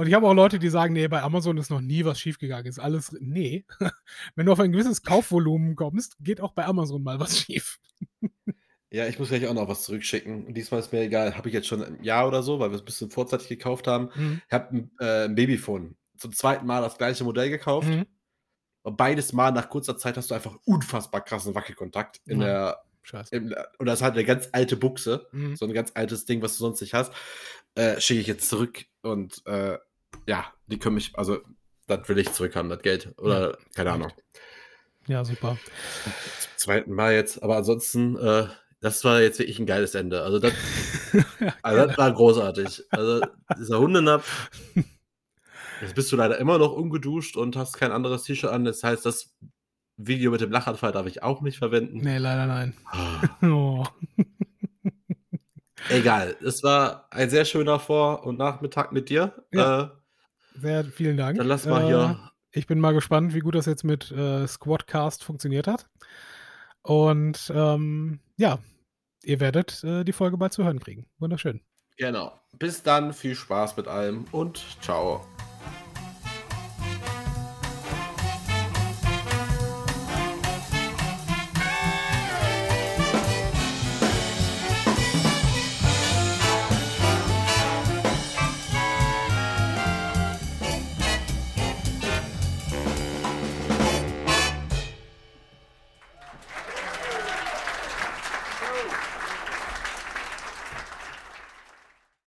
[0.00, 2.64] Und ich habe auch Leute, die sagen, nee, bei Amazon ist noch nie was schiefgegangen.
[2.64, 3.14] Ist alles.
[3.20, 3.66] Nee.
[4.34, 7.78] Wenn du auf ein gewisses Kaufvolumen kommst, geht auch bei Amazon mal was schief.
[8.90, 10.46] Ja, ich muss gleich auch noch was zurückschicken.
[10.46, 12.76] Und diesmal ist mir egal, habe ich jetzt schon ein Jahr oder so, weil wir
[12.76, 14.08] es ein bisschen vorzeitig gekauft haben.
[14.14, 14.40] Mhm.
[14.46, 15.96] Ich habe ein, äh, ein, Babyphone.
[16.16, 17.88] Zum zweiten Mal das gleiche Modell gekauft.
[17.88, 18.06] Mhm.
[18.80, 22.46] Und beides Mal nach kurzer Zeit hast du einfach unfassbar krassen Wackelkontakt in ja.
[22.46, 22.82] der.
[23.02, 23.36] Scheiße.
[23.36, 25.26] Im, und das ist halt eine ganz alte Buchse.
[25.32, 25.56] Mhm.
[25.56, 27.12] So ein ganz altes Ding, was du sonst nicht hast
[27.74, 29.78] äh, schicke ich jetzt zurück und äh,
[30.30, 31.38] ja, die können mich, also
[31.88, 33.12] das will ich zurückhaben, das Geld.
[33.18, 34.12] Oder ja, keine Ahnung.
[35.08, 35.58] Ja, super.
[36.04, 38.46] Zum zweiten Mal jetzt, aber ansonsten, äh,
[38.80, 40.22] das war jetzt wirklich ein geiles Ende.
[40.22, 40.52] Also das,
[41.40, 42.84] ja, also das war großartig.
[42.90, 43.22] Also
[43.58, 44.50] dieser Hundenapf.
[45.80, 48.66] Jetzt bist du leider immer noch ungeduscht und hast kein anderes T-Shirt an.
[48.66, 49.34] Das heißt, das
[49.96, 52.00] Video mit dem Lachanfall darf ich auch nicht verwenden.
[52.02, 52.76] Nee, leider nein.
[52.84, 53.22] Ah.
[53.46, 53.86] oh.
[55.88, 59.42] Egal, es war ein sehr schöner Vor- und Nachmittag mit dir.
[59.52, 59.84] Ja.
[59.84, 59.99] Äh,
[60.60, 61.38] sehr vielen Dank.
[61.38, 62.20] Dann lass mal hier.
[62.22, 65.86] Äh, ich bin mal gespannt, wie gut das jetzt mit äh, Squadcast funktioniert hat.
[66.82, 68.58] Und ähm, ja,
[69.22, 71.06] ihr werdet äh, die Folge bald zu hören kriegen.
[71.18, 71.60] Wunderschön.
[71.96, 72.32] Genau.
[72.58, 75.24] Bis dann, viel Spaß mit allem und ciao.